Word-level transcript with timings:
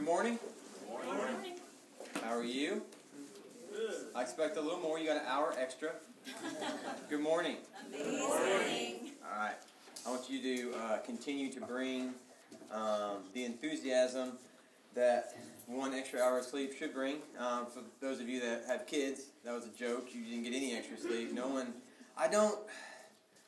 Good 0.00 0.06
morning. 0.06 0.38
Good 0.88 1.14
Morning. 1.14 1.58
How 2.24 2.34
are 2.34 2.42
you? 2.42 2.80
I 4.16 4.22
expect 4.22 4.56
a 4.56 4.60
little 4.62 4.80
more. 4.80 4.98
You 4.98 5.06
got 5.06 5.18
an 5.18 5.26
hour 5.28 5.52
extra. 5.58 5.90
Good 7.10 7.20
morning. 7.20 7.56
Amazing. 7.86 9.10
All 9.22 9.38
right. 9.38 9.56
I 10.06 10.10
want 10.10 10.30
you 10.30 10.40
to 10.40 10.78
uh, 10.78 10.98
continue 11.04 11.52
to 11.52 11.60
bring 11.60 12.14
um, 12.72 13.24
the 13.34 13.44
enthusiasm 13.44 14.38
that 14.94 15.36
one 15.66 15.92
extra 15.92 16.20
hour 16.20 16.38
of 16.38 16.46
sleep 16.46 16.72
should 16.72 16.94
bring. 16.94 17.16
Um, 17.38 17.66
for 17.66 17.82
those 18.00 18.20
of 18.20 18.28
you 18.30 18.40
that 18.40 18.64
have 18.68 18.86
kids, 18.86 19.24
that 19.44 19.52
was 19.52 19.66
a 19.66 19.78
joke. 19.78 20.08
You 20.14 20.24
didn't 20.24 20.44
get 20.44 20.54
any 20.54 20.74
extra 20.74 20.96
sleep. 20.96 21.34
No 21.34 21.48
one. 21.48 21.74
I 22.16 22.26
don't. 22.26 22.58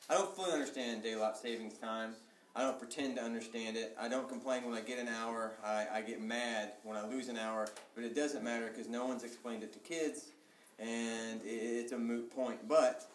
I 0.07 0.13
don't 0.13 0.35
fully 0.35 0.51
understand 0.51 1.01
daylight 1.01 1.35
savings 1.35 1.79
time. 1.79 2.13
I 2.55 2.61
don't 2.61 2.77
pretend 2.77 3.15
to 3.15 3.23
understand 3.23 3.77
it. 3.77 3.97
I 3.99 4.07
don't 4.07 4.29
complain 4.29 4.63
when 4.63 4.75
I 4.77 4.81
get 4.81 4.99
an 4.99 5.07
hour. 5.07 5.53
I, 5.65 5.87
I 5.91 6.01
get 6.01 6.21
mad 6.21 6.73
when 6.83 6.95
I 6.95 7.07
lose 7.07 7.27
an 7.27 7.37
hour. 7.37 7.67
But 7.95 8.03
it 8.03 8.15
doesn't 8.15 8.43
matter 8.43 8.67
because 8.67 8.87
no 8.87 9.05
one's 9.05 9.23
explained 9.23 9.63
it 9.63 9.73
to 9.73 9.79
kids, 9.79 10.27
and 10.77 11.41
it, 11.41 11.47
it's 11.47 11.91
a 11.93 11.97
moot 11.97 12.33
point. 12.35 12.67
But 12.67 13.07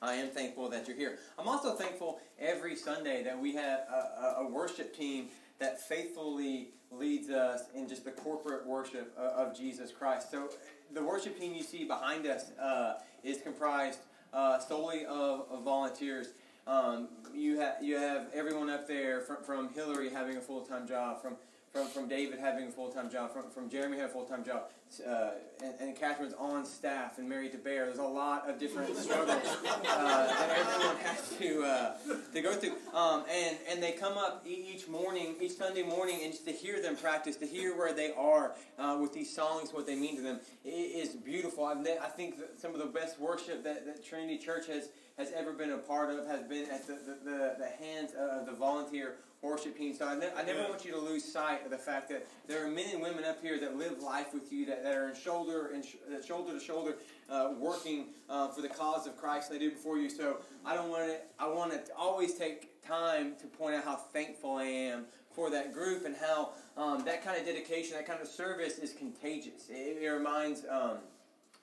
I 0.00 0.14
am 0.14 0.28
thankful 0.28 0.70
that 0.70 0.88
you're 0.88 0.96
here. 0.96 1.18
I'm 1.38 1.46
also 1.46 1.74
thankful 1.74 2.20
every 2.38 2.74
Sunday 2.74 3.22
that 3.24 3.38
we 3.38 3.54
have 3.54 3.80
a, 3.80 4.36
a, 4.38 4.48
worship 4.48 4.96
team 4.96 5.26
that 5.58 5.80
faithfully 5.86 6.68
leads 6.92 7.30
us 7.30 7.64
in 7.74 7.88
just 7.88 8.04
the 8.04 8.12
corporate 8.12 8.64
worship 8.64 9.12
of, 9.18 9.48
of 9.48 9.58
Jesus 9.58 9.90
Christ. 9.90 10.30
So 10.30 10.50
the 10.94 11.02
worship 11.02 11.38
team 11.38 11.52
you 11.52 11.64
see 11.64 11.84
behind 11.84 12.26
us 12.26 12.52
uh, 12.52 12.94
is 13.24 13.42
comprised 13.42 13.98
uh, 14.32 14.58
solely 14.60 15.04
of, 15.04 15.46
of 15.50 15.64
volunteers. 15.64 16.28
Um, 16.68 17.08
you 17.34 17.58
have 17.58 17.76
you 17.80 17.96
have 17.96 18.26
everyone 18.34 18.68
up 18.68 18.86
there 18.86 19.22
from, 19.22 19.38
from 19.42 19.72
Hillary 19.72 20.10
having 20.10 20.36
a 20.36 20.40
full 20.40 20.60
time 20.60 20.86
job, 20.86 21.22
from, 21.22 21.36
from 21.72 21.86
from 21.88 22.08
David 22.08 22.38
having 22.38 22.68
a 22.68 22.70
full 22.70 22.90
time 22.90 23.10
job, 23.10 23.32
from, 23.32 23.50
from 23.50 23.68
Jeremy 23.68 23.96
having 23.96 24.10
a 24.10 24.12
full 24.12 24.24
time 24.24 24.44
job, 24.44 24.64
uh, 25.06 25.30
and, 25.62 25.74
and 25.80 25.96
Catherine's 25.96 26.34
on 26.38 26.64
staff 26.64 27.18
and 27.18 27.28
married 27.28 27.52
to 27.52 27.58
Bear. 27.58 27.86
There's 27.86 27.98
a 27.98 28.02
lot 28.02 28.48
of 28.48 28.58
different 28.58 28.96
struggles 28.96 29.28
uh, 29.28 30.26
that 30.26 30.56
everyone 30.58 30.96
has 30.96 31.36
to 31.38 31.62
uh, 31.62 31.92
to 32.32 32.40
go 32.40 32.52
through. 32.54 32.72
Um, 32.94 33.24
and 33.30 33.56
and 33.68 33.82
they 33.82 33.92
come 33.92 34.16
up 34.16 34.44
each 34.46 34.88
morning, 34.88 35.36
each 35.40 35.52
Sunday 35.52 35.82
morning, 35.82 36.20
and 36.22 36.32
just 36.32 36.46
to 36.46 36.52
hear 36.52 36.80
them 36.80 36.96
practice, 36.96 37.36
to 37.36 37.46
hear 37.46 37.76
where 37.76 37.92
they 37.92 38.12
are 38.12 38.54
uh, 38.78 38.98
with 39.00 39.12
these 39.12 39.34
songs, 39.34 39.72
what 39.72 39.86
they 39.86 39.96
mean 39.96 40.16
to 40.16 40.22
them, 40.22 40.40
it 40.64 40.68
is 40.68 41.10
beautiful. 41.10 41.64
I've 41.64 41.80
ne- 41.80 41.98
I 41.98 42.08
think 42.08 42.38
that 42.38 42.58
some 42.58 42.72
of 42.72 42.80
the 42.80 42.86
best 42.86 43.20
worship 43.20 43.62
that, 43.64 43.86
that 43.86 44.04
Trinity 44.04 44.38
Church 44.38 44.66
has 44.68 44.88
has 45.18 45.32
ever 45.32 45.52
been 45.52 45.70
a 45.70 45.78
part 45.78 46.10
of 46.10 46.26
has 46.26 46.42
been 46.42 46.70
at 46.70 46.86
the, 46.86 46.94
the, 46.94 47.30
the, 47.30 47.56
the 47.58 47.84
hands 47.84 48.12
of 48.18 48.46
the 48.46 48.52
volunteer 48.52 49.16
worship. 49.42 49.76
So 49.96 50.06
I, 50.06 50.16
ne- 50.16 50.30
I 50.36 50.42
never 50.42 50.68
want 50.68 50.84
you 50.84 50.92
to 50.92 50.98
lose 50.98 51.24
sight 51.24 51.64
of 51.64 51.70
the 51.70 51.78
fact 51.78 52.08
that 52.08 52.26
there 52.46 52.64
are 52.64 52.68
men 52.68 52.86
and 52.92 53.02
women 53.02 53.24
up 53.24 53.40
here 53.40 53.58
that 53.60 53.76
live 53.76 54.02
life 54.02 54.34
with 54.34 54.52
you, 54.52 54.66
that, 54.66 54.82
that 54.82 54.94
are 54.94 55.08
in 55.08 55.14
shoulder 55.14 55.70
and 55.72 55.84
sh- 55.84 55.96
shoulder 56.26 56.52
to 56.52 56.60
shoulder, 56.60 56.96
uh, 57.30 57.52
working 57.58 58.06
uh, 58.28 58.48
for 58.48 58.62
the 58.62 58.68
cause 58.68 59.06
of 59.06 59.16
Christ. 59.16 59.50
They 59.50 59.58
do 59.58 59.70
before 59.70 59.98
you. 59.98 60.10
So 60.10 60.38
I 60.64 60.74
don't 60.74 60.90
want 60.90 61.08
to. 61.08 61.16
I 61.38 61.48
want 61.48 61.72
to 61.72 61.92
always 61.96 62.34
take 62.34 62.82
time 62.82 63.34
to 63.40 63.46
point 63.46 63.76
out 63.76 63.84
how 63.84 63.96
thankful 63.96 64.56
I 64.56 64.64
am 64.64 65.04
for 65.30 65.50
that 65.50 65.72
group 65.72 66.04
and 66.04 66.16
how 66.16 66.50
um, 66.76 67.04
that 67.04 67.24
kind 67.24 67.38
of 67.38 67.46
dedication, 67.46 67.94
that 67.96 68.06
kind 68.06 68.20
of 68.20 68.26
service 68.26 68.78
is 68.78 68.92
contagious. 68.92 69.68
It, 69.68 70.02
it 70.02 70.08
reminds 70.08 70.64
um, 70.68 70.98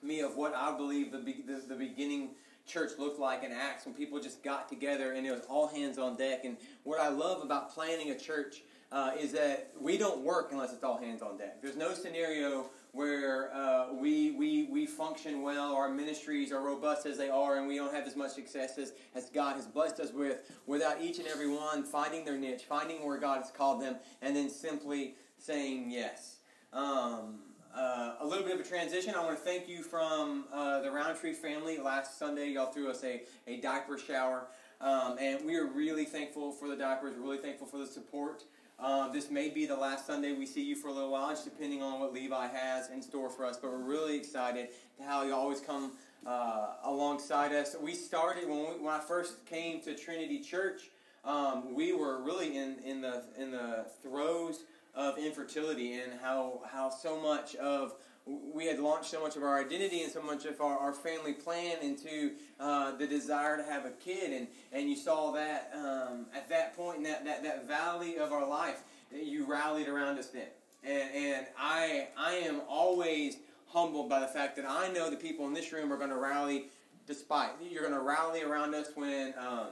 me 0.02 0.20
of 0.20 0.36
what 0.36 0.54
I 0.54 0.74
believe 0.76 1.12
the, 1.12 1.18
be- 1.18 1.44
the, 1.46 1.62
the 1.68 1.74
beginning 1.74 2.30
church 2.66 2.92
looked 2.98 3.18
like 3.18 3.42
in 3.44 3.52
Acts 3.52 3.86
when 3.86 3.94
people 3.94 4.20
just 4.20 4.42
got 4.42 4.68
together 4.68 5.12
and 5.12 5.26
it 5.26 5.30
was 5.30 5.42
all 5.48 5.68
hands 5.68 5.98
on 5.98 6.16
deck. 6.16 6.44
And 6.44 6.56
what 6.82 7.00
I 7.00 7.08
love 7.08 7.42
about 7.42 7.72
planning 7.72 8.10
a 8.10 8.18
church 8.18 8.62
uh, 8.92 9.12
is 9.18 9.32
that 9.32 9.72
we 9.80 9.98
don't 9.98 10.20
work 10.20 10.50
unless 10.52 10.72
it's 10.72 10.84
all 10.84 10.98
hands 10.98 11.22
on 11.22 11.36
deck. 11.36 11.60
There's 11.62 11.76
no 11.76 11.94
scenario 11.94 12.70
where 12.92 13.54
uh, 13.54 13.92
we, 13.92 14.30
we, 14.32 14.64
we 14.64 14.86
function 14.86 15.42
well, 15.42 15.74
our 15.74 15.90
ministries 15.90 16.50
are 16.50 16.62
robust 16.62 17.04
as 17.04 17.18
they 17.18 17.28
are, 17.28 17.58
and 17.58 17.68
we 17.68 17.76
don't 17.76 17.92
have 17.92 18.06
as 18.06 18.16
much 18.16 18.30
success 18.30 18.78
as, 18.78 18.92
as 19.14 19.28
God 19.28 19.56
has 19.56 19.66
blessed 19.66 20.00
us 20.00 20.12
with 20.12 20.50
without 20.66 21.02
each 21.02 21.18
and 21.18 21.28
every 21.28 21.48
one 21.48 21.82
finding 21.82 22.24
their 22.24 22.38
niche, 22.38 22.62
finding 22.66 23.04
where 23.04 23.18
God 23.18 23.42
has 23.42 23.50
called 23.50 23.82
them, 23.82 23.96
and 24.22 24.34
then 24.34 24.48
simply 24.48 25.14
saying 25.36 25.90
yes. 25.90 26.36
Um, 26.72 27.40
uh, 27.76 28.14
a 28.20 28.26
little 28.26 28.44
bit 28.44 28.54
of 28.54 28.60
a 28.60 28.68
transition. 28.68 29.14
I 29.14 29.22
want 29.22 29.36
to 29.36 29.44
thank 29.44 29.68
you 29.68 29.82
from 29.82 30.44
uh, 30.52 30.80
the 30.80 30.90
Roundtree 30.90 31.34
family. 31.34 31.78
Last 31.78 32.18
Sunday, 32.18 32.50
y'all 32.50 32.72
threw 32.72 32.90
us 32.90 33.04
a, 33.04 33.22
a 33.46 33.58
diaper 33.58 33.98
shower, 33.98 34.46
um, 34.80 35.16
and 35.20 35.44
we 35.44 35.56
are 35.56 35.66
really 35.66 36.04
thankful 36.04 36.52
for 36.52 36.68
the 36.68 36.76
diapers. 36.76 37.14
We're 37.16 37.24
really 37.24 37.38
thankful 37.38 37.66
for 37.66 37.78
the 37.78 37.86
support. 37.86 38.44
Uh, 38.78 39.10
this 39.10 39.30
may 39.30 39.48
be 39.48 39.66
the 39.66 39.76
last 39.76 40.06
Sunday 40.06 40.32
we 40.32 40.46
see 40.46 40.62
you 40.62 40.76
for 40.76 40.88
a 40.88 40.92
little 40.92 41.10
while, 41.10 41.30
just 41.30 41.44
depending 41.44 41.82
on 41.82 42.00
what 42.00 42.12
Levi 42.12 42.46
has 42.46 42.90
in 42.90 43.02
store 43.02 43.30
for 43.30 43.44
us. 43.44 43.56
But 43.56 43.70
we're 43.70 43.78
really 43.78 44.16
excited 44.16 44.68
to 44.98 45.04
how 45.04 45.24
you 45.24 45.34
always 45.34 45.60
come 45.60 45.92
uh, 46.26 46.74
alongside 46.84 47.52
us. 47.52 47.76
We 47.80 47.94
started 47.94 48.48
when, 48.48 48.58
we, 48.58 48.84
when 48.84 48.94
I 48.94 49.00
first 49.00 49.44
came 49.46 49.80
to 49.82 49.94
Trinity 49.94 50.40
Church. 50.40 50.90
Um, 51.24 51.74
we 51.74 51.92
were 51.92 52.22
really 52.22 52.56
in, 52.56 52.76
in 52.84 53.00
the 53.00 53.24
in 53.36 53.50
the 53.50 53.86
throes 54.02 54.60
of 54.96 55.18
infertility 55.18 55.94
and 55.94 56.12
how 56.22 56.60
how 56.72 56.90
so 56.90 57.20
much 57.20 57.54
of 57.56 57.94
we 58.26 58.66
had 58.66 58.80
launched 58.80 59.10
so 59.10 59.20
much 59.20 59.36
of 59.36 59.44
our 59.44 59.60
identity 59.60 60.02
and 60.02 60.10
so 60.10 60.20
much 60.20 60.46
of 60.46 60.60
our, 60.60 60.76
our 60.78 60.92
family 60.92 61.32
plan 61.32 61.76
into 61.80 62.32
uh, 62.58 62.90
the 62.96 63.06
desire 63.06 63.56
to 63.56 63.62
have 63.62 63.84
a 63.84 63.90
kid. 63.90 64.32
And, 64.32 64.48
and 64.72 64.90
you 64.90 64.96
saw 64.96 65.30
that 65.30 65.70
um, 65.72 66.26
at 66.34 66.48
that 66.48 66.76
point 66.76 66.98
in 66.98 67.02
that, 67.04 67.24
that, 67.24 67.44
that 67.44 67.68
valley 67.68 68.18
of 68.18 68.32
our 68.32 68.44
life 68.44 68.82
that 69.12 69.24
you 69.24 69.46
rallied 69.46 69.86
around 69.86 70.18
us 70.18 70.26
then. 70.30 70.48
And, 70.82 71.14
and 71.14 71.46
I, 71.56 72.08
I 72.18 72.32
am 72.34 72.62
always 72.68 73.36
humbled 73.68 74.08
by 74.08 74.18
the 74.18 74.26
fact 74.26 74.56
that 74.56 74.64
I 74.68 74.88
know 74.88 75.08
the 75.08 75.16
people 75.16 75.46
in 75.46 75.54
this 75.54 75.72
room 75.72 75.92
are 75.92 75.96
going 75.96 76.10
to 76.10 76.16
rally 76.16 76.66
despite 77.06 77.50
you're 77.70 77.82
going 77.82 77.94
to 77.94 78.00
rally 78.00 78.42
around 78.42 78.74
us 78.74 78.88
when 78.94 79.32
um, 79.38 79.68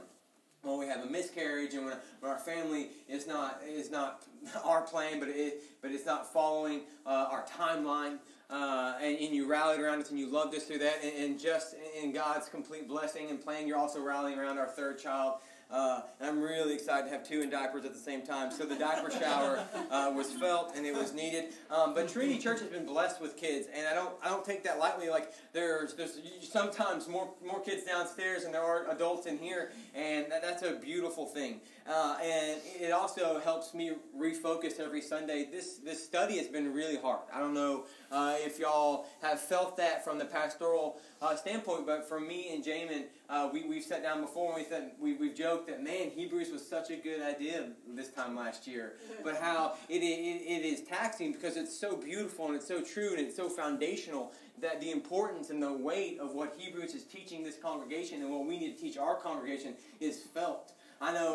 when 0.64 0.78
we 0.78 0.86
have 0.86 1.02
a 1.02 1.06
miscarriage 1.06 1.74
and 1.74 1.84
when, 1.84 1.96
when 2.20 2.32
our 2.32 2.38
family 2.38 2.88
is 3.08 3.26
not 3.26 3.60
is 3.68 3.90
not 3.90 4.24
our 4.64 4.82
plan, 4.82 5.20
but 5.20 5.28
it 5.28 5.62
but 5.82 5.90
it's 5.90 6.06
not 6.06 6.32
following 6.32 6.82
uh, 7.06 7.28
our 7.30 7.44
timeline. 7.44 8.18
Uh, 8.50 8.94
and, 9.00 9.18
and 9.18 9.34
you 9.34 9.46
rallied 9.46 9.80
around 9.80 10.00
us 10.00 10.10
and 10.10 10.18
you 10.18 10.30
loved 10.30 10.54
us 10.54 10.64
through 10.64 10.78
that. 10.78 11.02
And, 11.02 11.24
and 11.24 11.40
just 11.40 11.74
in 12.00 12.12
God's 12.12 12.48
complete 12.48 12.86
blessing 12.86 13.30
and 13.30 13.42
plan, 13.42 13.66
you're 13.66 13.78
also 13.78 14.02
rallying 14.02 14.38
around 14.38 14.58
our 14.58 14.66
third 14.66 14.98
child. 14.98 15.38
Uh, 15.74 16.02
I'm 16.20 16.40
really 16.40 16.72
excited 16.72 17.06
to 17.06 17.10
have 17.10 17.26
two 17.26 17.40
in 17.40 17.50
diapers 17.50 17.84
at 17.84 17.92
the 17.92 17.98
same 17.98 18.22
time. 18.22 18.52
So 18.52 18.64
the 18.64 18.76
diaper 18.76 19.10
shower 19.10 19.66
uh, 19.90 20.12
was 20.14 20.32
felt 20.32 20.76
and 20.76 20.86
it 20.86 20.94
was 20.94 21.12
needed. 21.12 21.46
Um, 21.68 21.94
but 21.94 22.08
Trinity 22.08 22.38
Church 22.38 22.60
has 22.60 22.68
been 22.68 22.86
blessed 22.86 23.20
with 23.20 23.36
kids, 23.36 23.66
and 23.74 23.88
I 23.88 23.92
don't 23.92 24.14
I 24.22 24.28
don't 24.28 24.44
take 24.44 24.62
that 24.64 24.78
lightly. 24.78 25.08
Like 25.08 25.32
there's 25.52 25.94
there's 25.94 26.20
sometimes 26.42 27.08
more 27.08 27.28
more 27.44 27.60
kids 27.60 27.82
downstairs 27.82 28.44
and 28.44 28.54
there 28.54 28.62
are 28.62 28.88
adults 28.88 29.26
in 29.26 29.36
here, 29.36 29.72
and 29.96 30.30
that, 30.30 30.42
that's 30.42 30.62
a 30.62 30.76
beautiful 30.76 31.26
thing. 31.26 31.60
Uh, 31.86 32.16
and 32.22 32.60
it 32.80 32.92
also 32.92 33.38
helps 33.40 33.74
me 33.74 33.92
refocus 34.18 34.80
every 34.80 35.02
Sunday. 35.02 35.46
This 35.50 35.76
this 35.84 36.02
study 36.02 36.38
has 36.38 36.46
been 36.46 36.72
really 36.72 36.96
hard. 36.96 37.20
I 37.32 37.40
don't 37.40 37.52
know 37.52 37.84
uh, 38.10 38.36
if 38.38 38.58
y'all 38.58 39.06
have 39.20 39.38
felt 39.38 39.76
that 39.76 40.02
from 40.02 40.18
the 40.18 40.24
pastoral 40.24 40.98
uh, 41.20 41.36
standpoint, 41.36 41.84
but 41.84 42.08
for 42.08 42.18
me 42.18 42.54
and 42.54 42.64
Jamin, 42.64 43.04
uh, 43.28 43.50
we 43.52 43.64
we've 43.64 43.84
sat 43.84 44.02
down 44.02 44.22
before 44.22 44.54
and 44.54 44.62
we 44.62 44.68
said 44.68 44.92
we 44.98 45.12
we've 45.14 45.34
joked 45.34 45.66
that 45.68 45.84
man 45.84 46.10
Hebrews 46.10 46.50
was 46.50 46.66
such 46.66 46.90
a 46.90 46.96
good 46.96 47.20
idea 47.20 47.68
this 47.94 48.08
time 48.08 48.34
last 48.34 48.66
year, 48.66 48.94
but 49.22 49.36
how 49.36 49.74
it, 49.90 49.98
it 49.98 50.06
it 50.06 50.64
is 50.64 50.80
taxing 50.82 51.32
because 51.32 51.58
it's 51.58 51.78
so 51.78 51.96
beautiful 51.98 52.46
and 52.46 52.56
it's 52.56 52.66
so 52.66 52.80
true 52.80 53.10
and 53.10 53.20
it's 53.20 53.36
so 53.36 53.50
foundational 53.50 54.32
that 54.62 54.80
the 54.80 54.90
importance 54.90 55.50
and 55.50 55.62
the 55.62 55.72
weight 55.72 56.18
of 56.18 56.34
what 56.34 56.54
Hebrews 56.56 56.94
is 56.94 57.04
teaching 57.04 57.42
this 57.44 57.58
congregation 57.58 58.22
and 58.22 58.30
what 58.30 58.46
we 58.46 58.58
need 58.58 58.74
to 58.74 58.80
teach 58.80 58.96
our 58.96 59.16
congregation 59.16 59.74
is 60.00 60.22
felt. 60.22 60.72
I 61.00 61.12
know, 61.12 61.33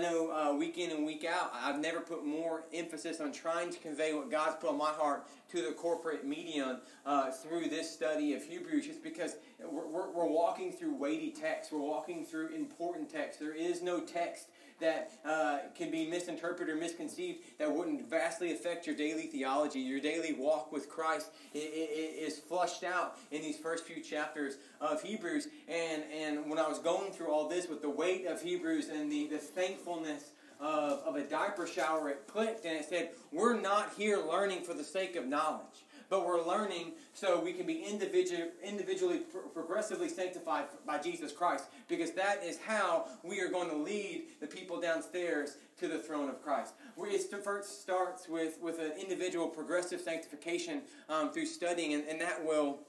know, 0.00 0.30
uh, 0.30 0.56
week 0.56 0.78
in 0.78 0.90
and 0.90 1.06
week 1.06 1.24
out, 1.24 1.52
I've 1.54 1.78
never 1.78 2.00
put 2.00 2.24
more 2.24 2.64
emphasis 2.72 3.20
on 3.20 3.32
trying 3.32 3.70
to 3.70 3.78
convey 3.78 4.14
what 4.14 4.30
God's 4.30 4.56
put 4.56 4.70
on 4.70 4.78
my 4.78 4.90
heart 4.90 5.26
to 5.50 5.62
the 5.62 5.72
corporate 5.72 6.24
medium 6.26 6.78
uh, 7.04 7.30
through 7.30 7.68
this 7.68 7.90
study 7.90 8.34
of 8.34 8.42
Hebrews, 8.42 8.86
just 8.86 9.02
because 9.02 9.36
we're, 9.60 9.86
we're, 9.86 10.10
we're 10.10 10.28
walking 10.28 10.72
through 10.72 10.94
weighty 10.94 11.30
text, 11.30 11.72
we're 11.72 11.80
walking 11.80 12.24
through 12.24 12.48
important 12.48 13.10
text. 13.10 13.40
There 13.40 13.54
is 13.54 13.82
no 13.82 14.00
text 14.00 14.48
that 14.80 15.12
uh, 15.24 15.58
can 15.74 15.90
be 15.90 16.06
misinterpreted 16.06 16.74
or 16.74 16.78
misconceived 16.78 17.40
that 17.58 17.70
wouldn't 17.70 18.08
vastly 18.08 18.52
affect 18.52 18.86
your 18.86 18.96
daily 18.96 19.22
theology, 19.22 19.80
your 19.80 20.00
daily 20.00 20.32
walk 20.32 20.72
with 20.72 20.88
Christ 20.88 21.30
is 21.54 22.38
flushed 22.38 22.84
out 22.84 23.18
in 23.30 23.42
these 23.42 23.56
first 23.56 23.84
few 23.84 24.02
chapters 24.02 24.56
of 24.80 25.02
Hebrews. 25.02 25.48
And, 25.68 26.02
and 26.12 26.48
when 26.48 26.58
I 26.58 26.68
was 26.68 26.78
going 26.78 27.12
through 27.12 27.32
all 27.32 27.48
this 27.48 27.68
with 27.68 27.82
the 27.82 27.90
weight 27.90 28.26
of 28.26 28.40
Hebrews 28.42 28.88
and 28.88 29.10
the, 29.10 29.28
the 29.28 29.38
thankfulness 29.38 30.32
of, 30.60 31.00
of 31.00 31.16
a 31.16 31.22
diaper 31.22 31.66
shower, 31.66 32.10
it 32.10 32.26
clicked 32.26 32.64
and 32.64 32.76
it 32.76 32.84
said, 32.84 33.10
We're 33.32 33.58
not 33.58 33.92
here 33.96 34.18
learning 34.18 34.62
for 34.62 34.74
the 34.74 34.84
sake 34.84 35.16
of 35.16 35.26
knowledge 35.26 35.84
but 36.10 36.26
we're 36.26 36.44
learning 36.44 36.92
so 37.14 37.40
we 37.40 37.52
can 37.52 37.66
be 37.66 37.84
individual, 37.84 38.48
individually 38.62 39.18
pro- 39.18 39.42
progressively 39.42 40.08
sanctified 40.08 40.66
by 40.84 40.98
Jesus 40.98 41.32
Christ 41.32 41.66
because 41.88 42.10
that 42.12 42.42
is 42.44 42.58
how 42.58 43.06
we 43.22 43.40
are 43.40 43.48
going 43.48 43.70
to 43.70 43.76
lead 43.76 44.24
the 44.40 44.46
people 44.46 44.80
downstairs 44.80 45.56
to 45.78 45.88
the 45.88 45.98
throne 45.98 46.28
of 46.28 46.42
Christ. 46.42 46.74
It 46.98 47.44
first 47.44 47.80
starts 47.80 48.28
with, 48.28 48.58
with 48.60 48.80
an 48.80 48.92
individual 49.00 49.48
progressive 49.48 50.00
sanctification 50.00 50.82
um, 51.08 51.32
through 51.32 51.46
studying, 51.46 51.94
and, 51.94 52.04
and 52.06 52.20
that 52.20 52.44
will 52.44 52.80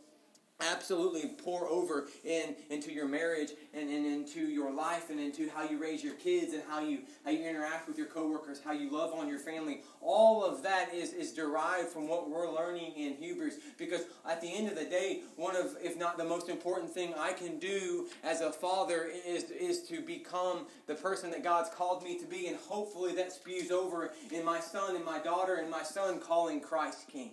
absolutely 0.61 1.29
pour 1.43 1.67
over 1.67 2.07
in 2.23 2.55
into 2.69 2.91
your 2.91 3.07
marriage 3.07 3.51
and, 3.73 3.89
and 3.89 4.05
into 4.05 4.41
your 4.41 4.71
life 4.71 5.09
and 5.09 5.19
into 5.19 5.49
how 5.49 5.63
you 5.63 5.77
raise 5.77 6.03
your 6.03 6.13
kids 6.15 6.53
and 6.53 6.63
how 6.69 6.79
you 6.79 6.99
how 7.23 7.31
you 7.31 7.47
interact 7.47 7.87
with 7.87 7.97
your 7.97 8.07
coworkers 8.07 8.61
how 8.63 8.71
you 8.71 8.89
love 8.91 9.13
on 9.13 9.27
your 9.27 9.39
family. 9.39 9.81
All 10.01 10.43
of 10.43 10.63
that 10.63 10.93
is 10.93 11.13
is 11.13 11.33
derived 11.33 11.89
from 11.89 12.07
what 12.07 12.29
we're 12.29 12.51
learning 12.51 12.93
in 12.95 13.13
hebrews. 13.13 13.55
Because 13.77 14.01
at 14.27 14.41
the 14.41 14.47
end 14.47 14.67
of 14.67 14.75
the 14.75 14.85
day 14.85 15.21
one 15.35 15.55
of 15.55 15.75
if 15.81 15.97
not 15.97 16.17
the 16.17 16.25
most 16.25 16.49
important 16.49 16.91
thing 16.91 17.13
i 17.17 17.33
can 17.33 17.59
do 17.59 18.07
as 18.23 18.41
a 18.41 18.51
father 18.51 19.09
is 19.25 19.45
is 19.51 19.83
to 19.87 20.01
become 20.01 20.65
the 20.87 20.95
person 20.95 21.31
that 21.31 21.43
god's 21.43 21.69
called 21.69 22.03
me 22.03 22.17
to 22.17 22.25
be. 22.25 22.47
And 22.47 22.57
hopefully 22.57 23.13
that 23.15 23.31
spews 23.31 23.71
over 23.71 24.11
in 24.31 24.43
my 24.45 24.59
son 24.59 24.95
and 24.95 25.05
my 25.05 25.19
daughter 25.19 25.55
and 25.55 25.69
my 25.69 25.83
son 25.83 26.19
calling 26.19 26.59
christ 26.59 27.07
king 27.07 27.31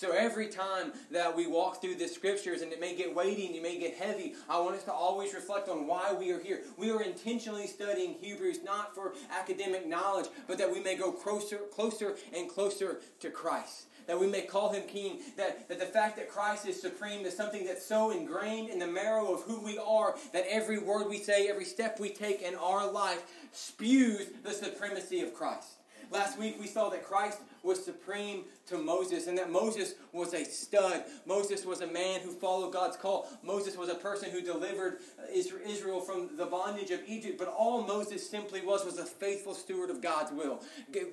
so 0.00 0.12
every 0.12 0.46
time 0.46 0.94
that 1.10 1.36
we 1.36 1.46
walk 1.46 1.82
through 1.82 1.96
the 1.96 2.08
scriptures 2.08 2.62
and 2.62 2.72
it 2.72 2.80
may 2.80 2.96
get 2.96 3.14
weighty 3.14 3.44
and 3.44 3.54
it 3.54 3.62
may 3.62 3.78
get 3.78 3.96
heavy, 3.96 4.32
I 4.48 4.58
want 4.58 4.76
us 4.76 4.84
to 4.84 4.92
always 4.92 5.34
reflect 5.34 5.68
on 5.68 5.86
why 5.86 6.14
we 6.18 6.30
are 6.30 6.40
here. 6.40 6.62
We 6.78 6.90
are 6.90 7.02
intentionally 7.02 7.66
studying 7.66 8.14
Hebrews 8.14 8.60
not 8.64 8.94
for 8.94 9.12
academic 9.30 9.86
knowledge, 9.86 10.28
but 10.48 10.56
that 10.56 10.72
we 10.72 10.80
may 10.80 10.96
go 10.96 11.12
closer, 11.12 11.58
closer 11.70 12.16
and 12.34 12.48
closer 12.48 13.00
to 13.20 13.28
Christ 13.28 13.88
that 14.06 14.18
we 14.18 14.26
may 14.26 14.40
call 14.40 14.72
him 14.72 14.82
king, 14.88 15.20
that, 15.36 15.68
that 15.68 15.78
the 15.78 15.86
fact 15.86 16.16
that 16.16 16.28
Christ 16.28 16.66
is 16.66 16.80
supreme 16.80 17.24
is 17.24 17.36
something 17.36 17.64
that's 17.64 17.86
so 17.86 18.10
ingrained 18.10 18.68
in 18.68 18.80
the 18.80 18.86
marrow 18.86 19.32
of 19.32 19.42
who 19.42 19.64
we 19.64 19.78
are 19.78 20.16
that 20.32 20.46
every 20.48 20.78
word 20.78 21.08
we 21.08 21.18
say, 21.18 21.46
every 21.46 21.66
step 21.66 22.00
we 22.00 22.08
take 22.08 22.42
in 22.42 22.56
our 22.56 22.90
life 22.90 23.22
spews 23.52 24.26
the 24.42 24.50
supremacy 24.50 25.20
of 25.20 25.32
Christ. 25.32 25.68
Last 26.10 26.40
week 26.40 26.56
we 26.58 26.66
saw 26.66 26.88
that 26.88 27.04
Christ 27.04 27.38
was 27.62 27.84
supreme 27.84 28.44
to 28.66 28.78
Moses 28.78 29.26
and 29.26 29.36
that 29.36 29.50
Moses 29.50 29.94
was 30.12 30.32
a 30.34 30.44
stud. 30.44 31.04
Moses 31.26 31.64
was 31.64 31.80
a 31.80 31.86
man 31.86 32.20
who 32.20 32.30
followed 32.30 32.72
God's 32.72 32.96
call. 32.96 33.28
Moses 33.42 33.76
was 33.76 33.88
a 33.88 33.94
person 33.94 34.30
who 34.30 34.40
delivered 34.40 34.98
Israel 35.32 36.00
from 36.00 36.36
the 36.36 36.46
bondage 36.46 36.90
of 36.90 37.00
Egypt. 37.06 37.38
But 37.38 37.48
all 37.48 37.82
Moses 37.82 38.28
simply 38.28 38.60
was 38.60 38.84
was 38.84 38.98
a 38.98 39.04
faithful 39.04 39.54
steward 39.54 39.90
of 39.90 40.00
God's 40.00 40.32
will. 40.32 40.62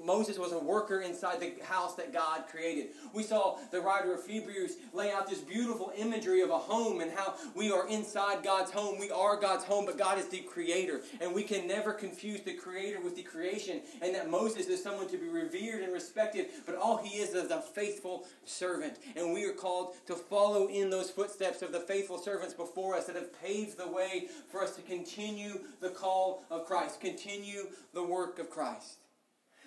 Moses 0.05 0.37
was 0.37 0.51
a 0.51 0.59
worker 0.59 1.01
inside 1.01 1.39
the 1.39 1.53
house 1.63 1.95
that 1.95 2.13
God 2.13 2.43
created. 2.49 2.89
We 3.13 3.23
saw 3.23 3.57
the 3.71 3.81
writer 3.81 4.13
of 4.13 4.25
Hebrews 4.25 4.75
lay 4.93 5.11
out 5.11 5.27
this 5.27 5.39
beautiful 5.39 5.91
imagery 5.97 6.41
of 6.41 6.49
a 6.49 6.57
home 6.57 7.01
and 7.01 7.11
how 7.11 7.35
we 7.55 7.71
are 7.71 7.87
inside 7.87 8.43
God's 8.43 8.71
home. 8.71 8.99
We 8.99 9.09
are 9.09 9.35
God's 9.35 9.63
home, 9.63 9.85
but 9.85 9.97
God 9.97 10.19
is 10.19 10.27
the 10.27 10.39
creator. 10.39 11.01
And 11.21 11.33
we 11.33 11.43
can 11.43 11.67
never 11.67 11.93
confuse 11.93 12.41
the 12.41 12.53
creator 12.53 13.01
with 13.01 13.15
the 13.15 13.23
creation. 13.23 13.81
And 14.01 14.13
that 14.13 14.29
Moses 14.29 14.67
is 14.67 14.83
someone 14.83 15.07
to 15.09 15.17
be 15.17 15.27
revered 15.27 15.81
and 15.81 15.91
respected, 15.91 16.36
but 16.65 16.75
all 16.75 16.97
he 16.97 17.19
is 17.19 17.33
is 17.33 17.51
a 17.51 17.61
faithful 17.61 18.25
servant. 18.45 18.97
And 19.15 19.33
we 19.33 19.45
are 19.45 19.53
called 19.53 19.95
to 20.07 20.15
follow 20.15 20.67
in 20.67 20.89
those 20.89 21.09
footsteps 21.09 21.61
of 21.61 21.71
the 21.71 21.79
faithful 21.79 22.17
servants 22.17 22.53
before 22.53 22.95
us 22.95 23.05
that 23.05 23.15
have 23.15 23.41
paved 23.41 23.77
the 23.77 23.87
way 23.87 24.27
for 24.51 24.61
us 24.61 24.75
to 24.75 24.81
continue 24.81 25.59
the 25.81 25.89
call 25.89 26.43
of 26.49 26.65
Christ, 26.65 27.01
continue 27.01 27.67
the 27.93 28.03
work 28.03 28.39
of 28.39 28.49
Christ. 28.49 28.97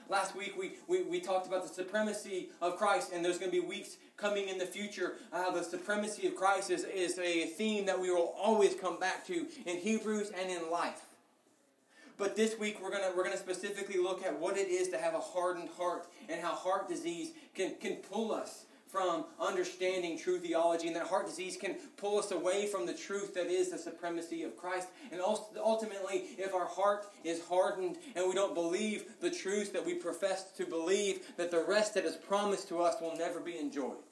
Last 0.09 0.35
week 0.35 0.55
we, 0.59 0.73
we, 0.89 1.05
we 1.05 1.21
talked 1.21 1.47
about 1.47 1.63
the 1.63 1.73
supremacy 1.73 2.49
of 2.61 2.77
Christ, 2.77 3.13
and 3.15 3.25
there's 3.25 3.39
going 3.39 3.53
to 3.53 3.61
be 3.61 3.65
weeks 3.65 3.97
coming 4.17 4.49
in 4.49 4.59
the 4.59 4.67
future. 4.67 5.15
Uh, 5.33 5.53
the 5.53 5.63
supremacy 5.63 6.27
of 6.27 6.35
Christ 6.35 6.71
is, 6.71 6.85
is 6.85 7.17
a 7.19 7.47
theme 7.47 7.87
that 7.87 7.99
we 7.99 8.11
will 8.11 8.35
always 8.37 8.75
come 8.75 8.99
back 8.99 9.25
to 9.29 9.47
in 9.67 9.77
Hebrews 9.77 10.33
and 10.39 10.51
in 10.51 10.69
life. 10.69 11.03
But 12.21 12.37
this 12.37 12.59
week 12.59 12.81
we're 12.83 12.91
gonna 12.91 13.13
we're 13.17 13.25
gonna 13.25 13.39
specifically 13.39 13.99
look 13.99 14.23
at 14.23 14.39
what 14.39 14.59
it 14.59 14.69
is 14.69 14.89
to 14.89 14.99
have 14.99 15.15
a 15.15 15.21
hardened 15.21 15.71
heart 15.79 16.07
and 16.29 16.39
how 16.39 16.55
heart 16.55 16.87
disease 16.87 17.31
can 17.55 17.75
can 17.81 17.97
pull 17.97 18.31
us 18.31 18.67
from 18.87 19.25
understanding 19.41 20.19
true 20.19 20.39
theology, 20.39 20.89
and 20.89 20.97
that 20.97 21.07
heart 21.07 21.25
disease 21.25 21.57
can 21.57 21.77
pull 21.97 22.19
us 22.19 22.31
away 22.31 22.67
from 22.67 22.85
the 22.85 22.93
truth 22.93 23.33
that 23.35 23.47
is 23.47 23.71
the 23.71 23.79
supremacy 23.79 24.43
of 24.43 24.55
Christ. 24.57 24.89
And 25.13 25.21
ultimately, 25.23 26.25
if 26.37 26.53
our 26.55 26.67
heart 26.67 27.07
is 27.25 27.41
hardened 27.41 27.97
and 28.15 28.29
we 28.29 28.35
don't 28.35 28.53
believe 28.53 29.05
the 29.21 29.31
truth 29.31 29.73
that 29.73 29.87
we 29.87 29.95
profess 29.95 30.51
to 30.59 30.67
believe, 30.67 31.35
that 31.39 31.51
the 31.51 31.65
rest 31.67 31.95
that 31.95 32.05
is 32.05 32.17
promised 32.17 32.69
to 32.69 32.83
us 32.83 33.01
will 33.01 33.17
never 33.17 33.41
be 33.41 33.57
enjoyed. 33.57 34.03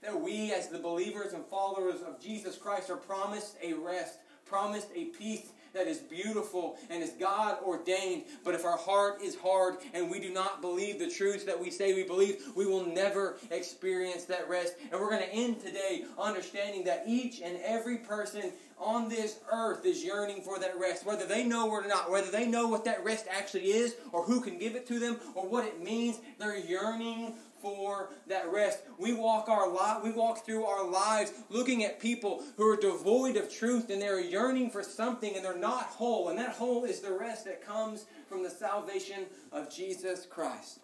That 0.00 0.18
we, 0.18 0.52
as 0.52 0.68
the 0.68 0.78
believers 0.78 1.34
and 1.34 1.44
followers 1.44 2.00
of 2.00 2.22
Jesus 2.22 2.56
Christ, 2.56 2.88
are 2.88 2.96
promised 2.96 3.56
a 3.62 3.74
rest, 3.74 4.20
promised 4.50 4.88
a 4.94 5.04
peace 5.06 5.52
that 5.72 5.86
is 5.86 5.98
beautiful 5.98 6.76
and 6.90 7.02
is 7.02 7.10
God 7.10 7.58
ordained. 7.64 8.24
But 8.44 8.54
if 8.54 8.64
our 8.64 8.76
heart 8.76 9.22
is 9.22 9.36
hard 9.36 9.76
and 9.94 10.10
we 10.10 10.18
do 10.18 10.32
not 10.32 10.60
believe 10.60 10.98
the 10.98 11.08
truths 11.08 11.44
that 11.44 11.58
we 11.58 11.70
say 11.70 11.94
we 11.94 12.02
believe, 12.02 12.42
we 12.56 12.66
will 12.66 12.84
never 12.84 13.38
experience 13.52 14.24
that 14.24 14.48
rest. 14.48 14.74
And 14.90 15.00
we're 15.00 15.10
going 15.10 15.22
to 15.22 15.32
end 15.32 15.60
today 15.60 16.04
understanding 16.18 16.84
that 16.84 17.04
each 17.06 17.40
and 17.40 17.58
every 17.64 17.98
person 17.98 18.52
on 18.80 19.08
this 19.08 19.38
earth 19.52 19.84
is 19.84 20.02
yearning 20.02 20.42
for 20.42 20.58
that 20.58 20.78
rest, 20.80 21.06
whether 21.06 21.26
they 21.26 21.44
know 21.44 21.66
it 21.66 21.84
or 21.84 21.86
not, 21.86 22.10
whether 22.10 22.30
they 22.30 22.46
know 22.46 22.66
what 22.66 22.84
that 22.86 23.04
rest 23.04 23.26
actually 23.30 23.66
is, 23.66 23.94
or 24.10 24.24
who 24.24 24.40
can 24.40 24.58
give 24.58 24.74
it 24.74 24.86
to 24.88 24.98
them, 24.98 25.18
or 25.34 25.46
what 25.46 25.66
it 25.66 25.82
means. 25.82 26.18
They're 26.38 26.58
yearning 26.58 27.34
for 27.60 28.10
that 28.26 28.50
rest. 28.52 28.80
We 28.98 29.12
walk 29.12 29.48
our 29.48 29.68
li- 29.68 30.00
we 30.02 30.12
walk 30.12 30.44
through 30.44 30.64
our 30.64 30.88
lives 30.88 31.32
looking 31.48 31.84
at 31.84 32.00
people 32.00 32.42
who 32.56 32.66
are 32.68 32.76
devoid 32.76 33.36
of 33.36 33.52
truth 33.52 33.90
and 33.90 34.00
they're 34.00 34.20
yearning 34.20 34.70
for 34.70 34.82
something 34.82 35.34
and 35.34 35.44
they're 35.44 35.58
not 35.58 35.84
whole. 35.84 36.28
And 36.28 36.38
that 36.38 36.50
whole 36.54 36.84
is 36.84 37.00
the 37.00 37.12
rest 37.12 37.44
that 37.44 37.64
comes 37.64 38.06
from 38.28 38.42
the 38.42 38.50
salvation 38.50 39.26
of 39.52 39.74
Jesus 39.74 40.26
Christ. 40.26 40.80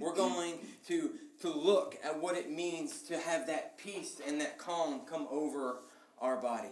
We're 0.00 0.14
going 0.14 0.54
to 0.88 1.10
to 1.42 1.52
look 1.52 1.98
at 2.02 2.18
what 2.18 2.36
it 2.36 2.50
means 2.50 3.02
to 3.02 3.18
have 3.18 3.46
that 3.46 3.76
peace 3.76 4.20
and 4.26 4.40
that 4.40 4.58
calm 4.58 5.00
come 5.08 5.26
over 5.30 5.80
our 6.18 6.36
body. 6.36 6.70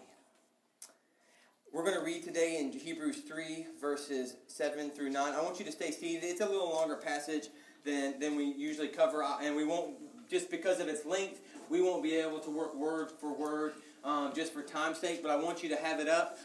We're 1.72 1.84
going 1.84 1.98
to 1.98 2.04
read 2.04 2.22
today 2.22 2.58
in 2.60 2.70
Hebrews 2.70 3.22
3, 3.28 3.66
verses 3.80 4.36
7 4.46 4.90
through 4.90 5.10
9. 5.10 5.34
I 5.34 5.42
want 5.42 5.58
you 5.58 5.64
to 5.64 5.72
stay 5.72 5.90
seated. 5.90 6.22
It's 6.22 6.40
a 6.40 6.46
little 6.46 6.70
longer 6.70 6.96
passage 6.96 7.48
than, 7.84 8.18
than 8.18 8.36
we 8.36 8.44
usually 8.44 8.88
cover, 8.88 9.22
uh, 9.22 9.38
and 9.42 9.54
we 9.54 9.64
won't, 9.64 9.94
just 10.30 10.50
because 10.50 10.80
of 10.80 10.88
its 10.88 11.04
length, 11.04 11.40
we 11.70 11.82
won't 11.82 12.02
be 12.02 12.16
able 12.16 12.38
to 12.40 12.50
work 12.50 12.74
word 12.74 13.10
for 13.20 13.32
word 13.32 13.74
um, 14.04 14.32
just 14.34 14.52
for 14.52 14.62
time's 14.62 14.98
sake, 14.98 15.22
but 15.22 15.30
I 15.30 15.36
want 15.36 15.62
you 15.62 15.68
to 15.70 15.76
have 15.76 16.00
it 16.00 16.08
up. 16.08 16.38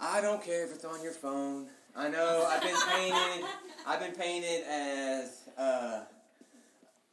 I 0.00 0.20
don't 0.20 0.42
care 0.42 0.64
if 0.64 0.72
it's 0.72 0.84
on 0.84 1.02
your 1.02 1.12
phone. 1.12 1.66
I 1.96 2.08
know 2.08 2.46
I've 2.48 2.62
been 2.62 2.76
painted. 2.88 3.44
I've 3.86 4.00
been 4.00 4.14
painted 4.14 4.64
as 4.68 5.48
uh, 5.56 6.02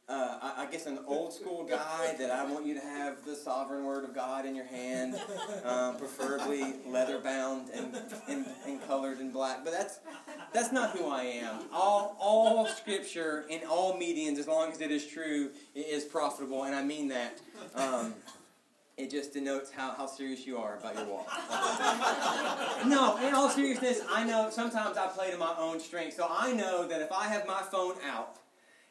uh, 0.08 0.38
I, 0.40 0.62
I, 0.62 0.66
guess 0.70 0.86
an 0.86 1.00
old 1.06 1.32
school 1.32 1.64
guy 1.64 2.14
that 2.18 2.30
I 2.30 2.44
want 2.44 2.64
you 2.64 2.74
to 2.74 2.80
have 2.80 3.24
the 3.24 3.34
sovereign 3.34 3.84
word 3.84 4.04
of 4.04 4.14
God 4.14 4.46
in 4.46 4.54
your 4.54 4.64
hand, 4.64 5.16
um, 5.64 5.96
preferably 5.96 6.74
leather 6.86 7.18
bound 7.18 7.70
and, 7.74 7.96
and, 8.28 8.46
and 8.66 8.86
colored 8.86 9.18
in 9.18 9.32
black. 9.32 9.64
But 9.64 9.72
that's 9.72 9.98
that's 10.52 10.70
not 10.70 10.90
who 10.90 11.08
I 11.08 11.22
am. 11.22 11.62
All 11.72 12.16
all 12.20 12.66
scripture 12.66 13.46
in 13.48 13.62
all 13.68 13.96
mediums, 13.96 14.38
as 14.38 14.46
long 14.46 14.70
as 14.70 14.80
it 14.80 14.92
is 14.92 15.06
true, 15.06 15.50
is 15.74 16.04
profitable, 16.04 16.64
and 16.64 16.74
I 16.74 16.84
mean 16.84 17.08
that. 17.08 17.40
Um, 17.74 18.14
it 18.96 19.10
just 19.10 19.34
denotes 19.34 19.70
how, 19.70 19.92
how 19.92 20.06
serious 20.06 20.46
you 20.46 20.56
are 20.56 20.78
about 20.78 20.94
your 20.94 21.04
walk. 21.04 21.28
no, 22.86 23.18
in 23.18 23.34
all 23.34 23.50
seriousness, 23.50 24.00
I 24.10 24.24
know 24.24 24.48
sometimes 24.50 24.96
I 24.96 25.08
play 25.08 25.30
to 25.30 25.36
my 25.36 25.54
own 25.58 25.80
strength. 25.80 26.16
So 26.16 26.26
I 26.30 26.52
know 26.52 26.88
that 26.88 27.02
if 27.02 27.12
I 27.12 27.24
have 27.24 27.46
my 27.46 27.60
phone 27.60 27.96
out 28.10 28.38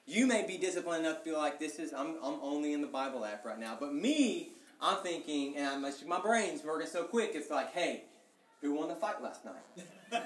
you 0.05 0.27
may 0.27 0.45
be 0.45 0.57
disciplined 0.57 1.05
enough 1.05 1.19
to 1.19 1.29
be 1.31 1.35
like, 1.35 1.59
this 1.59 1.79
is, 1.79 1.93
I'm, 1.93 2.15
I'm 2.23 2.39
only 2.41 2.73
in 2.73 2.81
the 2.81 2.87
Bible 2.87 3.25
app 3.25 3.45
right 3.45 3.59
now. 3.59 3.77
But 3.79 3.93
me, 3.93 4.49
I'm 4.81 4.97
thinking, 4.97 5.57
and 5.57 5.81
my, 5.81 5.91
my 6.07 6.19
brain's 6.19 6.63
working 6.63 6.87
so 6.87 7.03
quick, 7.03 7.31
it's 7.33 7.49
like, 7.49 7.73
hey, 7.73 8.03
who 8.61 8.73
won 8.73 8.87
the 8.87 8.95
fight 8.95 9.21
last 9.21 9.41
night? 9.45 9.85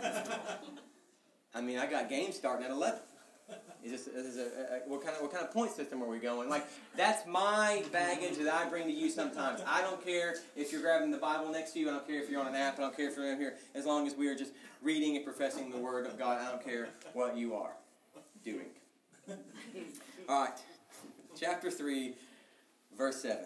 I 1.55 1.62
mean, 1.62 1.79
I 1.79 1.88
got 1.88 2.09
games 2.09 2.36
starting 2.36 2.65
at 2.65 2.71
11. 2.71 3.00
Is 3.83 3.91
this, 3.91 4.07
is 4.07 4.38
a, 4.38 4.41
a, 4.41 4.89
what 4.89 5.01
kind 5.01 5.15
of 5.15 5.21
what 5.21 5.31
kind 5.31 5.43
of 5.43 5.51
point 5.51 5.71
system 5.71 6.03
are 6.03 6.07
we 6.07 6.19
going? 6.19 6.50
Like 6.50 6.67
that's 6.98 7.25
my 7.25 7.81
baggage 7.91 8.38
that 8.38 8.53
I 8.53 8.69
bring 8.69 8.86
to 8.86 8.91
you 8.91 9.09
sometimes. 9.09 9.62
I 9.65 9.81
don't 9.81 10.03
care 10.05 10.36
if 10.55 10.71
you're 10.71 10.81
grabbing 10.81 11.12
the 11.12 11.17
Bible 11.17 11.50
next 11.50 11.71
to 11.71 11.79
you. 11.79 11.89
I 11.89 11.93
don't 11.93 12.05
care 12.05 12.21
if 12.21 12.29
you're 12.29 12.41
on 12.41 12.48
an 12.48 12.55
app. 12.55 12.77
I 12.77 12.81
don't 12.81 12.95
care 12.95 13.09
if 13.09 13.15
you're 13.15 13.31
in 13.31 13.39
here. 13.39 13.55
As 13.74 13.86
long 13.86 14.05
as 14.05 14.15
we 14.15 14.27
are 14.27 14.36
just 14.36 14.51
reading 14.83 15.15
and 15.15 15.25
professing 15.25 15.71
the 15.71 15.77
Word 15.77 16.05
of 16.05 16.19
God, 16.19 16.39
I 16.39 16.51
don't 16.51 16.63
care 16.63 16.89
what 17.13 17.38
you 17.38 17.55
are 17.55 17.71
doing. 18.43 18.67
All 20.29 20.43
right. 20.43 20.57
Chapter 21.39 21.71
3, 21.71 22.15
verse 22.98 23.21
7. 23.21 23.45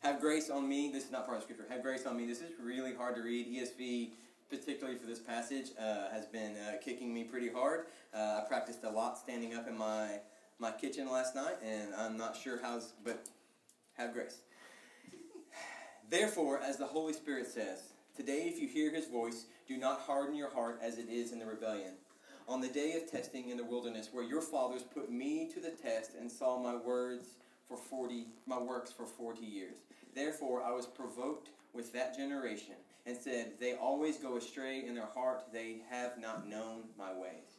Have 0.00 0.20
grace 0.20 0.50
on 0.50 0.68
me. 0.68 0.90
This 0.92 1.04
is 1.04 1.12
not 1.12 1.26
part 1.26 1.38
of 1.38 1.42
scripture. 1.44 1.64
Have 1.68 1.82
grace 1.82 2.06
on 2.06 2.16
me. 2.16 2.26
This 2.26 2.40
is 2.40 2.50
really 2.62 2.94
hard 2.94 3.16
to 3.16 3.22
read. 3.22 3.46
ESV 3.46 4.10
particularly 4.48 4.98
for 4.98 5.06
this 5.06 5.18
passage, 5.18 5.70
uh, 5.78 6.08
has 6.10 6.26
been 6.26 6.56
uh, 6.56 6.76
kicking 6.82 7.12
me 7.12 7.24
pretty 7.24 7.50
hard. 7.50 7.86
Uh, 8.14 8.40
I 8.42 8.44
practiced 8.46 8.84
a 8.84 8.90
lot 8.90 9.18
standing 9.18 9.54
up 9.54 9.68
in 9.68 9.76
my 9.76 10.20
my 10.58 10.70
kitchen 10.70 11.10
last 11.10 11.34
night, 11.34 11.56
and 11.62 11.94
I'm 11.94 12.16
not 12.16 12.34
sure 12.34 12.58
how's, 12.62 12.94
but 13.04 13.26
have 13.98 14.14
grace. 14.14 14.38
Therefore, 16.08 16.60
as 16.60 16.78
the 16.78 16.86
Holy 16.86 17.12
Spirit 17.12 17.46
says, 17.46 17.92
today 18.16 18.44
if 18.46 18.58
you 18.58 18.66
hear 18.66 18.90
His 18.94 19.06
voice, 19.06 19.46
do 19.68 19.76
not 19.76 20.00
harden 20.00 20.34
your 20.34 20.48
heart 20.48 20.78
as 20.82 20.96
it 20.96 21.10
is 21.10 21.32
in 21.32 21.38
the 21.38 21.44
rebellion. 21.44 21.94
On 22.48 22.60
the 22.60 22.68
day 22.68 22.92
of 22.92 23.10
testing 23.10 23.50
in 23.50 23.56
the 23.56 23.64
wilderness, 23.64 24.10
where 24.12 24.24
your 24.24 24.40
fathers 24.40 24.82
put 24.82 25.10
me 25.10 25.50
to 25.52 25.60
the 25.60 25.70
test 25.70 26.12
and 26.18 26.30
saw 26.30 26.62
my 26.62 26.76
words 26.76 27.34
for 27.66 27.76
forty, 27.76 28.28
my 28.46 28.58
works 28.58 28.92
for 28.92 29.04
forty 29.04 29.44
years. 29.44 29.78
Therefore, 30.14 30.62
I 30.62 30.70
was 30.70 30.86
provoked 30.86 31.50
with 31.72 31.92
that 31.92 32.16
generation 32.16 32.74
and 33.04 33.16
said, 33.16 33.54
They 33.58 33.74
always 33.74 34.18
go 34.18 34.36
astray 34.36 34.84
in 34.86 34.94
their 34.94 35.06
heart, 35.06 35.44
they 35.52 35.78
have 35.90 36.18
not 36.18 36.48
known 36.48 36.84
my 36.96 37.12
ways. 37.12 37.58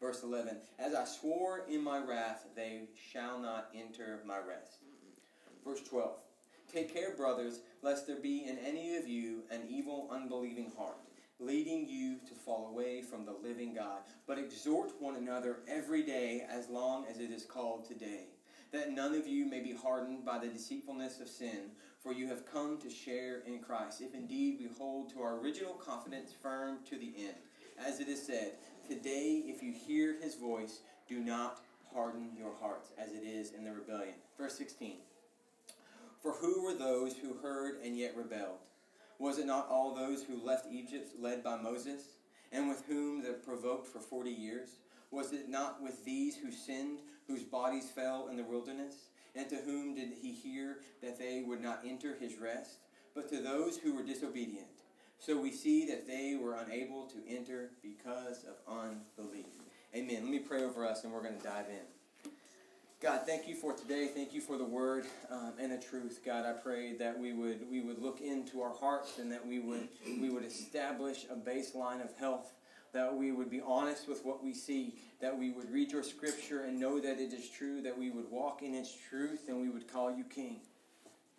Verse 0.00 0.22
11 0.22 0.58
As 0.78 0.94
I 0.94 1.04
swore 1.04 1.64
in 1.68 1.82
my 1.82 1.98
wrath, 1.98 2.44
they 2.54 2.82
shall 3.10 3.38
not 3.38 3.70
enter 3.74 4.20
my 4.26 4.38
rest. 4.38 4.78
Verse 5.64 5.80
12 5.82 6.12
Take 6.72 6.92
care, 6.92 7.14
brothers, 7.16 7.60
lest 7.82 8.06
there 8.06 8.20
be 8.20 8.44
in 8.44 8.58
any 8.58 8.96
of 8.96 9.08
you 9.08 9.44
an 9.50 9.62
evil, 9.68 10.08
unbelieving 10.10 10.72
heart, 10.76 10.98
leading 11.38 11.88
you 11.88 12.18
to 12.26 12.34
fall 12.34 12.68
away 12.68 13.02
from 13.02 13.24
the 13.24 13.32
living 13.32 13.74
God. 13.74 14.00
But 14.26 14.38
exhort 14.38 14.92
one 15.00 15.16
another 15.16 15.58
every 15.68 16.02
day, 16.02 16.46
as 16.48 16.68
long 16.68 17.06
as 17.10 17.18
it 17.18 17.30
is 17.30 17.44
called 17.44 17.84
today, 17.84 18.28
that 18.72 18.92
none 18.92 19.14
of 19.14 19.26
you 19.26 19.46
may 19.46 19.60
be 19.60 19.72
hardened 19.72 20.24
by 20.24 20.38
the 20.38 20.48
deceitfulness 20.48 21.20
of 21.20 21.28
sin 21.28 21.70
for 22.06 22.12
you 22.12 22.28
have 22.28 22.46
come 22.46 22.78
to 22.78 22.88
share 22.88 23.40
in 23.46 23.58
Christ, 23.58 24.00
if 24.00 24.14
indeed 24.14 24.58
we 24.60 24.68
hold 24.78 25.10
to 25.10 25.22
our 25.22 25.40
original 25.40 25.74
confidence 25.74 26.32
firm 26.40 26.78
to 26.88 26.96
the 26.96 27.12
end. 27.18 27.34
As 27.84 27.98
it 27.98 28.06
is 28.06 28.24
said, 28.24 28.52
Today, 28.88 29.42
if 29.46 29.60
you 29.60 29.72
hear 29.72 30.14
his 30.22 30.36
voice, 30.36 30.82
do 31.08 31.18
not 31.18 31.62
harden 31.92 32.30
your 32.38 32.54
hearts, 32.60 32.90
as 32.96 33.10
it 33.10 33.24
is 33.24 33.50
in 33.50 33.64
the 33.64 33.72
rebellion. 33.72 34.14
Verse 34.38 34.56
16 34.56 34.98
For 36.22 36.32
who 36.34 36.62
were 36.62 36.74
those 36.74 37.16
who 37.16 37.34
heard 37.34 37.80
and 37.82 37.98
yet 37.98 38.16
rebelled? 38.16 38.60
Was 39.18 39.38
it 39.38 39.46
not 39.46 39.68
all 39.70 39.94
those 39.94 40.22
who 40.22 40.44
left 40.44 40.66
Egypt 40.70 41.12
led 41.18 41.42
by 41.42 41.56
Moses, 41.56 42.02
and 42.52 42.68
with 42.68 42.84
whom 42.86 43.22
they 43.22 43.32
provoked 43.32 43.86
for 43.86 44.00
forty 44.00 44.30
years? 44.30 44.76
Was 45.10 45.32
it 45.32 45.48
not 45.48 45.82
with 45.82 46.04
these 46.04 46.36
who 46.36 46.50
sinned, 46.50 46.98
whose 47.26 47.42
bodies 47.42 47.88
fell 47.88 48.28
in 48.28 48.36
the 48.36 48.44
wilderness? 48.44 49.08
And 49.34 49.48
to 49.50 49.56
whom 49.56 49.94
did 49.94 50.12
he 50.20 50.32
hear 50.32 50.78
that 51.02 51.18
they 51.18 51.44
would 51.46 51.60
not 51.60 51.82
enter 51.86 52.16
his 52.18 52.38
rest? 52.38 52.78
But 53.14 53.28
to 53.30 53.40
those 53.40 53.76
who 53.76 53.94
were 53.94 54.02
disobedient. 54.02 54.66
So 55.18 55.38
we 55.38 55.50
see 55.50 55.86
that 55.86 56.06
they 56.06 56.38
were 56.40 56.54
unable 56.54 57.06
to 57.06 57.16
enter 57.28 57.70
because 57.82 58.44
of 58.44 58.56
unbelief. 58.66 59.46
Amen. 59.94 60.22
Let 60.22 60.30
me 60.30 60.38
pray 60.38 60.62
over 60.62 60.86
us 60.86 61.04
and 61.04 61.12
we're 61.12 61.22
going 61.22 61.38
to 61.38 61.42
dive 61.42 61.66
in. 61.68 61.95
God, 63.00 63.26
thank 63.26 63.46
you 63.46 63.54
for 63.54 63.74
today. 63.74 64.08
Thank 64.12 64.32
you 64.32 64.40
for 64.40 64.56
the 64.56 64.64
word 64.64 65.04
um, 65.30 65.52
and 65.60 65.70
the 65.70 65.78
truth. 65.78 66.20
God, 66.24 66.46
I 66.46 66.52
pray 66.52 66.94
that 66.94 67.18
we 67.18 67.34
would 67.34 67.70
we 67.70 67.80
would 67.80 68.00
look 68.00 68.20
into 68.20 68.62
our 68.62 68.74
hearts 68.74 69.18
and 69.18 69.30
that 69.32 69.46
we 69.46 69.58
would 69.58 69.88
we 70.18 70.30
would 70.30 70.44
establish 70.44 71.26
a 71.30 71.36
baseline 71.36 72.02
of 72.02 72.16
health 72.16 72.52
that 72.96 73.14
we 73.14 73.30
would 73.30 73.50
be 73.50 73.60
honest 73.60 74.08
with 74.08 74.24
what 74.24 74.42
we 74.42 74.54
see, 74.54 74.94
that 75.20 75.36
we 75.36 75.50
would 75.50 75.70
read 75.70 75.92
your 75.92 76.02
scripture 76.02 76.62
and 76.62 76.80
know 76.80 76.98
that 76.98 77.20
it 77.20 77.32
is 77.32 77.48
true, 77.50 77.82
that 77.82 77.96
we 77.96 78.10
would 78.10 78.30
walk 78.30 78.62
in 78.62 78.74
its 78.74 78.96
truth, 79.10 79.48
and 79.48 79.60
we 79.60 79.68
would 79.68 79.86
call 79.86 80.10
you 80.10 80.24
King. 80.24 80.60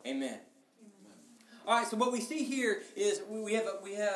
Amen. 0.06 0.38
All 1.68 1.78
right, 1.78 1.86
so 1.86 1.98
what 1.98 2.14
we 2.14 2.22
see 2.22 2.46
here 2.46 2.84
is 2.96 3.24
we 3.30 3.54
have 3.54 3.66
a, 3.66 3.84
we 3.84 3.94
have 3.96 4.08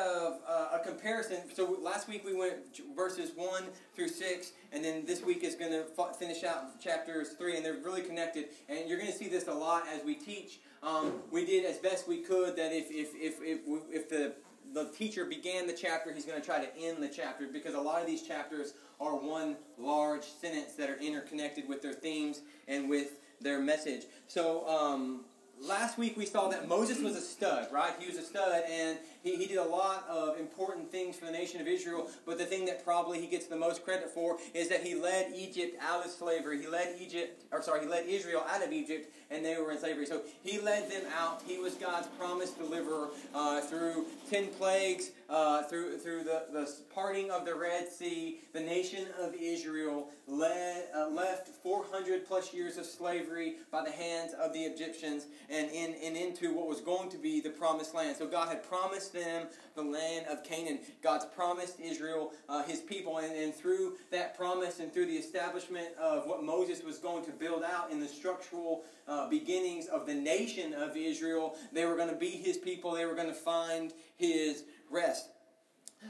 a, 0.48 0.70
a 0.76 0.80
comparison. 0.82 1.36
So 1.52 1.76
last 1.82 2.08
week 2.08 2.24
we 2.24 2.34
went 2.34 2.54
verses 2.96 3.32
one 3.36 3.64
through 3.94 4.08
six, 4.08 4.52
and 4.72 4.82
then 4.82 5.04
this 5.04 5.22
week 5.22 5.44
is 5.44 5.54
going 5.54 5.70
to 5.70 5.84
finish 6.18 6.44
out 6.44 6.80
chapters 6.80 7.34
three, 7.38 7.58
and 7.58 7.62
they're 7.62 7.74
really 7.74 8.00
connected. 8.00 8.46
And 8.70 8.88
you're 8.88 8.96
going 8.96 9.12
to 9.12 9.16
see 9.16 9.28
this 9.28 9.48
a 9.48 9.52
lot 9.52 9.82
as 9.94 10.02
we 10.02 10.14
teach. 10.14 10.60
Um, 10.82 11.20
we 11.30 11.44
did 11.44 11.66
as 11.66 11.76
best 11.76 12.08
we 12.08 12.22
could 12.22 12.56
that 12.56 12.72
if 12.72 12.90
if 12.90 13.10
if 13.14 13.34
if, 13.42 13.60
if 13.90 14.08
the 14.08 14.32
the 14.72 14.90
teacher 14.96 15.26
began 15.26 15.66
the 15.66 15.74
chapter, 15.74 16.10
he's 16.10 16.24
going 16.24 16.40
to 16.40 16.46
try 16.46 16.64
to 16.64 16.78
end 16.78 17.02
the 17.02 17.08
chapter 17.08 17.48
because 17.52 17.74
a 17.74 17.80
lot 17.80 18.00
of 18.00 18.06
these 18.06 18.22
chapters 18.22 18.72
are 18.98 19.14
one 19.14 19.56
large 19.76 20.24
sentence 20.24 20.72
that 20.78 20.88
are 20.88 20.96
interconnected 20.96 21.68
with 21.68 21.82
their 21.82 21.92
themes 21.92 22.40
and 22.66 22.88
with 22.88 23.18
their 23.42 23.60
message. 23.60 24.04
So, 24.26 24.66
um, 24.66 25.26
last 25.66 25.98
week 25.98 26.16
we 26.16 26.26
saw 26.26 26.48
that 26.48 26.68
Moses 26.68 27.00
was 27.00 27.16
a 27.16 27.20
stud, 27.20 27.68
right? 27.72 27.92
He 27.98 28.06
was 28.06 28.16
a 28.16 28.22
stud, 28.22 28.64
and 28.68 28.98
he, 29.22 29.36
he 29.36 29.46
did 29.46 29.58
a 29.58 29.64
lot 29.64 30.04
of 30.08 30.38
important 30.38 30.90
things 30.90 31.16
for 31.16 31.26
the 31.26 31.32
nation 31.32 31.60
of 31.60 31.66
Israel, 31.66 32.08
but 32.26 32.38
the 32.38 32.44
thing 32.44 32.66
that 32.66 32.84
probably 32.84 33.20
he 33.20 33.26
gets 33.26 33.46
the 33.46 33.56
most 33.56 33.84
credit 33.84 34.10
for 34.10 34.36
is 34.54 34.68
that 34.68 34.82
he 34.82 34.94
led 34.94 35.32
Egypt 35.34 35.76
out 35.80 36.04
of 36.04 36.10
slavery. 36.10 36.60
He 36.60 36.66
led 36.66 36.96
Egypt, 37.00 37.42
or 37.52 37.62
sorry, 37.62 37.80
he 37.80 37.86
led 37.86 38.06
Israel 38.06 38.44
out 38.48 38.64
of 38.64 38.72
Egypt, 38.72 39.12
and 39.30 39.44
they 39.44 39.56
were 39.56 39.72
in 39.72 39.78
slavery. 39.78 40.06
So 40.06 40.22
he 40.42 40.60
led 40.60 40.90
them 40.90 41.02
out. 41.16 41.42
He 41.46 41.58
was 41.58 41.74
God's 41.74 42.08
promised 42.18 42.58
deliverer 42.58 43.08
uh, 43.34 43.60
through 43.62 44.06
ten 44.28 44.48
plagues, 44.48 45.10
uh, 45.28 45.62
through 45.64 45.98
through 45.98 46.24
the, 46.24 46.44
the 46.52 46.70
parting 46.94 47.30
of 47.30 47.44
the 47.44 47.54
Red 47.54 47.88
Sea. 47.88 48.40
The 48.52 48.60
nation 48.60 49.06
of 49.20 49.34
Israel 49.34 50.08
led, 50.26 50.86
uh, 50.94 51.08
left 51.08 51.48
400 51.48 52.26
plus 52.26 52.52
years 52.52 52.76
of 52.76 52.86
slavery 52.86 53.54
by 53.70 53.84
the 53.84 53.90
hands 53.90 54.34
of 54.34 54.52
the 54.52 54.60
Egyptians, 54.60 55.26
and 55.48 55.70
in 55.70 55.94
and 56.02 56.16
into 56.16 56.52
what 56.52 56.68
was 56.68 56.80
going 56.80 57.08
to 57.10 57.18
be 57.18 57.40
the 57.40 57.50
promised 57.50 57.94
land. 57.94 58.16
So 58.16 58.26
God 58.26 58.48
had 58.48 58.68
promised 58.68 59.11
them 59.12 59.46
the 59.74 59.82
land 59.82 60.26
of 60.26 60.44
Canaan. 60.44 60.80
God's 61.02 61.24
promised 61.24 61.80
Israel 61.80 62.32
uh, 62.48 62.62
his 62.64 62.80
people, 62.80 63.18
and, 63.18 63.34
and 63.34 63.54
through 63.54 63.96
that 64.10 64.36
promise 64.36 64.80
and 64.80 64.92
through 64.92 65.06
the 65.06 65.16
establishment 65.16 65.88
of 66.00 66.26
what 66.26 66.42
Moses 66.42 66.82
was 66.82 66.98
going 66.98 67.24
to 67.24 67.32
build 67.32 67.62
out 67.62 67.90
in 67.90 68.00
the 68.00 68.08
structural 68.08 68.84
uh, 69.08 69.28
beginnings 69.28 69.86
of 69.86 70.06
the 70.06 70.14
nation 70.14 70.74
of 70.74 70.96
Israel, 70.96 71.56
they 71.72 71.84
were 71.84 71.96
going 71.96 72.08
to 72.08 72.16
be 72.16 72.30
his 72.30 72.56
people, 72.56 72.92
they 72.92 73.06
were 73.06 73.14
going 73.14 73.28
to 73.28 73.34
find 73.34 73.92
his 74.16 74.64
rest. 74.90 75.28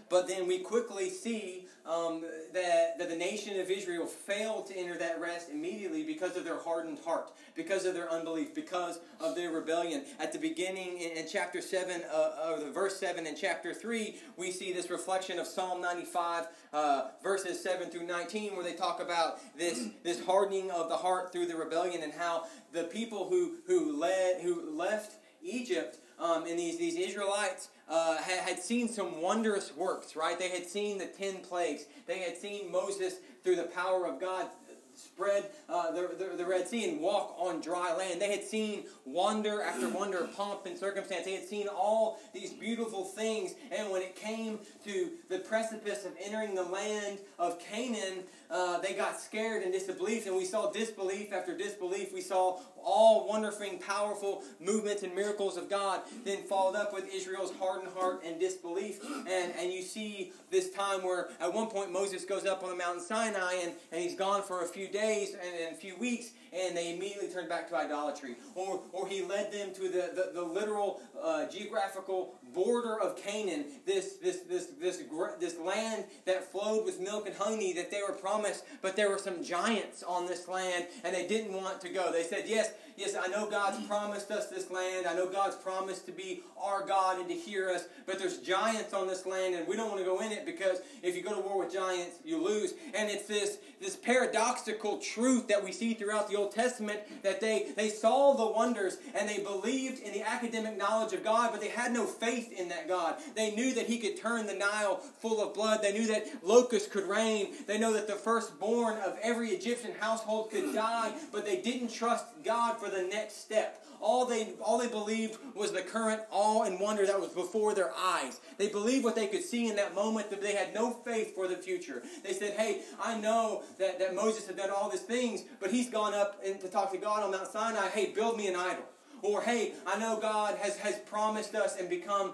But 0.08 0.28
then 0.28 0.46
we 0.46 0.58
quickly 0.58 1.10
see 1.10 1.66
um, 1.86 2.22
that, 2.52 2.98
that 2.98 3.08
the 3.08 3.16
nation 3.16 3.58
of 3.58 3.70
Israel 3.70 4.06
failed 4.06 4.66
to 4.66 4.76
enter 4.76 4.96
that 4.98 5.20
rest 5.20 5.50
immediately 5.50 6.04
because 6.04 6.36
of 6.36 6.44
their 6.44 6.58
hardened 6.58 6.98
heart, 7.04 7.32
because 7.54 7.84
of 7.84 7.94
their 7.94 8.10
unbelief, 8.10 8.54
because 8.54 9.00
of 9.20 9.34
their 9.34 9.50
rebellion. 9.50 10.04
At 10.20 10.32
the 10.32 10.38
beginning 10.38 10.98
in, 10.98 11.16
in 11.16 11.26
chapter 11.28 11.60
7, 11.60 12.02
uh, 12.12 12.56
the 12.60 12.70
verse 12.70 12.98
7 12.98 13.26
in 13.26 13.34
chapter 13.34 13.74
3, 13.74 14.16
we 14.36 14.50
see 14.52 14.72
this 14.72 14.90
reflection 14.90 15.38
of 15.38 15.46
Psalm 15.46 15.80
95, 15.80 16.46
uh, 16.72 17.08
verses 17.22 17.60
7 17.62 17.90
through 17.90 18.06
19, 18.06 18.54
where 18.54 18.64
they 18.64 18.74
talk 18.74 19.00
about 19.00 19.40
this, 19.56 19.88
this 20.04 20.24
hardening 20.24 20.70
of 20.70 20.88
the 20.88 20.96
heart 20.96 21.32
through 21.32 21.46
the 21.46 21.56
rebellion 21.56 22.02
and 22.02 22.12
how 22.12 22.44
the 22.72 22.84
people 22.84 23.28
who, 23.28 23.54
who, 23.66 23.96
led, 23.98 24.40
who 24.40 24.70
left 24.76 25.16
Egypt 25.42 25.98
um, 26.22 26.46
and 26.46 26.58
these, 26.58 26.78
these 26.78 26.94
Israelites 26.94 27.68
uh, 27.88 28.16
had, 28.18 28.38
had 28.38 28.58
seen 28.60 28.88
some 28.88 29.20
wondrous 29.20 29.76
works, 29.76 30.14
right? 30.14 30.38
They 30.38 30.50
had 30.50 30.64
seen 30.66 30.98
the 30.98 31.06
ten 31.06 31.38
plagues. 31.38 31.84
They 32.06 32.20
had 32.20 32.36
seen 32.36 32.70
Moses, 32.70 33.14
through 33.42 33.56
the 33.56 33.64
power 33.64 34.06
of 34.06 34.20
God, 34.20 34.46
spread 34.94 35.50
uh, 35.68 35.90
the, 35.92 36.10
the, 36.18 36.36
the, 36.36 36.46
Red 36.46 36.68
Sea 36.68 36.88
and 36.90 37.00
walk 37.00 37.36
on 37.38 37.60
dry 37.60 37.94
land. 37.96 38.20
They 38.20 38.30
had 38.30 38.44
seen 38.44 38.84
wonder 39.04 39.62
after 39.62 39.88
wonder, 39.88 40.28
pomp 40.36 40.66
and 40.66 40.78
circumstance. 40.78 41.24
They 41.24 41.34
had 41.34 41.46
seen 41.46 41.68
all 41.68 42.20
these 42.32 42.52
beautiful 42.52 43.04
things. 43.04 43.54
And 43.70 43.90
when 43.90 44.02
it 44.02 44.16
came 44.16 44.58
to 44.84 45.10
the 45.28 45.38
precipice 45.38 46.04
of 46.04 46.12
entering 46.22 46.54
the 46.54 46.64
land 46.64 47.18
of 47.38 47.58
Canaan, 47.58 48.24
uh, 48.50 48.78
they 48.80 48.92
got 48.94 49.20
scared 49.20 49.62
and 49.62 49.72
disbelief. 49.72 50.26
And 50.26 50.36
we 50.36 50.44
saw 50.44 50.70
disbelief 50.70 51.32
after 51.32 51.56
disbelief. 51.56 52.12
We 52.12 52.20
saw 52.20 52.60
all 52.84 53.28
wonderful, 53.28 53.66
powerful 53.86 54.42
movements 54.60 55.02
and 55.02 55.14
miracles 55.14 55.56
of 55.56 55.70
God, 55.70 56.00
then 56.24 56.42
followed 56.42 56.76
up 56.76 56.92
with 56.92 57.12
Israel's 57.12 57.52
hardened 57.58 57.92
heart 57.92 58.22
and 58.24 58.38
disbelief. 58.38 59.00
And, 59.28 59.52
and 59.58 59.72
you 59.72 59.82
see 59.82 60.32
this 60.50 60.70
time 60.70 61.02
where 61.02 61.30
at 61.40 61.52
one 61.52 61.68
point 61.68 61.92
Moses 61.92 62.24
goes 62.24 62.44
up 62.44 62.62
on 62.62 62.70
the 62.70 62.76
mountain 62.76 63.02
Sinai 63.02 63.54
and, 63.62 63.72
and 63.90 64.02
he's 64.02 64.14
gone 64.14 64.42
for 64.42 64.62
a 64.62 64.66
few 64.66 64.81
days 64.88 65.34
and, 65.34 65.66
and 65.66 65.74
a 65.74 65.78
few 65.78 65.96
weeks 65.96 66.30
and 66.52 66.76
they 66.76 66.94
immediately 66.94 67.28
turned 67.28 67.48
back 67.48 67.68
to 67.70 67.76
idolatry. 67.76 68.36
Or, 68.54 68.82
or 68.92 69.08
he 69.08 69.22
led 69.22 69.52
them 69.52 69.72
to 69.74 69.82
the, 69.82 70.10
the, 70.14 70.30
the 70.34 70.42
literal 70.42 71.00
uh, 71.20 71.46
geographical 71.46 72.34
border 72.54 73.00
of 73.00 73.16
Canaan, 73.16 73.64
this, 73.86 74.14
this, 74.22 74.40
this, 74.40 74.66
this, 74.80 75.02
this 75.40 75.58
land 75.58 76.04
that 76.24 76.50
flowed 76.50 76.84
with 76.84 77.00
milk 77.00 77.26
and 77.26 77.36
honey 77.36 77.72
that 77.74 77.90
they 77.90 78.00
were 78.06 78.14
promised, 78.14 78.64
but 78.80 78.96
there 78.96 79.10
were 79.10 79.18
some 79.18 79.42
giants 79.42 80.02
on 80.02 80.26
this 80.26 80.48
land 80.48 80.86
and 81.04 81.14
they 81.14 81.26
didn't 81.26 81.52
want 81.52 81.80
to 81.80 81.88
go. 81.88 82.12
They 82.12 82.22
said, 82.22 82.44
Yes, 82.46 82.72
yes, 82.96 83.14
I 83.20 83.28
know 83.28 83.48
God's 83.48 83.84
promised 83.86 84.30
us 84.30 84.48
this 84.48 84.70
land. 84.70 85.06
I 85.06 85.14
know 85.14 85.28
God's 85.28 85.56
promised 85.56 86.06
to 86.06 86.12
be 86.12 86.42
our 86.60 86.86
God 86.86 87.18
and 87.18 87.28
to 87.28 87.34
hear 87.34 87.70
us, 87.70 87.86
but 88.06 88.18
there's 88.18 88.38
giants 88.38 88.92
on 88.92 89.06
this 89.06 89.26
land 89.26 89.54
and 89.54 89.66
we 89.66 89.76
don't 89.76 89.88
want 89.88 90.00
to 90.00 90.04
go 90.04 90.20
in 90.20 90.32
it 90.32 90.44
because 90.46 90.78
if 91.02 91.16
you 91.16 91.22
go 91.22 91.34
to 91.34 91.40
war 91.40 91.58
with 91.58 91.72
giants, 91.72 92.16
you 92.24 92.42
lose. 92.42 92.74
And 92.94 93.10
it's 93.10 93.26
this, 93.26 93.58
this 93.80 93.96
paradoxical 93.96 94.98
truth 94.98 95.48
that 95.48 95.62
we 95.62 95.72
see 95.72 95.94
throughout 95.94 96.28
the 96.28 96.36
Old 96.36 96.52
Testament 96.52 97.00
that 97.22 97.40
they, 97.40 97.72
they 97.76 97.88
saw 97.88 98.34
the 98.34 98.46
wonders 98.46 98.98
and 99.14 99.28
they 99.28 99.38
believed 99.38 100.00
in 100.02 100.12
the 100.12 100.22
academic 100.22 100.76
knowledge 100.76 101.12
of 101.12 101.24
God, 101.24 101.50
but 101.52 101.60
they 101.60 101.68
had 101.68 101.92
no 101.92 102.06
faith 102.06 102.41
in 102.50 102.68
that 102.70 102.88
God. 102.88 103.16
They 103.36 103.54
knew 103.54 103.74
that 103.74 103.86
He 103.86 103.98
could 103.98 104.16
turn 104.16 104.46
the 104.46 104.54
Nile 104.54 104.96
full 105.20 105.40
of 105.40 105.54
blood. 105.54 105.82
They 105.82 105.92
knew 105.92 106.06
that 106.08 106.26
locusts 106.42 106.88
could 106.88 107.06
rain. 107.06 107.54
They 107.66 107.78
know 107.78 107.92
that 107.92 108.08
the 108.08 108.14
firstborn 108.14 108.96
of 108.98 109.18
every 109.22 109.50
Egyptian 109.50 109.92
household 110.00 110.50
could 110.50 110.74
die, 110.74 111.12
but 111.30 111.44
they 111.44 111.60
didn't 111.60 111.92
trust 111.92 112.26
God 112.44 112.78
for 112.78 112.88
the 112.88 113.02
next 113.02 113.40
step. 113.42 113.84
All 114.02 114.26
they, 114.26 114.48
all 114.60 114.78
they 114.78 114.88
believed 114.88 115.38
was 115.54 115.70
the 115.70 115.80
current 115.80 116.22
awe 116.32 116.64
and 116.64 116.80
wonder 116.80 117.06
that 117.06 117.20
was 117.20 117.30
before 117.30 117.72
their 117.72 117.92
eyes. 117.96 118.40
They 118.58 118.66
believed 118.66 119.04
what 119.04 119.14
they 119.14 119.28
could 119.28 119.44
see 119.44 119.68
in 119.68 119.76
that 119.76 119.94
moment, 119.94 120.26
but 120.28 120.42
they 120.42 120.54
had 120.56 120.74
no 120.74 120.90
faith 120.90 121.36
for 121.36 121.46
the 121.46 121.54
future. 121.54 122.02
They 122.24 122.32
said, 122.32 122.54
Hey, 122.58 122.82
I 123.00 123.18
know 123.20 123.62
that, 123.78 124.00
that 124.00 124.16
Moses 124.16 124.48
had 124.48 124.56
done 124.56 124.70
all 124.70 124.90
these 124.90 125.02
things, 125.02 125.44
but 125.60 125.70
he's 125.70 125.88
gone 125.88 126.14
up 126.14 126.40
and 126.44 126.60
to 126.60 126.68
talk 126.68 126.90
to 126.90 126.98
God 126.98 127.22
on 127.22 127.30
Mount 127.30 127.46
Sinai. 127.46 127.88
Hey, 127.90 128.12
build 128.12 128.36
me 128.36 128.48
an 128.48 128.56
idol. 128.56 128.82
Or, 129.22 129.40
hey, 129.40 129.72
I 129.86 129.98
know 129.98 130.18
God 130.20 130.56
has, 130.58 130.76
has 130.78 130.98
promised 130.98 131.54
us 131.54 131.78
and 131.78 131.88
become 131.88 132.32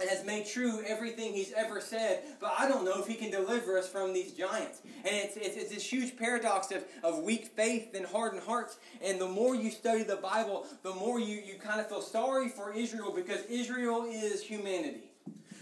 and 0.00 0.08
has 0.08 0.24
made 0.24 0.46
true 0.46 0.82
everything 0.86 1.32
he's 1.32 1.52
ever 1.52 1.80
said, 1.80 2.22
but 2.40 2.52
I 2.58 2.66
don't 2.66 2.84
know 2.84 3.00
if 3.00 3.06
he 3.06 3.14
can 3.14 3.30
deliver 3.30 3.78
us 3.78 3.88
from 3.88 4.12
these 4.12 4.32
giants. 4.32 4.80
And 5.04 5.14
it's, 5.14 5.36
it's, 5.36 5.56
it's, 5.56 5.70
this 5.72 5.92
huge 5.92 6.16
paradox 6.16 6.72
of, 6.72 6.84
of 7.04 7.22
weak 7.22 7.46
faith 7.54 7.94
and 7.94 8.06
hardened 8.06 8.42
hearts. 8.42 8.78
And 9.02 9.20
the 9.20 9.28
more 9.28 9.54
you 9.54 9.70
study 9.70 10.02
the 10.02 10.16
Bible, 10.16 10.66
the 10.82 10.94
more 10.94 11.20
you, 11.20 11.36
you 11.36 11.54
kind 11.54 11.80
of 11.80 11.88
feel 11.88 12.00
sorry 12.00 12.48
for 12.48 12.72
Israel 12.72 13.12
because 13.14 13.44
Israel 13.46 14.04
is 14.08 14.42
humanity. 14.42 15.12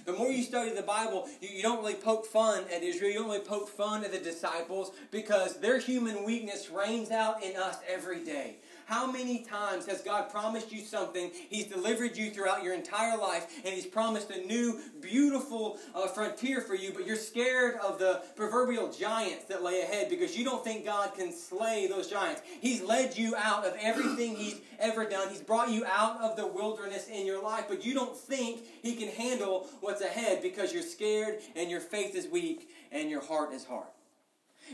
The 0.07 0.13
more 0.13 0.31
you 0.31 0.43
study 0.43 0.71
the 0.75 0.83
Bible, 0.83 1.29
you, 1.41 1.49
you 1.49 1.63
don't 1.63 1.79
really 1.79 1.95
poke 1.95 2.25
fun 2.25 2.65
at 2.75 2.83
Israel. 2.83 3.11
You 3.11 3.19
don't 3.19 3.29
really 3.29 3.41
poke 3.41 3.69
fun 3.69 4.05
at 4.05 4.13
the 4.13 4.19
disciples 4.19 4.93
because 5.11 5.61
their 5.61 5.79
human 5.79 6.25
weakness 6.25 6.71
reigns 6.71 7.11
out 7.11 7.43
in 7.43 7.57
us 7.57 7.79
every 7.89 8.25
day. 8.25 8.57
How 8.91 9.09
many 9.09 9.39
times 9.45 9.87
has 9.87 10.03
God 10.03 10.31
promised 10.31 10.73
you 10.73 10.81
something? 10.81 11.31
He's 11.49 11.67
delivered 11.67 12.17
you 12.17 12.33
throughout 12.33 12.65
your 12.65 12.75
entire 12.75 13.17
life, 13.17 13.47
and 13.65 13.73
He's 13.73 13.87
promised 13.87 14.33
a 14.33 14.45
new, 14.45 14.81
beautiful 15.01 15.79
uh, 15.95 16.09
frontier 16.09 16.61
for 16.61 16.75
you, 16.75 16.91
but 16.93 17.07
you're 17.07 17.15
scared 17.15 17.77
of 17.77 18.01
the 18.01 18.23
proverbial 18.35 18.91
giants 18.91 19.45
that 19.45 19.63
lay 19.63 19.83
ahead 19.83 20.11
because 20.11 20.37
you 20.37 20.45
don't 20.45 20.65
think 20.65 20.85
God 20.85 21.15
can 21.15 21.33
slay 21.33 21.87
those 21.87 22.09
giants. 22.09 22.43
He's 22.61 22.83
led 22.83 23.17
you 23.17 23.37
out 23.37 23.65
of 23.65 23.77
everything 23.81 24.35
He's 24.35 24.61
ever 24.81 25.09
done. 25.09 25.29
He's 25.29 25.41
brought 25.41 25.71
you 25.71 25.87
out 25.87 26.21
of 26.21 26.37
the 26.37 26.49
wilderness 26.49 27.07
in 27.07 27.25
your 27.25 27.41
life, 27.41 27.67
but 27.69 27.85
you 27.87 27.95
don't 27.95 28.17
think 28.17 28.65
He 28.83 28.97
can 28.97 29.07
handle 29.07 29.69
what's 29.83 30.01
ahead 30.01 30.43
because 30.43 30.73
you're 30.73 30.83
scared 30.83 31.39
and 31.55 31.71
your 31.71 31.81
faith 31.81 32.17
is 32.17 32.27
weak 32.27 32.69
and 32.91 33.09
your 33.09 33.23
heart 33.23 33.53
is 33.53 33.65
hard. 33.65 33.87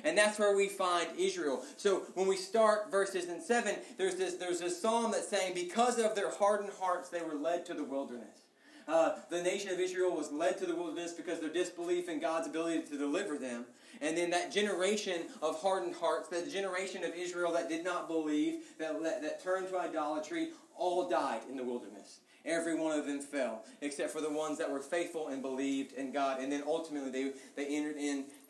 And 0.04 0.16
that's 0.16 0.38
where 0.38 0.56
we 0.56 0.68
find 0.68 1.08
Israel. 1.18 1.62
So 1.76 2.02
when 2.14 2.26
we 2.26 2.36
start 2.36 2.90
verses 2.90 3.28
in 3.28 3.40
7, 3.40 3.74
there's 3.98 4.16
this, 4.16 4.34
there's 4.34 4.60
this 4.60 4.80
psalm 4.80 5.12
that's 5.12 5.28
saying, 5.28 5.54
Because 5.54 5.98
of 5.98 6.14
their 6.14 6.30
hardened 6.30 6.72
hearts, 6.80 7.08
they 7.08 7.22
were 7.22 7.34
led 7.34 7.66
to 7.66 7.74
the 7.74 7.84
wilderness. 7.84 8.46
Uh, 8.88 9.16
the 9.30 9.42
nation 9.42 9.70
of 9.70 9.80
Israel 9.80 10.14
was 10.14 10.30
led 10.30 10.58
to 10.58 10.66
the 10.66 10.74
wilderness 10.74 11.12
because 11.12 11.40
their 11.40 11.52
disbelief 11.52 12.08
in 12.08 12.20
God's 12.20 12.46
ability 12.46 12.82
to 12.82 12.98
deliver 12.98 13.36
them. 13.36 13.64
And 14.00 14.16
then 14.16 14.30
that 14.30 14.52
generation 14.52 15.22
of 15.42 15.60
hardened 15.60 15.96
hearts, 15.96 16.28
that 16.28 16.50
generation 16.50 17.02
of 17.02 17.14
Israel 17.14 17.52
that 17.52 17.68
did 17.68 17.84
not 17.84 18.08
believe, 18.08 18.60
that, 18.78 19.02
that, 19.02 19.22
that 19.22 19.42
turned 19.42 19.68
to 19.68 19.78
idolatry, 19.78 20.50
all 20.76 21.08
died 21.08 21.40
in 21.50 21.56
the 21.56 21.64
wilderness. 21.64 22.20
Every 22.44 22.76
one 22.76 22.96
of 22.96 23.06
them 23.06 23.18
fell, 23.18 23.64
except 23.80 24.12
for 24.12 24.20
the 24.20 24.30
ones 24.30 24.58
that 24.58 24.70
were 24.70 24.80
faithful 24.80 25.28
and 25.28 25.42
believed 25.42 25.94
in 25.94 26.12
God. 26.12 26.40
And 26.40 26.52
then 26.52 26.62
ultimately 26.64 27.10
they, 27.10 27.32
they 27.56 27.76
entered 27.76 27.96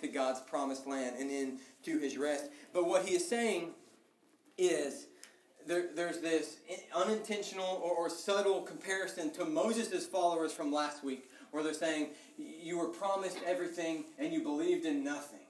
into 0.00 0.12
God's 0.12 0.41
promised 0.41 0.87
land 0.87 1.17
and 1.19 1.31
into 1.31 1.99
his 1.99 2.17
rest. 2.17 2.50
But 2.73 2.87
what 2.87 3.07
he 3.07 3.15
is 3.15 3.29
saying 3.29 3.71
is 4.59 5.07
there, 5.67 5.87
there's 5.95 6.21
this 6.21 6.59
unintentional 6.95 7.81
or, 7.83 7.93
or 7.93 8.11
subtle 8.11 8.62
comparison 8.62 9.33
to 9.35 9.45
Moses' 9.45 10.07
followers 10.07 10.53
from 10.53 10.73
last 10.73 11.05
week, 11.05 11.31
where 11.50 11.62
they're 11.62 11.75
saying, 11.75 12.11
You 12.38 12.79
were 12.79 12.88
promised 12.88 13.38
everything 13.47 14.05
and 14.19 14.33
you 14.33 14.43
believed 14.43 14.87
in 14.87 15.03
nothing. 15.03 15.41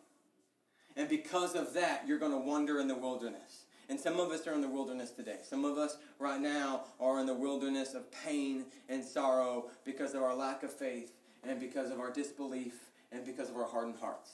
And 0.97 1.09
because 1.09 1.55
of 1.55 1.75
that, 1.75 2.05
you're 2.07 2.19
going 2.19 2.33
to 2.33 2.38
wander 2.38 2.81
in 2.81 2.88
the 2.88 2.95
wilderness. 2.95 3.65
And 3.88 4.00
some 4.00 4.19
of 4.19 4.31
us 4.31 4.47
are 4.47 4.55
in 4.55 4.62
the 4.62 4.69
wilderness 4.69 5.11
today. 5.11 5.37
Some 5.49 5.65
of 5.65 5.79
us 5.79 5.99
right 6.19 6.41
now 6.41 6.85
are 6.99 7.21
in 7.21 7.26
the 7.26 7.35
wilderness 7.35 7.95
of 7.95 8.11
pain 8.11 8.65
and 8.88 9.05
sorrow 9.05 9.67
because 9.85 10.15
of 10.15 10.23
our 10.23 10.35
lack 10.35 10.62
of 10.62 10.73
faith 10.73 11.12
and 11.47 11.61
because 11.61 11.91
of 11.91 12.00
our 12.00 12.11
disbelief 12.11 12.75
and 13.12 13.25
because 13.25 13.50
of 13.50 13.56
our 13.56 13.66
hardened 13.66 13.96
hearts. 14.00 14.30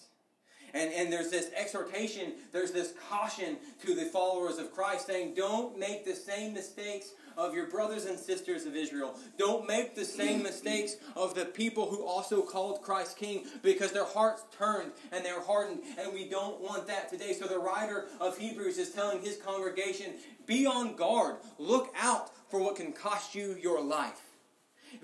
And, 0.74 0.92
and 0.92 1.12
there's 1.12 1.30
this 1.30 1.50
exhortation, 1.54 2.32
there's 2.50 2.70
this 2.70 2.94
caution 3.08 3.58
to 3.84 3.94
the 3.94 4.06
followers 4.06 4.58
of 4.58 4.72
Christ 4.72 5.06
saying, 5.06 5.34
don't 5.34 5.78
make 5.78 6.04
the 6.04 6.14
same 6.14 6.54
mistakes 6.54 7.11
of 7.37 7.54
your 7.54 7.66
brothers 7.66 8.06
and 8.06 8.18
sisters 8.18 8.66
of 8.66 8.74
Israel. 8.74 9.14
Don't 9.38 9.66
make 9.66 9.94
the 9.94 10.04
same 10.04 10.42
mistakes 10.42 10.96
of 11.16 11.35
the 11.35 11.44
people 11.44 11.90
who 11.90 12.04
also 12.06 12.42
called 12.42 12.82
Christ 12.82 13.16
King 13.16 13.44
because 13.62 13.92
their 13.92 14.04
hearts 14.04 14.44
turned 14.56 14.92
and 15.12 15.24
they're 15.24 15.42
hardened, 15.42 15.80
and 15.98 16.12
we 16.12 16.28
don't 16.28 16.61
want 16.61 16.87
that 16.87 17.08
today. 17.11 17.32
So 17.32 17.46
the 17.46 17.58
writer 17.58 18.06
of 18.20 18.38
Hebrews 18.38 18.78
is 18.78 18.90
telling 18.90 19.22
his 19.22 19.37
congregation 19.37 20.12
be 20.46 20.66
on 20.66 20.96
guard, 20.96 21.37
look 21.58 21.94
out 21.98 22.30
for 22.50 22.61
what 22.61 22.76
can 22.76 22.92
cost 22.92 23.35
you 23.35 23.56
your 23.61 23.82
life. 23.82 24.20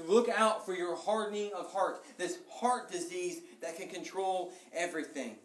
Look 0.06 0.28
out 0.28 0.66
for 0.66 0.74
your 0.74 0.96
hardening 0.96 1.50
of 1.56 1.72
heart, 1.72 2.04
this 2.18 2.38
heart 2.50 2.90
disease 2.90 3.40
that 3.62 3.76
can 3.76 3.88
control 3.88 4.52
everything. 4.72 5.36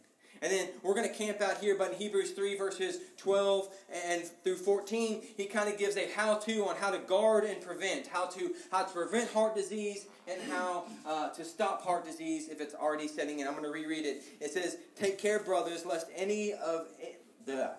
And 0.41 0.51
then 0.51 0.67
we're 0.81 0.93
going 0.93 1.07
to 1.07 1.13
camp 1.13 1.39
out 1.39 1.59
here, 1.59 1.77
but 1.77 1.93
in 1.93 1.97
Hebrews 1.97 2.31
3, 2.31 2.57
verses 2.57 2.99
12 3.15 3.69
and 4.09 4.23
through 4.43 4.57
14, 4.57 5.21
he 5.37 5.45
kind 5.45 5.71
of 5.71 5.79
gives 5.79 5.95
a 5.95 6.11
how 6.11 6.35
to 6.35 6.65
on 6.65 6.75
how 6.75 6.91
to 6.91 6.97
guard 6.97 7.45
and 7.45 7.61
prevent, 7.61 8.07
how 8.07 8.25
to, 8.25 8.53
how 8.69 8.83
to 8.83 8.91
prevent 8.91 9.31
heart 9.31 9.55
disease 9.55 10.07
and 10.27 10.41
how 10.51 10.83
uh, 11.05 11.29
to 11.29 11.45
stop 11.45 11.81
heart 11.81 12.05
disease 12.05 12.49
if 12.49 12.59
it's 12.59 12.75
already 12.75 13.07
setting 13.07 13.39
in. 13.39 13.47
I'm 13.47 13.53
going 13.53 13.63
to 13.63 13.71
reread 13.71 14.05
it. 14.05 14.23
It 14.41 14.51
says, 14.51 14.77
Take 14.97 15.17
care, 15.17 15.39
brothers, 15.39 15.85
lest 15.85 16.07
any 16.13 16.51
of. 16.51 16.87
the 17.45 17.71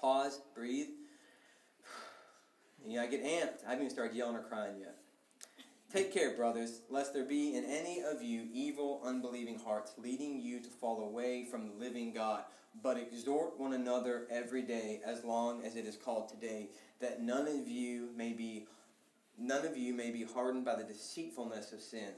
Pause, 0.00 0.40
breathe. 0.54 0.88
Yeah, 2.86 3.02
I 3.02 3.06
get 3.06 3.22
amped. 3.22 3.66
I 3.66 3.70
haven't 3.70 3.84
even 3.84 3.90
started 3.90 4.16
yelling 4.16 4.36
or 4.36 4.42
crying 4.42 4.76
yet. 4.78 4.97
Take 5.90 6.12
care, 6.12 6.36
brothers, 6.36 6.82
lest 6.90 7.14
there 7.14 7.24
be 7.24 7.56
in 7.56 7.64
any 7.64 8.02
of 8.02 8.22
you 8.22 8.46
evil, 8.52 9.00
unbelieving 9.02 9.58
hearts, 9.58 9.94
leading 9.96 10.38
you 10.38 10.60
to 10.60 10.68
fall 10.68 11.02
away 11.02 11.46
from 11.50 11.66
the 11.66 11.72
living 11.72 12.12
God. 12.12 12.42
But 12.82 12.98
exhort 12.98 13.58
one 13.58 13.72
another 13.72 14.26
every 14.30 14.60
day, 14.60 15.00
as 15.02 15.24
long 15.24 15.64
as 15.64 15.76
it 15.76 15.86
is 15.86 15.96
called 15.96 16.28
today, 16.28 16.68
that 17.00 17.22
none 17.22 17.48
of 17.48 17.66
you 17.66 18.10
may 18.14 18.34
be 18.34 18.66
none 19.38 19.64
of 19.64 19.78
you 19.78 19.94
may 19.94 20.10
be 20.10 20.24
hardened 20.24 20.66
by 20.66 20.74
the 20.74 20.84
deceitfulness 20.84 21.72
of 21.72 21.80
sin. 21.80 22.12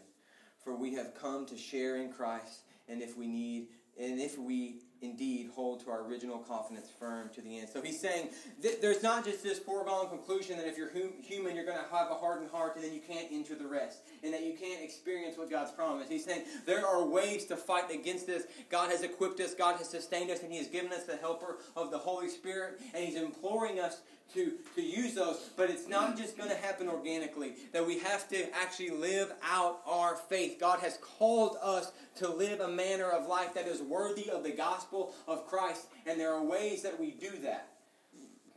For 0.64 0.74
we 0.74 0.94
have 0.94 1.14
come 1.14 1.46
to 1.46 1.56
share 1.56 1.98
in 1.98 2.12
Christ, 2.12 2.62
and 2.88 3.00
if 3.00 3.16
we 3.16 3.28
need 3.28 3.68
and 3.96 4.20
if 4.20 4.36
we 4.36 4.80
indeed 5.02 5.50
hold 5.54 5.80
to 5.84 5.90
our 5.90 6.02
original 6.02 6.38
confidence 6.38 6.88
firm 6.98 7.30
to 7.34 7.40
the 7.40 7.58
end. 7.58 7.68
So 7.72 7.80
he's 7.80 8.00
saying 8.00 8.30
th- 8.62 8.80
there's 8.80 9.02
not 9.02 9.24
just 9.24 9.42
this 9.42 9.58
foregone 9.58 10.08
conclusion 10.08 10.56
that 10.58 10.66
if 10.66 10.76
you're 10.76 10.90
hum- 10.92 11.12
human, 11.22 11.56
you're 11.56 11.64
going 11.64 11.78
to 11.78 11.96
have 11.96 12.10
a 12.10 12.14
hardened 12.14 12.50
heart 12.50 12.76
and 12.76 12.84
then 12.84 12.92
you 12.92 13.00
can't 13.00 13.28
enter 13.30 13.54
the 13.54 13.66
rest 13.66 14.00
and 14.22 14.32
that 14.34 14.44
you 14.44 14.54
can't 14.54 14.82
experience 14.82 15.38
what 15.38 15.50
God's 15.50 15.72
promised. 15.72 16.10
He's 16.10 16.24
saying 16.24 16.42
there 16.66 16.86
are 16.86 17.04
ways 17.04 17.46
to 17.46 17.56
fight 17.56 17.90
against 17.90 18.26
this. 18.26 18.44
God 18.68 18.90
has 18.90 19.02
equipped 19.02 19.40
us, 19.40 19.54
God 19.54 19.76
has 19.76 19.88
sustained 19.88 20.30
us, 20.30 20.42
and 20.42 20.52
He 20.52 20.58
has 20.58 20.68
given 20.68 20.92
us 20.92 21.04
the 21.04 21.16
helper 21.16 21.58
of 21.76 21.90
the 21.90 21.98
Holy 21.98 22.28
Spirit, 22.28 22.80
and 22.94 23.04
He's 23.04 23.16
imploring 23.16 23.80
us 23.80 24.00
to, 24.34 24.52
to 24.74 24.82
use 24.82 25.14
those, 25.14 25.50
but 25.56 25.70
it's 25.70 25.88
not 25.88 26.16
just 26.16 26.36
going 26.36 26.50
to 26.50 26.56
happen 26.56 26.88
organically. 26.88 27.54
That 27.72 27.86
we 27.86 27.98
have 28.00 28.28
to 28.28 28.54
actually 28.54 28.90
live 28.90 29.32
out 29.42 29.80
our 29.86 30.16
faith. 30.16 30.58
God 30.60 30.80
has 30.80 30.98
called 30.98 31.56
us 31.62 31.92
to 32.16 32.28
live 32.28 32.60
a 32.60 32.68
manner 32.68 33.10
of 33.10 33.26
life 33.26 33.54
that 33.54 33.66
is 33.66 33.80
worthy 33.82 34.30
of 34.30 34.42
the 34.42 34.52
gospel 34.52 35.14
of 35.26 35.46
Christ, 35.46 35.86
and 36.06 36.18
there 36.18 36.32
are 36.32 36.44
ways 36.44 36.82
that 36.82 36.98
we 36.98 37.10
do 37.10 37.30
that. 37.42 37.68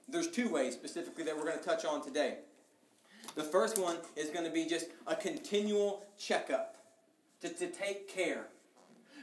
There's 0.07 0.27
two 0.27 0.49
ways 0.49 0.73
specifically 0.73 1.23
that 1.23 1.35
we're 1.35 1.45
going 1.45 1.57
to 1.57 1.63
touch 1.63 1.85
on 1.85 2.03
today. 2.03 2.37
The 3.35 3.43
first 3.43 3.77
one 3.77 3.97
is 4.15 4.29
going 4.29 4.45
to 4.45 4.51
be 4.51 4.65
just 4.65 4.87
a 5.07 5.15
continual 5.15 6.05
checkup 6.17 6.77
to, 7.41 7.49
to 7.49 7.67
take 7.67 8.07
care 8.07 8.47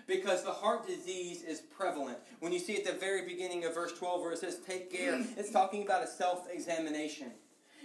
because 0.06 0.42
the 0.44 0.50
heart 0.52 0.86
disease 0.86 1.42
is 1.42 1.60
prevalent. 1.60 2.18
When 2.40 2.52
you 2.52 2.58
see 2.58 2.76
at 2.76 2.84
the 2.84 2.92
very 2.92 3.26
beginning 3.26 3.64
of 3.64 3.74
verse 3.74 3.92
12 3.92 4.20
where 4.20 4.32
it 4.32 4.38
says 4.38 4.58
take 4.66 4.90
care, 4.92 5.20
it's 5.36 5.50
talking 5.50 5.82
about 5.82 6.02
a 6.02 6.06
self-examination. 6.06 7.32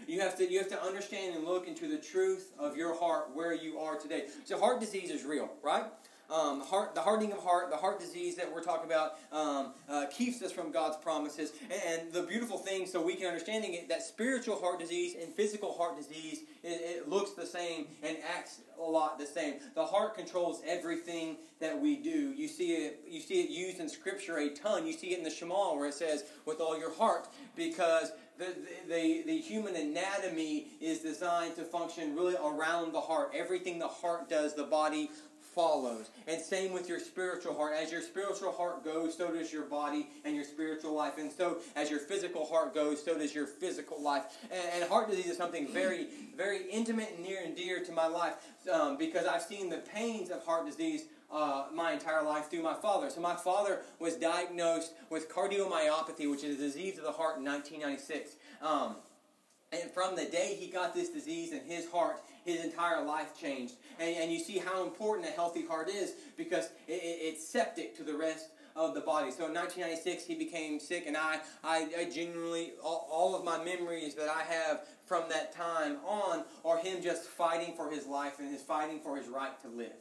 You 0.07 0.19
have 0.21 0.37
to 0.37 0.49
you 0.49 0.59
have 0.59 0.69
to 0.69 0.81
understand 0.81 1.35
and 1.35 1.45
look 1.45 1.67
into 1.67 1.87
the 1.87 1.97
truth 1.97 2.51
of 2.59 2.75
your 2.77 2.95
heart 2.97 3.29
where 3.33 3.53
you 3.53 3.79
are 3.79 3.97
today. 3.97 4.25
So 4.43 4.59
heart 4.59 4.79
disease 4.79 5.09
is 5.09 5.23
real, 5.23 5.49
right? 5.63 5.85
Um, 6.29 6.61
heart, 6.61 6.95
the 6.95 7.01
hardening 7.01 7.31
of 7.31 7.39
heart, 7.39 7.69
the 7.69 7.77
heart 7.77 7.99
disease 7.99 8.35
that 8.35 8.51
we're 8.51 8.63
talking 8.63 8.85
about, 8.85 9.17
um, 9.31 9.73
uh, 9.89 10.05
keeps 10.11 10.41
us 10.41 10.51
from 10.51 10.71
God's 10.71 10.97
promises. 10.97 11.51
And, 11.71 12.11
the 12.11 12.23
beautiful 12.23 12.57
thing, 12.57 12.85
so 12.85 13.01
we 13.01 13.15
can 13.15 13.27
understanding 13.27 13.73
it, 13.73 13.89
that 13.89 14.03
spiritual 14.03 14.59
heart 14.59 14.79
disease 14.79 15.15
and 15.21 15.33
physical 15.33 15.73
heart 15.73 15.97
disease, 15.97 16.41
it, 16.63 16.67
it 16.67 17.09
looks 17.09 17.31
the 17.31 17.45
same 17.45 17.87
and 18.03 18.17
acts 18.37 18.61
a 18.79 18.83
lot 18.83 19.17
the 19.17 19.25
same. 19.25 19.55
The 19.73 19.85
heart 19.85 20.15
controls 20.15 20.61
everything 20.67 21.37
that 21.59 21.79
we 21.79 21.97
do. 21.97 22.33
You 22.33 22.47
see 22.47 22.71
it. 22.73 23.05
You 23.07 23.21
see 23.21 23.41
it 23.41 23.49
used 23.49 23.79
in 23.79 23.89
Scripture 23.89 24.37
a 24.37 24.49
ton. 24.49 24.85
You 24.85 24.93
see 24.93 25.13
it 25.13 25.17
in 25.17 25.23
the 25.23 25.29
Shema 25.29 25.75
where 25.75 25.87
it 25.87 25.93
says, 25.93 26.25
"With 26.45 26.59
all 26.59 26.77
your 26.77 26.93
heart," 26.93 27.27
because 27.55 28.11
the, 28.37 28.53
the, 28.89 29.23
the 29.25 29.37
human 29.37 29.75
anatomy 29.75 30.67
is 30.81 30.99
designed 30.99 31.55
to 31.55 31.63
function 31.63 32.15
really 32.15 32.35
around 32.35 32.91
the 32.93 32.99
heart. 32.99 33.31
Everything 33.33 33.79
the 33.79 33.87
heart 33.87 34.29
does, 34.29 34.53
the 34.53 34.63
body 34.63 35.09
follows. 35.55 36.09
And 36.27 36.39
same 36.41 36.73
with 36.73 36.89
your 36.89 36.99
spiritual 36.99 37.55
heart. 37.55 37.73
As 37.81 37.91
your 37.91 38.01
spiritual 38.01 38.51
heart 38.51 38.83
goes, 38.83 39.17
so 39.17 39.33
does 39.33 39.51
your 39.51 39.63
body 39.63 40.09
and 40.25 40.35
your 40.35 40.43
spiritual 40.43 40.93
life. 40.93 41.17
And 41.17 41.31
so 41.31 41.57
as 41.75 41.89
your 41.89 41.99
physical 41.99 42.45
heart 42.45 42.75
goes, 42.75 43.03
so 43.03 43.17
does 43.17 43.33
your 43.33 43.47
physical 43.47 44.01
life. 44.01 44.23
And, 44.51 44.61
and 44.81 44.89
heart 44.89 45.09
disease 45.09 45.27
is 45.27 45.37
something 45.37 45.67
very, 45.67 46.07
very 46.35 46.69
intimate 46.69 47.13
and 47.15 47.25
near 47.25 47.39
and 47.43 47.55
dear 47.55 47.83
to 47.85 47.91
my 47.93 48.07
life 48.07 48.33
um, 48.71 48.97
because 48.97 49.25
I've 49.25 49.41
seen 49.41 49.69
the 49.69 49.77
pains 49.77 50.29
of 50.29 50.43
heart 50.43 50.65
disease 50.65 51.05
uh, 51.31 51.65
my 51.73 51.93
entire 51.93 52.23
life 52.23 52.49
through 52.49 52.63
my 52.63 52.73
father. 52.73 53.09
So 53.09 53.21
my 53.21 53.35
father 53.35 53.81
was 53.99 54.15
diagnosed 54.15 54.93
with 55.09 55.29
cardiomyopathy, 55.29 56.29
which 56.29 56.43
is 56.43 56.59
a 56.59 56.61
disease 56.61 56.97
of 56.97 57.03
the 57.03 57.11
heart, 57.11 57.37
in 57.37 57.45
1996. 57.45 58.35
Um, 58.61 58.95
and 59.71 59.91
from 59.91 60.15
the 60.15 60.25
day 60.25 60.57
he 60.59 60.67
got 60.67 60.93
this 60.93 61.09
disease 61.09 61.51
in 61.51 61.61
his 61.61 61.89
heart, 61.89 62.21
his 62.43 62.63
entire 62.63 63.03
life 63.03 63.37
changed. 63.39 63.75
And, 63.99 64.15
and 64.17 64.31
you 64.31 64.39
see 64.39 64.57
how 64.57 64.83
important 64.83 65.27
a 65.27 65.31
healthy 65.31 65.65
heart 65.65 65.89
is 65.89 66.13
because 66.37 66.65
it, 66.87 66.93
it, 66.93 67.19
it's 67.21 67.47
septic 67.47 67.95
to 67.97 68.03
the 68.03 68.15
rest 68.15 68.49
of 68.75 68.93
the 68.93 69.01
body. 69.01 69.31
So 69.31 69.45
in 69.45 69.53
1996, 69.53 70.25
he 70.25 70.35
became 70.35 70.79
sick, 70.79 71.05
and 71.07 71.15
I, 71.15 71.39
I, 71.63 71.87
I 71.97 72.09
genuinely, 72.13 72.73
all, 72.83 73.07
all 73.09 73.35
of 73.35 73.45
my 73.45 73.63
memories 73.63 74.15
that 74.15 74.27
I 74.27 74.43
have 74.43 74.81
from 75.05 75.29
that 75.29 75.55
time 75.55 75.97
on 76.05 76.43
are 76.65 76.77
him 76.77 77.01
just 77.01 77.23
fighting 77.23 77.73
for 77.75 77.89
his 77.89 78.05
life 78.05 78.39
and 78.39 78.51
his 78.51 78.61
fighting 78.61 78.99
for 78.99 79.15
his 79.15 79.27
right 79.27 79.59
to 79.61 79.69
live. 79.69 79.93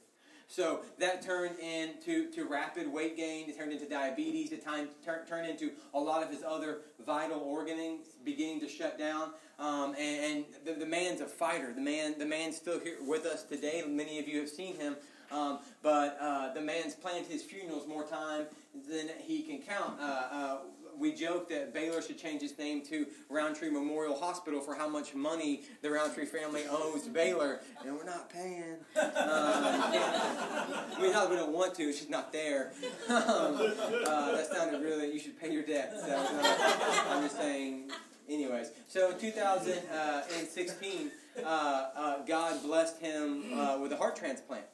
So 0.46 0.80
that 0.98 1.22
turned 1.22 1.58
into 1.58 2.30
to 2.32 2.44
rapid 2.44 2.92
weight 2.92 3.16
gain. 3.16 3.48
It 3.48 3.56
turned 3.56 3.72
into 3.72 3.88
diabetes. 3.88 4.52
It 4.52 4.64
time, 4.64 4.88
tur- 5.04 5.24
turned 5.28 5.48
into 5.48 5.70
a 5.94 5.98
lot 5.98 6.22
of 6.22 6.30
his 6.30 6.42
other 6.46 6.78
vital 7.04 7.40
organs 7.40 8.06
beginning 8.24 8.60
to 8.60 8.68
shut 8.68 8.98
down. 8.98 9.30
Um, 9.58 9.94
and, 9.98 10.24
and 10.24 10.44
the, 10.64 10.72
the, 10.74 10.86
man's 10.86 11.20
a 11.20 11.26
fighter. 11.26 11.72
The 11.72 11.80
man, 11.80 12.16
the 12.18 12.26
man's 12.26 12.56
still 12.56 12.80
here 12.80 12.96
with 13.00 13.24
us 13.24 13.44
today. 13.44 13.84
Many 13.86 14.18
of 14.18 14.28
you 14.28 14.40
have 14.40 14.48
seen 14.48 14.76
him. 14.76 14.96
Um, 15.30 15.60
but 15.82 16.18
uh, 16.20 16.52
the 16.52 16.60
man's 16.60 16.94
planned 16.94 17.26
his 17.26 17.42
funerals 17.42 17.86
more 17.88 18.04
time 18.04 18.46
than 18.88 19.08
he 19.18 19.42
can 19.42 19.58
count. 19.58 19.98
Uh, 20.00 20.04
uh, 20.04 20.58
we 20.98 21.12
joke 21.12 21.48
that 21.48 21.72
Baylor 21.72 22.02
should 22.02 22.18
change 22.18 22.42
its 22.42 22.58
name 22.58 22.84
to 22.86 23.06
Roundtree 23.28 23.70
Memorial 23.70 24.18
Hospital 24.18 24.60
for 24.60 24.74
how 24.74 24.88
much 24.88 25.14
money 25.14 25.62
the 25.82 25.90
Roundtree 25.90 26.26
family 26.26 26.62
owes 26.70 27.06
Baylor, 27.08 27.60
and 27.84 27.96
we're 27.96 28.04
not 28.04 28.30
paying. 28.30 28.76
Uh, 28.96 30.84
we 31.00 31.10
don't 31.10 31.52
want 31.52 31.74
to; 31.76 31.86
just 31.92 32.10
not 32.10 32.32
there. 32.32 32.72
um, 33.08 33.16
uh, 33.16 34.32
that 34.32 34.46
sounded 34.52 34.82
really. 34.82 35.12
You 35.12 35.18
should 35.18 35.38
pay 35.40 35.52
your 35.52 35.62
debt. 35.62 35.94
So, 36.04 36.14
uh, 36.14 37.04
I'm 37.10 37.22
just 37.22 37.36
saying. 37.36 37.90
Anyways, 38.26 38.70
so 38.88 39.12
2016, 39.12 41.10
uh, 41.44 41.46
uh, 41.46 42.24
God 42.24 42.62
blessed 42.62 42.98
him 42.98 43.42
with 43.82 43.92
a 43.92 43.96
heart 43.98 44.16
transplant, 44.16 44.64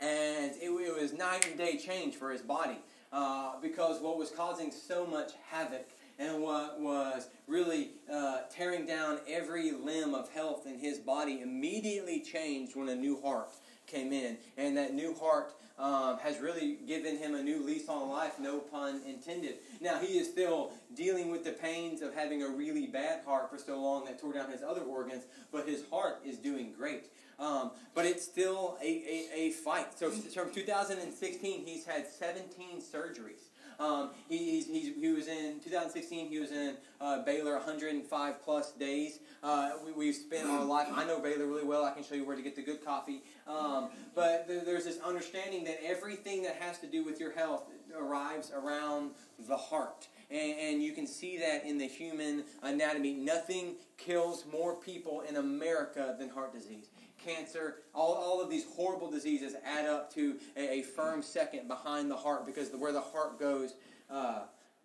and 0.00 0.52
it, 0.52 0.70
it 0.70 1.00
was 1.00 1.12
night 1.12 1.46
and 1.46 1.58
day 1.58 1.76
change 1.76 2.14
for 2.14 2.30
his 2.30 2.40
body. 2.40 2.78
Uh, 3.12 3.52
because 3.60 4.00
what 4.00 4.16
was 4.16 4.30
causing 4.30 4.70
so 4.70 5.06
much 5.06 5.32
havoc 5.50 5.86
and 6.18 6.42
what 6.42 6.80
was 6.80 7.28
really 7.46 7.90
uh, 8.12 8.38
tearing 8.50 8.86
down 8.86 9.18
every 9.28 9.72
limb 9.72 10.14
of 10.14 10.30
health 10.30 10.66
in 10.66 10.78
his 10.78 10.98
body 10.98 11.40
immediately 11.40 12.20
changed 12.20 12.76
when 12.76 12.88
a 12.88 12.94
new 12.94 13.20
heart 13.20 13.50
came 13.86 14.12
in. 14.12 14.38
And 14.56 14.76
that 14.76 14.94
new 14.94 15.14
heart 15.14 15.52
um, 15.82 16.18
has 16.20 16.38
really 16.38 16.78
given 16.86 17.18
him 17.18 17.34
a 17.34 17.42
new 17.42 17.60
lease 17.60 17.88
on 17.88 18.08
life, 18.08 18.38
no 18.38 18.60
pun 18.60 19.00
intended. 19.04 19.56
Now, 19.80 19.98
he 19.98 20.16
is 20.16 20.28
still 20.28 20.70
dealing 20.94 21.30
with 21.30 21.44
the 21.44 21.50
pains 21.50 22.02
of 22.02 22.14
having 22.14 22.44
a 22.44 22.48
really 22.48 22.86
bad 22.86 23.24
heart 23.26 23.50
for 23.50 23.58
so 23.58 23.82
long 23.82 24.04
that 24.04 24.20
tore 24.20 24.32
down 24.32 24.50
his 24.50 24.62
other 24.62 24.82
organs, 24.82 25.24
but 25.50 25.66
his 25.66 25.82
heart 25.90 26.20
is 26.24 26.38
doing 26.38 26.72
great. 26.72 27.06
Um, 27.40 27.72
but 27.94 28.06
it's 28.06 28.24
still 28.24 28.78
a, 28.80 28.86
a, 28.86 29.28
a 29.34 29.50
fight. 29.50 29.98
So 29.98 30.10
from 30.10 30.52
2016, 30.52 31.66
he's 31.66 31.84
had 31.84 32.06
17 32.06 32.80
surgeries. 32.80 33.50
Um, 33.78 34.10
he, 34.28 34.38
he's, 34.52 34.66
he's, 34.66 34.94
he 34.94 35.08
was 35.08 35.28
in 35.28 35.60
2016. 35.62 36.28
He 36.28 36.38
was 36.38 36.52
in 36.52 36.76
uh, 37.00 37.22
Baylor 37.24 37.54
105 37.54 38.42
plus 38.42 38.72
days. 38.72 39.20
Uh, 39.42 39.72
we, 39.96 40.06
have 40.06 40.16
spent 40.16 40.48
our 40.48 40.64
life. 40.64 40.88
I 40.92 41.04
know 41.04 41.20
Baylor 41.20 41.46
really 41.46 41.64
well. 41.64 41.84
I 41.84 41.92
can 41.92 42.04
show 42.04 42.14
you 42.14 42.24
where 42.24 42.36
to 42.36 42.42
get 42.42 42.56
the 42.56 42.62
good 42.62 42.84
coffee. 42.84 43.22
Um, 43.46 43.88
but 44.14 44.46
there, 44.46 44.64
there's 44.64 44.84
this 44.84 44.98
understanding 45.00 45.64
that 45.64 45.78
everything 45.84 46.42
that 46.42 46.56
has 46.56 46.78
to 46.78 46.86
do 46.86 47.04
with 47.04 47.18
your 47.18 47.32
health 47.32 47.64
arrives 47.96 48.52
around 48.54 49.10
the 49.48 49.56
heart. 49.56 50.08
And, 50.30 50.58
and, 50.58 50.82
you 50.82 50.92
can 50.92 51.06
see 51.06 51.38
that 51.38 51.66
in 51.66 51.76
the 51.76 51.86
human 51.86 52.44
anatomy. 52.62 53.12
Nothing 53.12 53.74
kills 53.98 54.46
more 54.50 54.76
people 54.76 55.22
in 55.28 55.36
America 55.36 56.16
than 56.18 56.30
heart 56.30 56.54
disease 56.54 56.88
cancer, 57.24 57.76
all, 57.94 58.14
all 58.14 58.40
of 58.40 58.50
these 58.50 58.64
horrible 58.76 59.10
diseases 59.10 59.54
add 59.64 59.86
up 59.86 60.12
to 60.14 60.36
a, 60.56 60.80
a 60.80 60.82
firm 60.82 61.22
second 61.22 61.68
behind 61.68 62.10
the 62.10 62.16
heart 62.16 62.46
because 62.46 62.70
the, 62.70 62.78
where 62.78 62.92
the 62.92 63.00
heart 63.00 63.38
goes, 63.38 63.74
uh, 64.10 64.40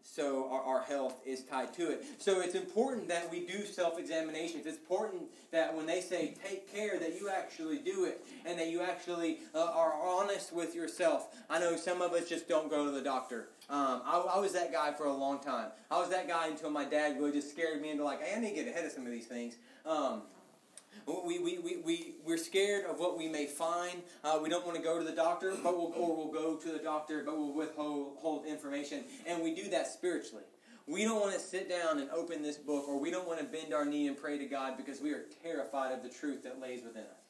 so 0.09 0.49
our, 0.49 0.61
our, 0.61 0.81
health 0.83 1.21
is 1.25 1.43
tied 1.43 1.73
to 1.73 1.91
it. 1.91 2.05
So 2.17 2.39
it's 2.39 2.55
important 2.55 3.09
that 3.09 3.29
we 3.29 3.45
do 3.45 3.65
self 3.65 3.99
examinations. 3.99 4.65
It's 4.65 4.77
important 4.77 5.23
that 5.51 5.75
when 5.75 5.85
they 5.85 5.99
say 5.99 6.33
take 6.47 6.73
care, 6.73 6.97
that 6.97 7.19
you 7.19 7.29
actually 7.29 7.79
do 7.79 8.05
it 8.05 8.25
and 8.45 8.57
that 8.57 8.69
you 8.69 8.81
actually 8.81 9.39
uh, 9.53 9.65
are 9.65 9.93
honest 10.01 10.53
with 10.53 10.73
yourself. 10.73 11.35
I 11.49 11.59
know 11.59 11.75
some 11.75 12.01
of 12.01 12.13
us 12.13 12.29
just 12.29 12.47
don't 12.47 12.69
go 12.69 12.85
to 12.85 12.91
the 12.91 13.01
doctor. 13.01 13.49
Um, 13.69 14.01
I, 14.05 14.17
I, 14.35 14.39
was 14.39 14.53
that 14.53 14.71
guy 14.71 14.93
for 14.93 15.07
a 15.07 15.13
long 15.13 15.39
time. 15.39 15.71
I 15.91 15.99
was 15.99 16.09
that 16.11 16.25
guy 16.25 16.47
until 16.47 16.69
my 16.69 16.85
dad 16.85 17.17
really 17.17 17.33
just 17.33 17.51
scared 17.51 17.81
me 17.81 17.89
into 17.89 18.05
like, 18.05 18.23
hey, 18.23 18.37
I 18.37 18.39
need 18.39 18.55
to 18.55 18.63
get 18.63 18.67
ahead 18.67 18.85
of 18.85 18.93
some 18.93 19.05
of 19.05 19.11
these 19.11 19.25
things. 19.25 19.57
Um, 19.85 20.21
we, 21.05 21.39
we, 21.39 21.57
we, 21.59 21.77
we, 21.77 22.15
we're 22.25 22.37
scared 22.37 22.85
of 22.85 22.99
what 22.99 23.17
we 23.17 23.27
may 23.27 23.45
find. 23.45 24.01
Uh, 24.23 24.39
we 24.41 24.49
don't 24.49 24.65
want 24.65 24.77
to 24.77 24.83
go 24.83 24.97
to 24.97 25.05
the 25.05 25.15
doctor, 25.15 25.53
but 25.63 25.77
we'll, 25.77 25.93
or 25.95 26.15
we'll 26.15 26.31
go 26.31 26.55
to 26.55 26.71
the 26.71 26.79
doctor, 26.79 27.23
but 27.23 27.37
we'll 27.37 27.53
withhold 27.53 28.17
hold 28.17 28.45
information. 28.45 29.03
And 29.25 29.43
we 29.43 29.53
do 29.53 29.69
that 29.69 29.87
spiritually. 29.87 30.43
We 30.87 31.03
don't 31.03 31.19
want 31.19 31.33
to 31.33 31.39
sit 31.39 31.69
down 31.69 31.99
and 31.99 32.09
open 32.11 32.41
this 32.41 32.57
book, 32.57 32.87
or 32.87 32.97
we 32.97 33.11
don't 33.11 33.27
want 33.27 33.39
to 33.39 33.45
bend 33.45 33.73
our 33.73 33.83
knee 33.83 34.07
and 34.07 34.17
pray 34.17 34.37
to 34.37 34.45
God 34.45 34.77
because 34.77 35.01
we 35.01 35.11
are 35.11 35.25
terrified 35.43 35.91
of 35.91 36.01
the 36.01 36.09
truth 36.09 36.43
that 36.43 36.61
lays 36.61 36.83
within 36.83 37.03
us. 37.03 37.27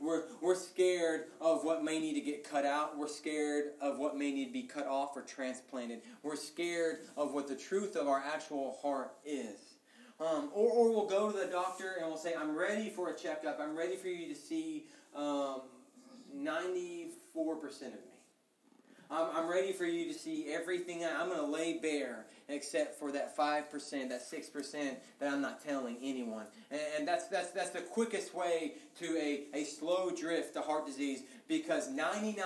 We're, 0.00 0.22
we're 0.40 0.54
scared 0.54 1.26
of 1.42 1.62
what 1.62 1.84
may 1.84 1.98
need 1.98 2.14
to 2.14 2.22
get 2.22 2.42
cut 2.42 2.64
out. 2.64 2.96
We're 2.96 3.08
scared 3.08 3.72
of 3.82 3.98
what 3.98 4.16
may 4.16 4.32
need 4.32 4.46
to 4.46 4.52
be 4.52 4.62
cut 4.62 4.86
off 4.86 5.14
or 5.14 5.20
transplanted. 5.20 6.00
We're 6.22 6.36
scared 6.36 7.00
of 7.18 7.34
what 7.34 7.48
the 7.48 7.54
truth 7.54 7.96
of 7.96 8.08
our 8.08 8.18
actual 8.18 8.78
heart 8.80 9.12
is. 9.26 9.69
Um, 10.20 10.50
or, 10.54 10.70
or 10.70 10.90
we'll 10.90 11.06
go 11.06 11.32
to 11.32 11.38
the 11.38 11.46
doctor 11.46 11.94
and 11.98 12.06
we'll 12.06 12.18
say, 12.18 12.34
I'm 12.38 12.54
ready 12.54 12.90
for 12.90 13.08
a 13.08 13.16
checkup. 13.16 13.58
I'm 13.60 13.76
ready 13.76 13.96
for 13.96 14.08
you 14.08 14.28
to 14.28 14.38
see 14.38 14.84
um, 15.16 15.62
94% 16.36 17.08
of 17.64 17.92
me. 17.92 18.10
I'm, 19.10 19.28
I'm 19.34 19.50
ready 19.50 19.72
for 19.72 19.86
you 19.86 20.12
to 20.12 20.18
see 20.18 20.52
everything. 20.52 21.04
I'm 21.04 21.28
going 21.28 21.40
to 21.40 21.50
lay 21.50 21.78
bare 21.78 22.26
except 22.48 22.98
for 22.98 23.12
that 23.12 23.36
5%, 23.36 24.08
that 24.08 24.30
6% 24.30 24.96
that 25.20 25.32
I'm 25.32 25.40
not 25.40 25.64
telling 25.64 25.96
anyone. 26.02 26.46
And, 26.70 26.80
and 26.98 27.08
that's, 27.08 27.28
that's, 27.28 27.50
that's 27.52 27.70
the 27.70 27.80
quickest 27.80 28.34
way 28.34 28.74
to 28.98 29.16
a, 29.16 29.44
a 29.54 29.64
slow 29.64 30.10
drift 30.10 30.54
to 30.54 30.60
heart 30.60 30.86
disease 30.86 31.22
because 31.48 31.88
99% 31.88 32.36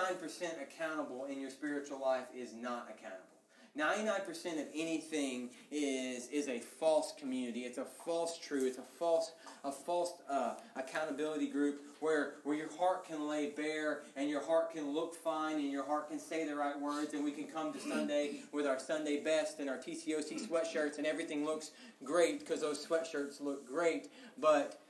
accountable 0.61 1.25
in 1.25 1.41
your 1.41 1.49
spiritual 1.49 1.99
life 1.99 2.25
is 2.35 2.53
not 2.53 2.87
accountable. 2.89 3.34
99% 3.77 4.27
of 4.53 4.67
anything 4.73 5.49
is 5.69 6.29
is 6.29 6.47
a 6.47 6.59
false 6.59 7.13
community. 7.19 7.61
It's 7.61 7.77
a 7.77 7.83
false 7.85 8.37
truth. 8.39 8.63
It's 8.67 8.77
a 8.77 8.97
false 8.97 9.33
a 9.65 9.71
false 9.71 10.13
uh, 10.29 10.53
accountability 10.75 11.47
group 11.47 11.81
where 11.99 12.35
where 12.43 12.55
your 12.55 12.69
heart 12.77 13.05
can 13.05 13.27
lay 13.27 13.49
bare 13.49 14.01
and 14.15 14.29
your 14.29 14.43
heart 14.43 14.71
can 14.73 14.93
look 14.93 15.13
fine 15.13 15.55
and 15.55 15.71
your 15.71 15.85
heart 15.85 16.09
can 16.09 16.19
say 16.19 16.47
the 16.47 16.55
right 16.55 16.79
words 16.79 17.13
and 17.13 17.23
we 17.23 17.31
can 17.31 17.45
come 17.45 17.73
to 17.73 17.79
Sunday 17.79 18.41
with 18.53 18.65
our 18.65 18.79
Sunday 18.79 19.21
best 19.21 19.59
and 19.59 19.69
our 19.69 19.77
TCOC 19.77 20.47
sweatshirts 20.47 20.97
and 20.97 21.05
everything 21.05 21.43
looks 21.43 21.71
great 22.03 22.39
because 22.39 22.61
those 22.61 22.85
sweatshirts 22.85 23.41
look 23.41 23.67
great, 23.67 24.09
but 24.39 24.81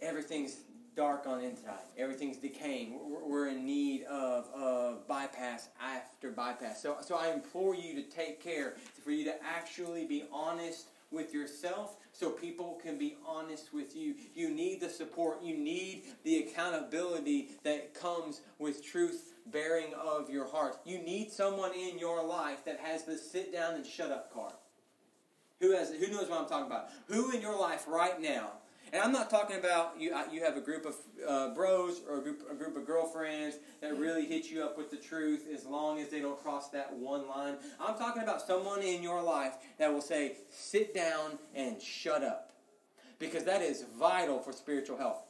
everything's 0.00 0.56
dark 0.98 1.28
on 1.28 1.40
inside. 1.40 1.78
Everything's 1.96 2.38
decaying. 2.38 2.98
We're 3.24 3.46
in 3.46 3.64
need 3.64 4.02
of, 4.06 4.48
of 4.52 5.06
bypass 5.06 5.68
after 5.80 6.32
bypass. 6.32 6.82
So, 6.82 6.96
so 7.02 7.14
I 7.14 7.32
implore 7.32 7.76
you 7.76 7.94
to 7.94 8.02
take 8.02 8.42
care, 8.42 8.74
for 9.04 9.12
you 9.12 9.24
to 9.26 9.34
actually 9.44 10.06
be 10.06 10.24
honest 10.32 10.88
with 11.12 11.32
yourself 11.32 11.98
so 12.10 12.30
people 12.30 12.80
can 12.82 12.98
be 12.98 13.16
honest 13.24 13.72
with 13.72 13.94
you. 13.94 14.16
You 14.34 14.50
need 14.50 14.80
the 14.80 14.88
support. 14.88 15.40
You 15.40 15.56
need 15.56 16.02
the 16.24 16.38
accountability 16.38 17.50
that 17.62 17.94
comes 17.94 18.40
with 18.58 18.84
truth 18.84 19.34
bearing 19.46 19.94
of 19.94 20.28
your 20.28 20.48
heart. 20.48 20.78
You 20.84 20.98
need 20.98 21.30
someone 21.30 21.74
in 21.74 21.96
your 22.00 22.26
life 22.26 22.64
that 22.64 22.80
has 22.80 23.04
the 23.04 23.16
sit 23.16 23.52
down 23.52 23.76
and 23.76 23.86
shut 23.86 24.10
up 24.10 24.34
card. 24.34 24.54
Who 25.60 25.76
has 25.76 25.90
who 25.90 26.08
knows 26.08 26.28
what 26.28 26.40
I'm 26.40 26.48
talking 26.48 26.66
about? 26.66 26.88
Who 27.06 27.30
in 27.30 27.40
your 27.40 27.58
life 27.58 27.84
right 27.86 28.20
now 28.20 28.54
and 28.92 29.02
I'm 29.02 29.12
not 29.12 29.30
talking 29.30 29.56
about 29.56 29.94
you. 29.98 30.16
You 30.32 30.42
have 30.42 30.56
a 30.56 30.60
group 30.60 30.86
of 30.86 30.96
uh, 31.26 31.54
bros 31.54 32.00
or 32.08 32.18
a 32.18 32.22
group, 32.22 32.42
a 32.50 32.54
group 32.54 32.76
of 32.76 32.86
girlfriends 32.86 33.56
that 33.80 33.98
really 33.98 34.26
hit 34.26 34.50
you 34.50 34.62
up 34.62 34.78
with 34.78 34.90
the 34.90 34.96
truth, 34.96 35.46
as 35.52 35.64
long 35.64 36.00
as 36.00 36.08
they 36.08 36.20
don't 36.20 36.40
cross 36.42 36.70
that 36.70 36.92
one 36.92 37.28
line. 37.28 37.56
I'm 37.80 37.96
talking 37.96 38.22
about 38.22 38.40
someone 38.40 38.82
in 38.82 39.02
your 39.02 39.22
life 39.22 39.54
that 39.78 39.92
will 39.92 40.00
say, 40.00 40.36
"Sit 40.50 40.94
down 40.94 41.38
and 41.54 41.80
shut 41.80 42.22
up," 42.22 42.52
because 43.18 43.44
that 43.44 43.62
is 43.62 43.84
vital 43.98 44.38
for 44.38 44.52
spiritual 44.52 44.96
health. 44.96 45.22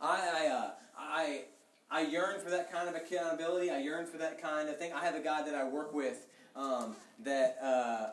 I, 0.00 0.44
I, 0.44 0.48
uh, 0.48 0.70
I, 0.98 1.44
I 1.90 2.00
yearn 2.02 2.40
for 2.40 2.50
that 2.50 2.72
kind 2.72 2.88
of 2.88 2.94
accountability. 2.94 3.70
I 3.70 3.78
yearn 3.78 4.06
for 4.06 4.18
that 4.18 4.40
kind 4.42 4.68
of 4.68 4.78
thing. 4.78 4.92
I 4.92 5.04
have 5.04 5.14
a 5.14 5.20
guy 5.20 5.42
that 5.42 5.54
I 5.54 5.64
work 5.64 5.94
with 5.94 6.26
um, 6.56 6.96
that. 7.20 7.56
Uh, 7.62 8.06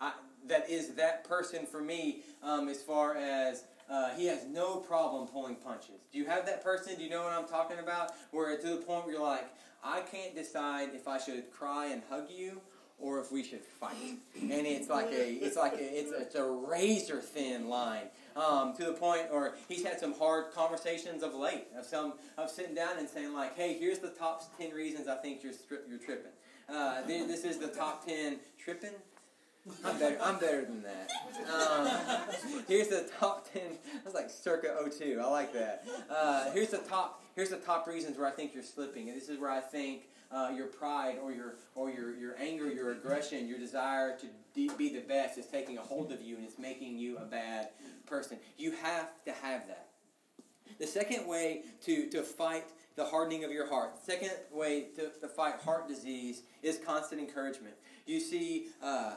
I, 0.00 0.12
that 0.46 0.68
is 0.68 0.94
that 0.94 1.24
person 1.24 1.66
for 1.66 1.80
me 1.80 2.22
um, 2.42 2.68
as 2.68 2.82
far 2.82 3.16
as 3.16 3.64
uh, 3.88 4.10
he 4.16 4.26
has 4.26 4.46
no 4.46 4.76
problem 4.76 5.26
pulling 5.26 5.56
punches. 5.56 6.00
Do 6.12 6.18
you 6.18 6.26
have 6.26 6.46
that 6.46 6.62
person? 6.62 6.96
Do 6.96 7.02
you 7.02 7.10
know 7.10 7.24
what 7.24 7.32
I'm 7.32 7.46
talking 7.46 7.78
about? 7.78 8.12
Where 8.30 8.56
to 8.56 8.68
the 8.68 8.76
point 8.76 9.04
where 9.04 9.14
you're 9.14 9.22
like, 9.22 9.48
I 9.82 10.00
can't 10.00 10.34
decide 10.34 10.90
if 10.94 11.08
I 11.08 11.18
should 11.18 11.50
cry 11.50 11.86
and 11.86 12.02
hug 12.08 12.28
you 12.30 12.60
or 12.98 13.18
if 13.18 13.32
we 13.32 13.42
should 13.42 13.62
fight. 13.62 14.18
And 14.36 14.52
it's 14.66 14.88
like 14.90 15.06
a, 15.06 15.32
it's 15.32 15.56
like 15.56 15.72
a, 15.72 15.98
it's, 15.98 16.12
it's 16.12 16.34
a 16.34 16.44
razor 16.44 17.20
thin 17.20 17.68
line. 17.68 18.08
Um, 18.36 18.74
to 18.76 18.84
the 18.84 18.92
point, 18.92 19.26
or 19.32 19.56
he's 19.68 19.84
had 19.84 19.98
some 19.98 20.14
hard 20.14 20.52
conversations 20.54 21.24
of 21.24 21.34
late 21.34 21.66
of 21.76 21.84
some 21.84 22.14
of 22.38 22.48
sitting 22.48 22.76
down 22.76 22.96
and 22.96 23.08
saying 23.08 23.34
like, 23.34 23.56
"Hey, 23.56 23.76
here's 23.76 23.98
the 23.98 24.10
top 24.10 24.56
ten 24.56 24.70
reasons 24.70 25.08
I 25.08 25.16
think 25.16 25.42
you're 25.42 25.52
stri- 25.52 25.88
you're 25.88 25.98
tripping. 25.98 26.30
Uh, 26.68 27.02
this 27.02 27.44
is 27.44 27.58
the 27.58 27.66
top 27.66 28.06
ten 28.06 28.38
tripping. 28.56 28.94
I'm 29.84 29.98
better. 29.98 30.18
I'm 30.22 30.38
better 30.38 30.64
than 30.64 30.82
that. 30.82 31.10
Um, 31.52 31.88
here's 32.66 32.88
the 32.88 33.08
top 33.18 33.52
ten. 33.52 33.78
That's 34.02 34.14
like 34.14 34.30
circa 34.30 34.74
02. 34.90 35.20
I 35.22 35.26
like 35.26 35.52
that. 35.52 35.84
Uh, 36.08 36.50
here's 36.52 36.68
the 36.70 36.78
top. 36.78 37.22
Here's 37.36 37.50
the 37.50 37.58
top 37.58 37.86
reasons 37.86 38.16
where 38.18 38.26
I 38.26 38.30
think 38.30 38.54
you're 38.54 38.62
slipping, 38.62 39.08
and 39.08 39.16
this 39.20 39.28
is 39.28 39.38
where 39.38 39.50
I 39.50 39.60
think 39.60 40.08
uh, 40.32 40.50
your 40.54 40.66
pride 40.66 41.16
or 41.22 41.32
your 41.32 41.56
or 41.74 41.90
your 41.90 42.16
your 42.16 42.36
anger, 42.38 42.70
your 42.70 42.92
aggression, 42.92 43.46
your 43.46 43.58
desire 43.58 44.16
to 44.18 44.26
de- 44.54 44.74
be 44.76 44.92
the 44.92 45.00
best 45.00 45.38
is 45.38 45.46
taking 45.46 45.76
a 45.78 45.82
hold 45.82 46.12
of 46.12 46.22
you, 46.22 46.36
and 46.36 46.44
it's 46.44 46.58
making 46.58 46.98
you 46.98 47.18
a 47.18 47.24
bad 47.24 47.68
person. 48.06 48.38
You 48.56 48.72
have 48.82 49.10
to 49.24 49.32
have 49.32 49.66
that. 49.68 49.88
The 50.78 50.86
second 50.86 51.26
way 51.26 51.62
to 51.84 52.08
to 52.10 52.22
fight 52.22 52.64
the 52.96 53.04
hardening 53.04 53.44
of 53.44 53.50
your 53.50 53.68
heart. 53.68 53.96
The 53.96 54.12
second 54.12 54.32
way 54.52 54.88
to, 54.96 55.08
to 55.20 55.28
fight 55.28 55.54
heart 55.64 55.88
disease 55.88 56.42
is 56.62 56.78
constant 56.84 57.20
encouragement. 57.20 57.74
You 58.10 58.18
see, 58.18 58.66
uh, 58.82 59.12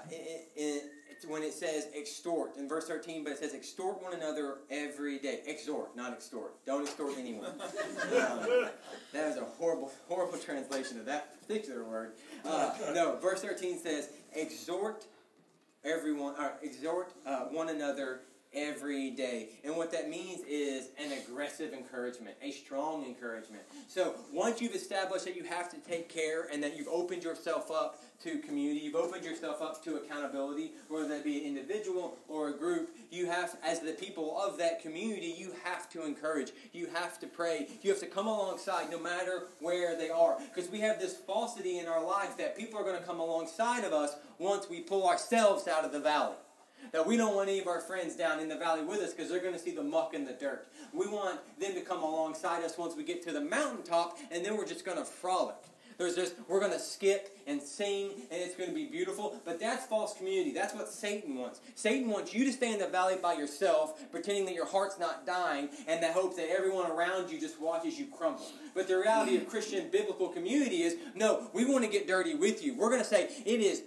when 1.27 1.41
it 1.41 1.53
says 1.53 1.88
extort 1.95 2.58
in 2.58 2.69
verse 2.69 2.88
13, 2.88 3.23
but 3.23 3.34
it 3.34 3.39
says 3.39 3.56
extort 3.56 4.03
one 4.03 4.13
another 4.13 4.58
every 4.69 5.17
day. 5.17 5.39
Exhort, 5.47 5.95
not 5.95 6.13
extort. 6.13 6.63
Don't 6.67 6.84
extort 6.84 7.15
anyone. 7.17 7.45
um, 7.60 8.67
that 9.12 9.29
is 9.32 9.38
a 9.38 9.45
horrible, 9.58 9.91
horrible 10.08 10.38
translation 10.38 10.99
of 10.99 11.06
that 11.08 11.41
particular 11.41 11.84
word. 11.84 12.12
Uh, 12.45 12.71
no, 12.93 13.17
verse 13.19 13.41
13 13.41 13.79
says 13.79 14.10
exhort 14.36 15.08
everyone, 15.84 16.36
or 16.38 16.53
exhort 16.62 17.13
uh, 17.25 17.45
one 17.45 17.69
another 17.69 18.19
every 18.55 19.09
day. 19.11 19.49
And 19.63 19.75
what 19.75 19.91
that 19.91 20.09
means 20.09 20.41
is 20.47 20.89
an 20.97 21.11
aggressive 21.11 21.73
encouragement, 21.73 22.35
a 22.41 22.51
strong 22.51 23.05
encouragement. 23.05 23.63
So 23.87 24.15
once 24.31 24.61
you've 24.61 24.75
established 24.75 25.25
that 25.25 25.35
you 25.35 25.43
have 25.43 25.69
to 25.71 25.77
take 25.77 26.09
care 26.09 26.47
and 26.51 26.61
that 26.63 26.77
you've 26.77 26.87
opened 26.87 27.23
yourself 27.23 27.71
up 27.71 28.01
to 28.23 28.39
community, 28.39 28.79
you've 28.79 28.95
opened 28.95 29.25
yourself 29.25 29.61
up 29.61 29.83
to 29.83 29.95
accountability, 29.95 30.71
whether 30.87 31.07
that 31.09 31.23
be 31.23 31.39
an 31.39 31.45
individual 31.45 32.17
or 32.27 32.49
a 32.49 32.53
group, 32.57 32.95
you 33.11 33.25
have, 33.25 33.57
as 33.63 33.79
the 33.81 33.91
people 33.91 34.39
of 34.39 34.57
that 34.57 34.81
community, 34.81 35.35
you 35.37 35.53
have 35.63 35.89
to 35.89 36.05
encourage. 36.05 36.51
You 36.71 36.87
have 36.93 37.19
to 37.19 37.27
pray. 37.27 37.67
You 37.81 37.91
have 37.91 37.99
to 37.99 38.07
come 38.07 38.27
alongside 38.27 38.89
no 38.89 38.99
matter 38.99 39.47
where 39.59 39.97
they 39.97 40.09
are. 40.09 40.37
Because 40.53 40.69
we 40.71 40.79
have 40.79 40.99
this 40.99 41.17
falsity 41.17 41.79
in 41.79 41.87
our 41.87 42.03
life 42.03 42.37
that 42.37 42.57
people 42.57 42.79
are 42.79 42.83
going 42.83 42.99
to 42.99 43.05
come 43.05 43.19
alongside 43.19 43.83
of 43.83 43.93
us 43.93 44.15
once 44.39 44.69
we 44.69 44.79
pull 44.79 45.07
ourselves 45.07 45.67
out 45.67 45.85
of 45.85 45.91
the 45.91 45.99
valley. 45.99 46.35
That 46.91 47.07
we 47.07 47.17
don't 47.17 47.35
want 47.35 47.49
any 47.49 47.59
of 47.59 47.67
our 47.67 47.79
friends 47.79 48.15
down 48.15 48.39
in 48.39 48.49
the 48.49 48.57
valley 48.57 48.83
with 48.83 48.99
us 48.99 49.13
because 49.13 49.29
they're 49.29 49.41
going 49.41 49.53
to 49.53 49.59
see 49.59 49.71
the 49.71 49.83
muck 49.83 50.13
and 50.13 50.27
the 50.27 50.33
dirt. 50.33 50.67
We 50.93 51.07
want 51.07 51.39
them 51.59 51.73
to 51.73 51.81
come 51.81 52.03
alongside 52.03 52.63
us 52.63 52.77
once 52.77 52.95
we 52.95 53.03
get 53.03 53.23
to 53.23 53.31
the 53.31 53.41
mountaintop, 53.41 54.17
and 54.31 54.45
then 54.45 54.57
we're 54.57 54.67
just 54.67 54.85
going 54.85 54.97
to 54.97 55.05
frolic. 55.05 55.55
There's 55.97 56.15
just 56.15 56.35
we're 56.47 56.59
going 56.59 56.71
to 56.71 56.79
skip 56.79 57.37
and 57.45 57.61
sing, 57.61 58.11
and 58.31 58.41
it's 58.41 58.55
going 58.55 58.69
to 58.69 58.75
be 58.75 58.85
beautiful. 58.85 59.39
But 59.45 59.59
that's 59.59 59.85
false 59.85 60.13
community. 60.13 60.51
That's 60.51 60.73
what 60.73 60.89
Satan 60.89 61.35
wants. 61.35 61.61
Satan 61.75 62.09
wants 62.09 62.33
you 62.33 62.45
to 62.45 62.51
stay 62.51 62.73
in 62.73 62.79
the 62.79 62.87
valley 62.87 63.15
by 63.21 63.33
yourself, 63.33 64.09
pretending 64.11 64.45
that 64.45 64.55
your 64.55 64.65
heart's 64.65 64.99
not 64.99 65.25
dying, 65.25 65.69
and 65.87 66.01
the 66.01 66.11
hope 66.11 66.35
that 66.37 66.49
everyone 66.49 66.89
around 66.89 67.29
you 67.29 67.39
just 67.39 67.59
watches 67.59 67.99
you 67.99 68.07
crumble. 68.07 68.45
But 68.73 68.87
the 68.87 68.97
reality 68.97 69.37
of 69.37 69.47
Christian 69.47 69.89
biblical 69.91 70.29
community 70.29 70.83
is 70.83 70.95
no, 71.15 71.49
we 71.53 71.65
want 71.65 71.83
to 71.83 71.89
get 71.89 72.07
dirty 72.07 72.35
with 72.35 72.63
you. 72.63 72.75
We're 72.75 72.89
going 72.89 73.01
to 73.01 73.07
say 73.07 73.29
it 73.45 73.59
is 73.61 73.83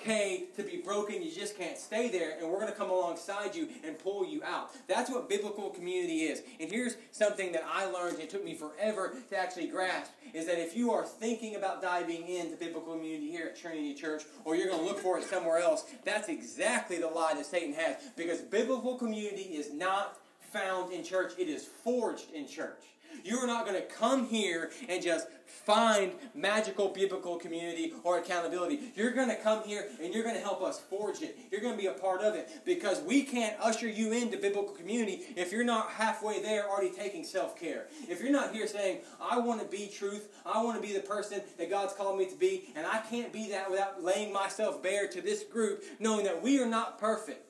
okay 0.00 0.44
to 0.56 0.62
be 0.62 0.78
broken. 0.78 1.22
You 1.22 1.30
just 1.32 1.56
can't 1.56 1.78
stay 1.78 2.08
there, 2.08 2.38
and 2.38 2.48
we're 2.48 2.60
going 2.60 2.72
to 2.72 2.78
come 2.78 2.90
alongside 2.90 3.54
you 3.54 3.68
and 3.84 3.98
pull 3.98 4.26
you 4.26 4.42
out. 4.44 4.70
That's 4.88 5.10
what 5.10 5.28
biblical 5.28 5.70
community 5.70 6.22
is. 6.22 6.42
And 6.60 6.70
here's 6.70 6.96
something 7.12 7.52
that 7.52 7.62
I 7.66 7.86
learned, 7.86 8.20
it 8.20 8.30
took 8.30 8.44
me 8.44 8.54
forever 8.54 9.14
to 9.30 9.36
actually 9.36 9.68
grasp, 9.68 10.12
is 10.34 10.46
that 10.46 10.58
if 10.58 10.76
you 10.76 10.92
are 10.92 11.04
thinking 11.04 11.56
about 11.56 11.82
diving 11.82 12.28
into 12.28 12.56
biblical 12.56 12.94
community 12.94 13.30
here 13.30 13.46
at 13.46 13.56
Trinity 13.56 13.94
Church, 13.94 14.22
or 14.44 14.54
you're 14.54 14.68
going 14.68 14.80
to 14.80 14.86
look 14.86 14.98
for 14.98 15.18
it 15.18 15.24
somewhere 15.24 15.58
else, 15.58 15.84
that's 16.04 16.28
exactly 16.28 16.98
the 16.98 17.08
lie 17.08 17.34
that 17.34 17.46
Satan 17.46 17.74
has. 17.74 17.96
Because 18.16 18.40
biblical 18.40 18.96
community 18.96 19.42
is 19.42 19.72
not 19.72 20.18
found 20.52 20.92
in 20.92 21.04
church, 21.04 21.32
it 21.38 21.48
is 21.48 21.64
forged 21.64 22.30
in 22.32 22.46
church. 22.46 22.82
You 23.24 23.38
are 23.38 23.46
not 23.46 23.66
going 23.66 23.80
to 23.80 23.86
come 23.86 24.26
here 24.26 24.70
and 24.88 25.02
just 25.02 25.28
find 25.46 26.12
magical 26.34 26.88
biblical 26.88 27.36
community 27.36 27.92
or 28.04 28.18
accountability. 28.18 28.92
You're 28.94 29.12
going 29.12 29.28
to 29.28 29.36
come 29.36 29.62
here 29.64 29.88
and 30.02 30.14
you're 30.14 30.22
going 30.22 30.36
to 30.36 30.40
help 30.40 30.62
us 30.62 30.78
forge 30.78 31.22
it. 31.22 31.38
You're 31.50 31.60
going 31.60 31.74
to 31.74 31.80
be 31.80 31.86
a 31.86 31.92
part 31.92 32.20
of 32.22 32.34
it 32.34 32.48
because 32.64 33.00
we 33.02 33.22
can't 33.22 33.56
usher 33.60 33.88
you 33.88 34.12
into 34.12 34.36
biblical 34.36 34.74
community 34.74 35.22
if 35.36 35.52
you're 35.52 35.64
not 35.64 35.90
halfway 35.90 36.40
there 36.42 36.68
already 36.68 36.90
taking 36.90 37.24
self 37.24 37.58
care. 37.58 37.86
If 38.08 38.20
you're 38.20 38.32
not 38.32 38.52
here 38.52 38.66
saying, 38.66 39.00
I 39.20 39.38
want 39.38 39.60
to 39.60 39.66
be 39.66 39.88
truth, 39.88 40.28
I 40.44 40.62
want 40.62 40.80
to 40.80 40.86
be 40.86 40.94
the 40.94 41.00
person 41.00 41.40
that 41.58 41.70
God's 41.70 41.94
called 41.94 42.18
me 42.18 42.26
to 42.26 42.36
be, 42.36 42.68
and 42.76 42.86
I 42.86 42.98
can't 42.98 43.32
be 43.32 43.48
that 43.50 43.70
without 43.70 44.02
laying 44.02 44.32
myself 44.32 44.82
bare 44.82 45.08
to 45.08 45.20
this 45.20 45.42
group, 45.44 45.84
knowing 45.98 46.24
that 46.24 46.42
we 46.42 46.60
are 46.60 46.66
not 46.66 46.98
perfect. 46.98 47.45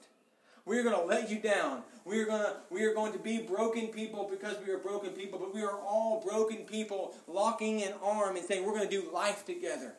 We 0.66 0.78
are 0.78 0.82
going 0.82 0.96
to 0.96 1.04
let 1.04 1.30
you 1.30 1.38
down. 1.38 1.82
We 2.04 2.20
are 2.20 2.26
going 2.26 2.42
to 2.42 2.56
we 2.70 2.84
are 2.84 2.92
going 2.92 3.12
to 3.12 3.18
be 3.18 3.38
broken 3.38 3.88
people 3.88 4.28
because 4.28 4.56
we 4.66 4.72
are 4.72 4.78
broken 4.78 5.10
people, 5.10 5.38
but 5.38 5.54
we 5.54 5.62
are 5.62 5.78
all 5.78 6.20
broken 6.20 6.58
people 6.64 7.14
locking 7.28 7.82
an 7.82 7.94
arm 8.02 8.36
and 8.36 8.44
saying 8.44 8.66
we're 8.66 8.76
going 8.76 8.88
to 8.88 9.00
do 9.00 9.10
life 9.12 9.46
together. 9.46 9.94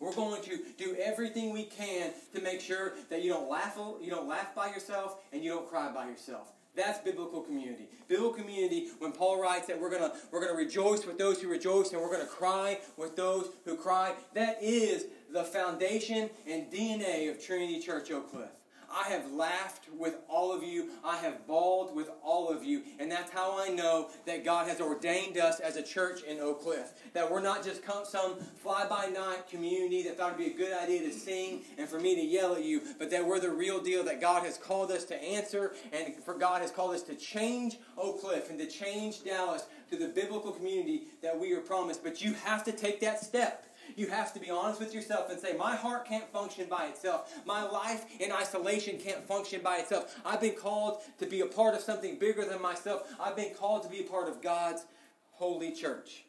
We're 0.00 0.12
going 0.12 0.42
to 0.42 0.58
do 0.76 0.96
everything 1.00 1.52
we 1.52 1.64
can 1.64 2.12
to 2.34 2.40
make 2.40 2.60
sure 2.60 2.92
that 3.10 3.22
you 3.22 3.32
don't 3.32 3.48
laugh 3.48 3.78
you 4.00 4.10
don't 4.10 4.28
laugh 4.28 4.54
by 4.54 4.68
yourself 4.68 5.16
and 5.32 5.42
you 5.42 5.50
don't 5.50 5.68
cry 5.68 5.92
by 5.92 6.08
yourself. 6.08 6.52
That's 6.76 7.00
biblical 7.00 7.40
community. 7.40 7.88
Biblical 8.06 8.34
community, 8.34 8.88
when 8.98 9.10
Paul 9.12 9.40
writes 9.40 9.66
that 9.66 9.80
we're 9.80 9.90
gonna 9.90 10.12
we're 10.30 10.40
gonna 10.40 10.56
rejoice 10.56 11.06
with 11.06 11.18
those 11.18 11.40
who 11.40 11.48
rejoice 11.48 11.92
and 11.92 12.00
we're 12.00 12.12
gonna 12.12 12.26
cry 12.26 12.78
with 12.96 13.16
those 13.16 13.48
who 13.64 13.76
cry, 13.76 14.14
that 14.34 14.58
is 14.62 15.06
the 15.32 15.44
foundation 15.44 16.30
and 16.46 16.70
DNA 16.70 17.30
of 17.30 17.44
Trinity 17.44 17.80
Church 17.80 18.10
Oak 18.10 18.30
Cliff. 18.30 18.50
I 18.90 19.08
have 19.10 19.32
laughed 19.32 19.88
with 19.96 20.16
all 20.28 20.52
of 20.52 20.62
you. 20.62 20.90
I 21.04 21.16
have 21.18 21.46
bawled 21.46 21.94
with 21.94 22.10
all 22.22 22.48
of 22.48 22.64
you. 22.64 22.82
And 22.98 23.10
that's 23.10 23.30
how 23.30 23.58
I 23.62 23.68
know 23.68 24.08
that 24.26 24.44
God 24.44 24.68
has 24.68 24.80
ordained 24.80 25.36
us 25.38 25.60
as 25.60 25.76
a 25.76 25.82
church 25.82 26.22
in 26.22 26.40
Oak 26.40 26.62
Cliff. 26.62 26.92
That 27.12 27.30
we're 27.30 27.42
not 27.42 27.64
just 27.64 27.82
some 28.04 28.36
fly 28.56 28.86
by 28.88 29.06
night 29.06 29.48
community 29.48 30.02
that 30.04 30.16
thought 30.16 30.34
it'd 30.34 30.38
be 30.38 30.52
a 30.52 30.56
good 30.56 30.76
idea 30.76 31.02
to 31.02 31.12
sing 31.12 31.62
and 31.76 31.88
for 31.88 32.00
me 32.00 32.14
to 32.14 32.22
yell 32.22 32.54
at 32.54 32.64
you, 32.64 32.82
but 32.98 33.10
that 33.10 33.26
we're 33.26 33.40
the 33.40 33.50
real 33.50 33.80
deal, 33.82 34.04
that 34.04 34.20
God 34.20 34.44
has 34.44 34.56
called 34.56 34.90
us 34.90 35.04
to 35.06 35.22
answer 35.22 35.74
and 35.92 36.14
for 36.24 36.34
God 36.34 36.62
has 36.62 36.70
called 36.70 36.94
us 36.94 37.02
to 37.04 37.14
change 37.14 37.78
Oak 37.96 38.20
Cliff 38.20 38.50
and 38.50 38.58
to 38.58 38.66
change 38.66 39.24
Dallas 39.24 39.66
to 39.90 39.96
the 39.96 40.08
biblical 40.08 40.52
community 40.52 41.04
that 41.22 41.38
we 41.38 41.52
are 41.52 41.60
promised. 41.60 42.02
But 42.02 42.22
you 42.22 42.34
have 42.44 42.64
to 42.64 42.72
take 42.72 43.00
that 43.00 43.22
step. 43.22 43.64
You 43.96 44.08
have 44.08 44.32
to 44.34 44.40
be 44.40 44.50
honest 44.50 44.80
with 44.80 44.94
yourself 44.94 45.30
and 45.30 45.40
say, 45.40 45.56
My 45.56 45.76
heart 45.76 46.06
can't 46.06 46.30
function 46.32 46.66
by 46.68 46.86
itself. 46.86 47.32
My 47.44 47.62
life 47.62 48.04
in 48.20 48.32
isolation 48.32 48.98
can't 48.98 49.26
function 49.26 49.60
by 49.62 49.78
itself. 49.78 50.16
I've 50.24 50.40
been 50.40 50.54
called 50.54 51.02
to 51.18 51.26
be 51.26 51.40
a 51.40 51.46
part 51.46 51.74
of 51.74 51.80
something 51.80 52.18
bigger 52.18 52.44
than 52.44 52.60
myself. 52.60 53.12
I've 53.20 53.36
been 53.36 53.54
called 53.54 53.82
to 53.84 53.88
be 53.88 54.00
a 54.00 54.04
part 54.04 54.28
of 54.28 54.42
God's 54.42 54.84
holy 55.32 55.72
church. 55.72 56.24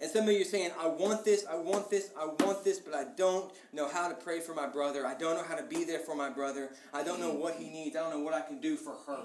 And 0.00 0.10
some 0.10 0.28
of 0.28 0.34
you 0.34 0.42
are 0.42 0.44
saying, 0.44 0.72
I 0.78 0.88
want 0.88 1.24
this, 1.24 1.46
I 1.48 1.54
want 1.54 1.88
this, 1.88 2.10
I 2.18 2.26
want 2.26 2.64
this, 2.64 2.78
but 2.78 2.94
I 2.94 3.04
don't 3.16 3.52
know 3.72 3.88
how 3.88 4.08
to 4.08 4.14
pray 4.14 4.40
for 4.40 4.52
my 4.52 4.66
brother. 4.66 5.06
I 5.06 5.14
don't 5.14 5.36
know 5.36 5.44
how 5.44 5.54
to 5.54 5.62
be 5.62 5.84
there 5.84 6.00
for 6.00 6.16
my 6.16 6.28
brother. 6.28 6.70
I 6.92 7.04
don't 7.04 7.20
know 7.20 7.30
what 7.30 7.54
he 7.54 7.70
needs. 7.70 7.96
I 7.96 8.00
don't 8.00 8.10
know 8.10 8.20
what 8.20 8.34
I 8.34 8.40
can 8.40 8.60
do 8.60 8.76
for 8.76 8.94
her. 9.06 9.22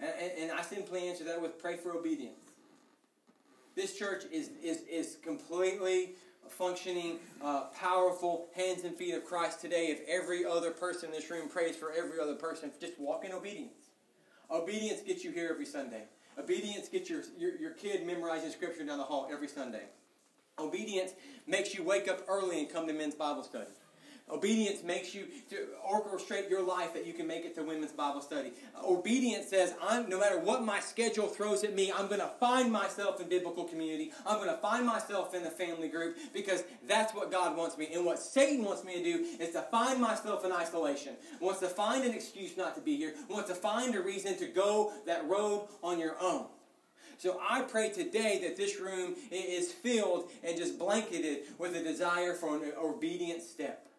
And, 0.00 0.10
and, 0.20 0.32
and 0.38 0.52
I 0.52 0.62
simply 0.62 1.08
answer 1.08 1.24
that 1.24 1.40
with 1.40 1.58
pray 1.60 1.76
for 1.76 1.92
obedience. 1.92 2.49
This 3.76 3.96
church 3.96 4.24
is, 4.32 4.50
is, 4.62 4.82
is 4.90 5.16
completely 5.22 6.10
functioning, 6.48 7.18
uh, 7.42 7.64
powerful 7.74 8.48
hands 8.54 8.84
and 8.84 8.94
feet 8.96 9.14
of 9.14 9.24
Christ 9.24 9.60
today 9.60 9.86
if 9.86 10.00
every 10.08 10.44
other 10.44 10.70
person 10.70 11.10
in 11.10 11.14
this 11.14 11.30
room 11.30 11.48
prays 11.48 11.76
for 11.76 11.92
every 11.92 12.18
other 12.20 12.34
person. 12.34 12.70
Just 12.80 12.98
walk 12.98 13.24
in 13.24 13.32
obedience. 13.32 13.90
Obedience 14.50 15.00
gets 15.00 15.22
you 15.22 15.30
here 15.30 15.48
every 15.50 15.66
Sunday. 15.66 16.02
Obedience 16.38 16.88
gets 16.88 17.08
your, 17.08 17.22
your, 17.38 17.56
your 17.56 17.70
kid 17.72 18.06
memorizing 18.06 18.50
scripture 18.50 18.84
down 18.84 18.98
the 18.98 19.04
hall 19.04 19.28
every 19.30 19.48
Sunday. 19.48 19.84
Obedience 20.58 21.12
makes 21.46 21.74
you 21.74 21.82
wake 21.82 22.08
up 22.08 22.20
early 22.28 22.58
and 22.58 22.68
come 22.68 22.86
to 22.86 22.92
men's 22.92 23.14
Bible 23.14 23.42
study. 23.42 23.70
Obedience 24.32 24.82
makes 24.82 25.14
you 25.14 25.24
orchestrate 25.90 26.48
your 26.48 26.62
life 26.62 26.94
that 26.94 27.06
you 27.06 27.12
can 27.12 27.26
make 27.26 27.44
it 27.44 27.54
to 27.56 27.62
women's 27.62 27.92
Bible 27.92 28.20
study. 28.20 28.52
Obedience 28.84 29.48
says, 29.48 29.74
I'm, 29.82 30.08
no 30.08 30.20
matter 30.20 30.38
what 30.38 30.64
my 30.64 30.80
schedule 30.80 31.26
throws 31.26 31.64
at 31.64 31.74
me, 31.74 31.92
I'm 31.92 32.06
going 32.06 32.20
to 32.20 32.30
find 32.38 32.70
myself 32.70 33.20
in 33.20 33.28
biblical 33.28 33.64
community. 33.64 34.12
I'm 34.26 34.36
going 34.36 34.50
to 34.50 34.56
find 34.56 34.86
myself 34.86 35.34
in 35.34 35.42
the 35.42 35.50
family 35.50 35.88
group 35.88 36.16
because 36.32 36.64
that's 36.86 37.14
what 37.14 37.30
God 37.30 37.56
wants 37.56 37.76
me. 37.76 37.88
And 37.92 38.04
what 38.04 38.18
Satan 38.18 38.64
wants 38.64 38.84
me 38.84 38.96
to 38.96 39.02
do 39.02 39.26
is 39.40 39.50
to 39.52 39.62
find 39.62 40.00
myself 40.00 40.44
in 40.44 40.52
isolation. 40.52 41.14
Wants 41.40 41.60
to 41.60 41.68
find 41.68 42.04
an 42.04 42.14
excuse 42.14 42.56
not 42.56 42.74
to 42.76 42.80
be 42.80 42.96
here. 42.96 43.14
Wants 43.28 43.48
to 43.48 43.54
find 43.54 43.94
a 43.94 44.00
reason 44.00 44.36
to 44.38 44.46
go 44.46 44.92
that 45.06 45.28
road 45.28 45.68
on 45.82 45.98
your 45.98 46.16
own. 46.20 46.46
So 47.18 47.38
I 47.46 47.62
pray 47.62 47.90
today 47.90 48.40
that 48.44 48.56
this 48.56 48.80
room 48.80 49.14
is 49.30 49.70
filled 49.70 50.30
and 50.42 50.56
just 50.56 50.78
blanketed 50.78 51.40
with 51.58 51.76
a 51.76 51.82
desire 51.82 52.32
for 52.32 52.56
an 52.56 52.72
obedient 52.78 53.42
step 53.42 53.89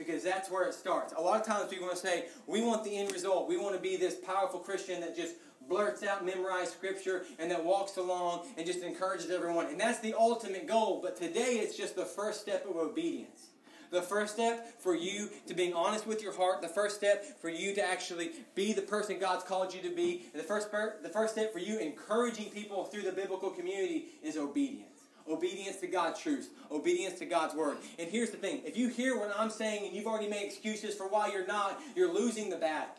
because 0.00 0.24
that's 0.24 0.50
where 0.50 0.66
it 0.66 0.72
starts. 0.72 1.12
A 1.12 1.20
lot 1.20 1.38
of 1.38 1.46
times 1.46 1.68
people 1.68 1.86
want 1.86 1.98
to 1.98 2.06
say, 2.06 2.24
we 2.46 2.62
want 2.62 2.82
the 2.84 2.96
end 2.96 3.12
result. 3.12 3.46
We 3.46 3.58
want 3.58 3.74
to 3.74 3.80
be 3.80 3.98
this 3.98 4.14
powerful 4.14 4.58
Christian 4.58 4.98
that 5.02 5.14
just 5.14 5.34
blurts 5.68 6.02
out 6.02 6.24
memorized 6.24 6.72
scripture 6.72 7.26
and 7.38 7.50
that 7.50 7.62
walks 7.62 7.98
along 7.98 8.46
and 8.56 8.66
just 8.66 8.82
encourages 8.82 9.30
everyone. 9.30 9.66
And 9.66 9.78
that's 9.78 10.00
the 10.00 10.14
ultimate 10.14 10.66
goal. 10.66 11.00
But 11.02 11.16
today 11.16 11.60
it's 11.60 11.76
just 11.76 11.96
the 11.96 12.06
first 12.06 12.40
step 12.40 12.66
of 12.66 12.76
obedience. 12.76 13.48
The 13.90 14.00
first 14.00 14.34
step 14.34 14.80
for 14.80 14.94
you 14.94 15.28
to 15.46 15.52
being 15.52 15.74
honest 15.74 16.06
with 16.06 16.22
your 16.22 16.34
heart. 16.34 16.62
The 16.62 16.68
first 16.68 16.96
step 16.96 17.38
for 17.38 17.50
you 17.50 17.74
to 17.74 17.84
actually 17.84 18.30
be 18.54 18.72
the 18.72 18.82
person 18.82 19.18
God's 19.20 19.44
called 19.44 19.74
you 19.74 19.82
to 19.82 19.94
be. 19.94 20.26
And 20.32 20.40
the 20.40 20.46
first, 20.46 20.70
the 20.72 21.10
first 21.10 21.34
step 21.34 21.52
for 21.52 21.58
you 21.58 21.78
encouraging 21.78 22.50
people 22.50 22.84
through 22.84 23.02
the 23.02 23.12
biblical 23.12 23.50
community 23.50 24.06
is 24.22 24.38
obedience 24.38 24.89
obedience 25.30 25.76
to 25.76 25.86
God's 25.86 26.20
truth, 26.20 26.50
obedience 26.70 27.18
to 27.20 27.26
God's 27.26 27.54
word. 27.54 27.78
And 27.98 28.10
here's 28.10 28.30
the 28.30 28.36
thing 28.36 28.62
if 28.64 28.76
you 28.76 28.88
hear 28.88 29.18
what 29.18 29.32
I'm 29.36 29.50
saying 29.50 29.86
and 29.86 29.94
you've 29.94 30.06
already 30.06 30.28
made 30.28 30.44
excuses 30.44 30.94
for 30.94 31.08
why 31.08 31.30
you're 31.32 31.46
not, 31.46 31.80
you're 31.94 32.12
losing 32.12 32.50
the 32.50 32.56
battle. 32.56 32.94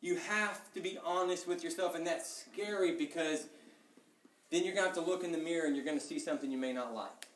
You 0.00 0.16
have 0.16 0.72
to 0.74 0.80
be 0.80 0.96
honest 1.04 1.48
with 1.48 1.64
yourself, 1.64 1.96
and 1.96 2.06
that's 2.06 2.44
scary 2.52 2.96
because 2.96 3.48
then 4.50 4.64
you're 4.64 4.74
going 4.74 4.88
to 4.88 4.94
have 4.94 5.04
to 5.04 5.10
look 5.10 5.24
in 5.24 5.32
the 5.32 5.38
mirror 5.38 5.66
and 5.66 5.74
you're 5.74 5.84
going 5.84 5.98
to 5.98 6.04
see 6.04 6.18
something 6.18 6.50
you 6.50 6.58
may 6.58 6.72
not 6.72 6.94
like. 6.94 7.26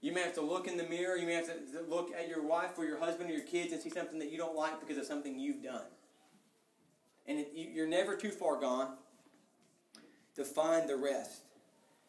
You 0.00 0.12
may 0.12 0.20
have 0.20 0.34
to 0.34 0.42
look 0.42 0.68
in 0.68 0.76
the 0.76 0.84
mirror, 0.84 1.16
you 1.16 1.26
may 1.26 1.34
have 1.34 1.46
to 1.46 1.80
look 1.88 2.12
at 2.12 2.28
your 2.28 2.42
wife 2.42 2.78
or 2.78 2.84
your 2.84 2.98
husband 2.98 3.30
or 3.30 3.32
your 3.32 3.44
kids 3.44 3.72
and 3.72 3.80
see 3.80 3.90
something 3.90 4.18
that 4.18 4.30
you 4.30 4.38
don't 4.38 4.54
like 4.54 4.78
because 4.80 4.98
of 4.98 5.06
something 5.06 5.38
you've 5.38 5.62
done. 5.62 5.86
And 7.26 7.40
it, 7.40 7.50
you're 7.54 7.88
never 7.88 8.16
too 8.16 8.30
far 8.30 8.60
gone 8.60 8.96
to 10.36 10.44
find 10.44 10.88
the 10.88 10.96
rest. 10.96 11.45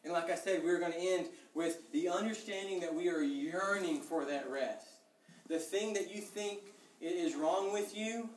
And 0.04 0.14
like 0.14 0.30
I 0.30 0.36
said, 0.36 0.64
we're 0.64 0.80
going 0.80 0.94
to 0.94 1.00
end 1.00 1.28
with 1.54 1.92
the 1.92 2.10
understanding 2.10 2.80
that 2.82 2.94
we 2.94 3.10
are 3.10 3.22
yearning 3.22 4.02
for 4.02 4.26
that 4.26 4.50
rest. 4.50 4.88
The 5.48 5.60
thing 5.60 5.94
that 5.94 6.14
you 6.14 6.22
think 6.22 6.60
is 7.02 7.36
wrong 7.36 7.74
with 7.74 7.96
you 7.96 8.30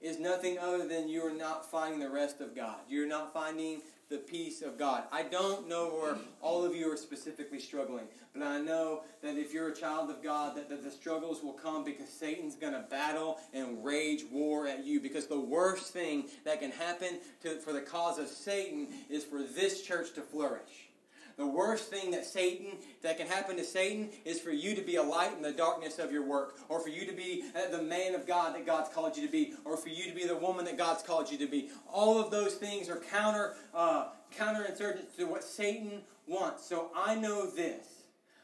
is 0.00 0.18
nothing 0.18 0.58
other 0.58 0.86
than 0.86 1.08
you 1.08 1.26
are 1.26 1.32
not 1.32 1.70
finding 1.70 2.00
the 2.00 2.10
rest 2.10 2.40
of 2.40 2.54
God. 2.54 2.76
You're 2.88 3.08
not 3.08 3.32
finding 3.32 3.80
the 4.08 4.18
peace 4.18 4.62
of 4.62 4.78
God. 4.78 5.04
I 5.10 5.22
don't 5.22 5.68
know 5.68 5.88
where 5.88 6.16
all 6.40 6.64
of 6.64 6.74
you 6.74 6.92
are 6.92 6.96
specifically 6.96 7.58
struggling, 7.58 8.04
but 8.34 8.42
I 8.42 8.60
know 8.60 9.02
that 9.22 9.36
if 9.36 9.52
you're 9.52 9.68
a 9.68 9.74
child 9.74 10.10
of 10.10 10.22
God, 10.22 10.56
that, 10.56 10.68
that 10.68 10.82
the 10.82 10.90
struggles 10.90 11.42
will 11.42 11.52
come 11.52 11.84
because 11.84 12.08
Satan's 12.08 12.54
going 12.54 12.74
to 12.74 12.80
battle 12.90 13.38
and 13.52 13.84
rage 13.84 14.24
war 14.30 14.66
at 14.66 14.84
you. 14.84 15.00
Because 15.00 15.26
the 15.26 15.40
worst 15.40 15.92
thing 15.92 16.24
that 16.44 16.60
can 16.60 16.70
happen 16.70 17.18
to, 17.42 17.58
for 17.60 17.72
the 17.72 17.80
cause 17.80 18.18
of 18.18 18.28
Satan 18.28 18.88
is 19.08 19.24
for 19.24 19.42
this 19.42 19.82
church 19.82 20.12
to 20.14 20.20
flourish. 20.20 20.83
The 21.36 21.46
worst 21.46 21.90
thing 21.90 22.12
that 22.12 22.24
Satan, 22.24 22.78
that 23.02 23.18
can 23.18 23.26
happen 23.26 23.56
to 23.56 23.64
Satan, 23.64 24.10
is 24.24 24.40
for 24.40 24.50
you 24.50 24.74
to 24.74 24.82
be 24.82 24.96
a 24.96 25.02
light 25.02 25.32
in 25.36 25.42
the 25.42 25.52
darkness 25.52 25.98
of 25.98 26.12
your 26.12 26.24
work, 26.24 26.56
or 26.68 26.80
for 26.80 26.88
you 26.88 27.06
to 27.06 27.12
be 27.12 27.44
uh, 27.56 27.70
the 27.76 27.82
man 27.82 28.14
of 28.14 28.26
God 28.26 28.54
that 28.54 28.64
God's 28.64 28.88
called 28.88 29.16
you 29.16 29.26
to 29.26 29.32
be, 29.32 29.54
or 29.64 29.76
for 29.76 29.88
you 29.88 30.08
to 30.08 30.14
be 30.14 30.26
the 30.26 30.36
woman 30.36 30.64
that 30.66 30.78
God's 30.78 31.02
called 31.02 31.30
you 31.30 31.38
to 31.38 31.46
be. 31.46 31.70
All 31.92 32.20
of 32.20 32.30
those 32.30 32.54
things 32.54 32.88
are 32.88 33.00
counter, 33.10 33.54
uh, 33.74 34.08
counterinsurgent 34.38 35.16
to 35.16 35.24
what 35.24 35.42
Satan 35.42 36.02
wants. 36.26 36.66
So 36.66 36.90
I 36.94 37.14
know 37.14 37.50
this. 37.50 37.86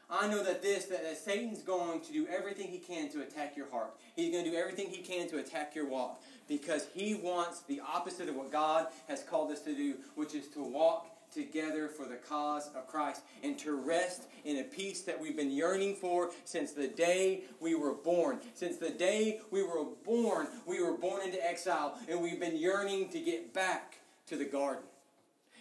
I 0.09 0.27
know 0.27 0.43
that 0.43 0.61
this, 0.61 0.85
that, 0.85 1.03
that 1.03 1.17
Satan's 1.17 1.61
going 1.61 2.01
to 2.01 2.11
do 2.11 2.27
everything 2.27 2.67
he 2.67 2.79
can 2.79 3.09
to 3.11 3.21
attack 3.21 3.55
your 3.55 3.69
heart. 3.69 3.93
He's 4.13 4.29
going 4.29 4.43
to 4.43 4.51
do 4.51 4.57
everything 4.57 4.89
he 4.89 5.01
can 5.01 5.29
to 5.29 5.37
attack 5.37 5.73
your 5.73 5.87
walk 5.87 6.21
because 6.49 6.87
he 6.93 7.15
wants 7.15 7.61
the 7.61 7.79
opposite 7.79 8.27
of 8.27 8.35
what 8.35 8.51
God 8.51 8.87
has 9.07 9.23
called 9.23 9.51
us 9.51 9.61
to 9.61 9.73
do, 9.73 9.95
which 10.15 10.35
is 10.35 10.49
to 10.49 10.61
walk 10.61 11.07
together 11.31 11.87
for 11.87 12.05
the 12.05 12.15
cause 12.15 12.69
of 12.75 12.87
Christ 12.87 13.21
and 13.43 13.57
to 13.59 13.75
rest 13.75 14.27
in 14.43 14.57
a 14.57 14.63
peace 14.63 15.01
that 15.01 15.19
we've 15.19 15.35
been 15.35 15.51
yearning 15.51 15.95
for 15.95 16.31
since 16.45 16.71
the 16.71 16.87
day 16.87 17.43
we 17.59 17.75
were 17.75 17.93
born. 17.93 18.39
Since 18.53 18.77
the 18.77 18.89
day 18.89 19.41
we 19.49 19.63
were 19.63 19.83
born, 20.05 20.47
we 20.65 20.81
were 20.81 20.97
born 20.97 21.23
into 21.23 21.43
exile 21.45 21.97
and 22.09 22.21
we've 22.21 22.39
been 22.39 22.57
yearning 22.57 23.09
to 23.09 23.19
get 23.19 23.53
back 23.53 23.99
to 24.27 24.35
the 24.35 24.45
garden. 24.45 24.83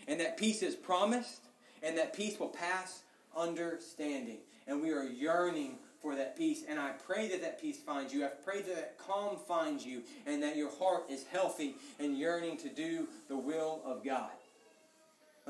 And 0.09 0.21
that 0.21 0.37
peace 0.37 0.63
is 0.63 0.75
promised 0.75 1.43
and 1.83 1.97
that 1.99 2.15
peace 2.15 2.39
will 2.39 2.49
pass 2.49 3.03
understanding. 3.37 4.39
And 4.67 4.83
we 4.83 4.91
are 4.91 5.05
yearning 5.05 5.79
for 6.01 6.17
that 6.17 6.37
peace. 6.37 6.65
And 6.69 6.79
I 6.79 6.93
pray 6.93 7.29
that 7.29 7.43
that 7.43 7.61
peace 7.61 7.79
finds 7.79 8.13
you. 8.13 8.25
I 8.25 8.29
pray 8.29 8.63
that 8.63 8.75
that 8.75 8.99
calm 8.99 9.37
finds 9.47 9.85
you 9.85 10.03
and 10.27 10.43
that 10.43 10.57
your 10.57 10.71
heart 10.71 11.05
is 11.11 11.25
healthy 11.31 11.77
and 11.99 12.17
yearning 12.17 12.57
to 12.59 12.69
do 12.69 13.09
the 13.29 13.37
will 13.37 13.81
of 13.85 14.05
God. 14.05 14.31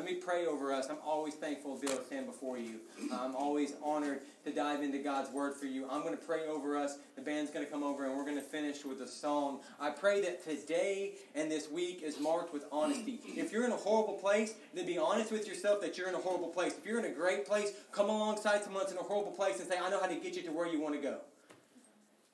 Let 0.01 0.09
me 0.09 0.15
pray 0.15 0.47
over 0.47 0.73
us. 0.73 0.89
I'm 0.89 0.97
always 1.05 1.35
thankful 1.35 1.77
to 1.77 1.81
be 1.83 1.93
able 1.93 2.01
to 2.01 2.07
stand 2.07 2.25
before 2.25 2.57
you. 2.57 2.81
I'm 3.13 3.37
always 3.37 3.75
honored 3.85 4.23
to 4.47 4.51
dive 4.51 4.83
into 4.83 4.97
God's 4.97 5.31
word 5.31 5.55
for 5.55 5.67
you. 5.67 5.87
I'm 5.91 6.01
going 6.01 6.17
to 6.17 6.25
pray 6.25 6.47
over 6.47 6.75
us. 6.75 6.97
The 7.17 7.21
band's 7.21 7.51
going 7.51 7.67
to 7.67 7.71
come 7.71 7.83
over 7.83 8.07
and 8.07 8.17
we're 8.17 8.25
going 8.25 8.37
to 8.37 8.43
finish 8.43 8.83
with 8.83 9.03
a 9.03 9.07
song. 9.07 9.61
I 9.79 9.91
pray 9.91 10.23
that 10.23 10.43
today 10.43 11.17
and 11.35 11.51
this 11.51 11.71
week 11.71 12.01
is 12.03 12.19
marked 12.19 12.55
with 12.55 12.65
honesty. 12.73 13.21
If 13.37 13.53
you're 13.53 13.67
in 13.67 13.73
a 13.73 13.77
horrible 13.77 14.15
place, 14.15 14.55
then 14.73 14.87
be 14.87 14.97
honest 14.97 15.31
with 15.33 15.47
yourself 15.47 15.83
that 15.83 15.99
you're 15.99 16.09
in 16.09 16.15
a 16.15 16.19
horrible 16.19 16.49
place. 16.49 16.79
If 16.79 16.87
you're 16.87 16.99
in 16.99 17.05
a 17.05 17.15
great 17.15 17.47
place, 17.47 17.73
come 17.93 18.09
alongside 18.09 18.65
someone 18.65 18.85
that's 18.85 18.93
in 18.93 18.99
a 18.99 19.03
horrible 19.03 19.33
place 19.33 19.61
and 19.61 19.69
say, 19.69 19.77
I 19.77 19.91
know 19.91 20.01
how 20.01 20.07
to 20.07 20.17
get 20.17 20.35
you 20.35 20.41
to 20.45 20.51
where 20.51 20.67
you 20.67 20.81
want 20.81 20.95
to 20.95 21.01
go. 21.03 21.19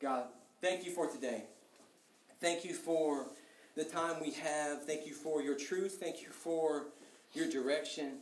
God, 0.00 0.26
thank 0.60 0.86
you 0.86 0.92
for 0.92 1.08
today. 1.08 1.42
Thank 2.40 2.64
you 2.64 2.74
for 2.74 3.26
the 3.74 3.84
time 3.84 4.20
we 4.20 4.30
have. 4.30 4.84
Thank 4.84 5.04
you 5.04 5.14
for 5.14 5.42
your 5.42 5.56
truth. 5.56 5.98
Thank 6.00 6.22
you 6.22 6.28
for 6.28 6.86
your 7.36 7.48
direction. 7.48 8.18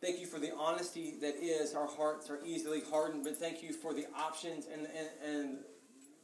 Thank 0.00 0.18
you 0.18 0.26
for 0.26 0.38
the 0.38 0.52
honesty 0.56 1.14
that 1.20 1.36
is. 1.36 1.74
Our 1.74 1.86
hearts 1.86 2.30
are 2.30 2.40
easily 2.44 2.82
hardened, 2.90 3.24
but 3.24 3.36
thank 3.36 3.62
you 3.62 3.72
for 3.72 3.94
the 3.94 4.06
options 4.16 4.66
and, 4.72 4.86
and, 4.86 5.34
and 5.34 5.58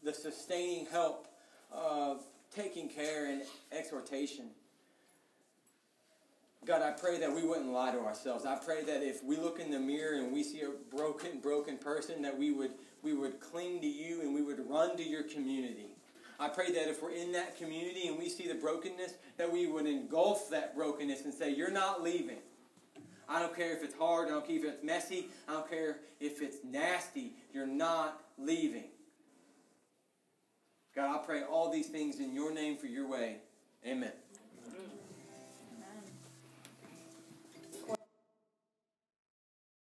the 0.02 0.12
sustaining 0.12 0.86
help 0.86 1.28
of 1.70 2.22
taking 2.54 2.88
care 2.88 3.26
and 3.26 3.42
exhortation. 3.72 4.46
God, 6.64 6.82
I 6.82 6.90
pray 6.90 7.18
that 7.20 7.32
we 7.32 7.44
wouldn't 7.44 7.70
lie 7.70 7.92
to 7.92 8.00
ourselves. 8.00 8.44
I 8.44 8.56
pray 8.56 8.82
that 8.84 9.02
if 9.02 9.22
we 9.22 9.36
look 9.36 9.60
in 9.60 9.70
the 9.70 9.78
mirror 9.78 10.14
and 10.16 10.32
we 10.32 10.42
see 10.42 10.62
a 10.62 10.70
broken, 10.94 11.38
broken 11.40 11.78
person, 11.78 12.22
that 12.22 12.36
we 12.36 12.50
would 12.50 12.72
we 13.02 13.14
would 13.14 13.40
cling 13.40 13.80
to 13.82 13.86
you 13.86 14.22
and 14.22 14.34
we 14.34 14.42
would 14.42 14.68
run 14.68 14.96
to 14.96 15.02
your 15.02 15.22
community. 15.22 15.95
I 16.38 16.48
pray 16.48 16.70
that 16.72 16.88
if 16.88 17.02
we're 17.02 17.12
in 17.12 17.32
that 17.32 17.56
community 17.56 18.08
and 18.08 18.18
we 18.18 18.28
see 18.28 18.46
the 18.46 18.54
brokenness, 18.54 19.14
that 19.38 19.50
we 19.50 19.66
would 19.66 19.86
engulf 19.86 20.50
that 20.50 20.76
brokenness 20.76 21.24
and 21.24 21.32
say, 21.32 21.54
You're 21.54 21.70
not 21.70 22.02
leaving. 22.02 22.38
I 23.28 23.40
don't 23.40 23.56
care 23.56 23.72
if 23.72 23.82
it's 23.82 23.94
hard, 23.94 24.28
I 24.28 24.32
don't 24.32 24.46
care 24.46 24.56
if 24.56 24.64
it's 24.64 24.84
messy, 24.84 25.28
I 25.48 25.54
don't 25.54 25.68
care 25.68 25.98
if 26.20 26.42
it's 26.42 26.58
nasty, 26.64 27.32
you're 27.52 27.66
not 27.66 28.22
leaving. 28.38 28.84
God, 30.94 31.20
I 31.20 31.26
pray 31.26 31.42
all 31.42 31.70
these 31.70 31.88
things 31.88 32.20
in 32.20 32.32
your 32.32 32.52
name 32.52 32.76
for 32.76 32.86
your 32.86 33.08
way. 33.08 33.38
Amen. 33.84 34.12
Amen. 34.68 34.95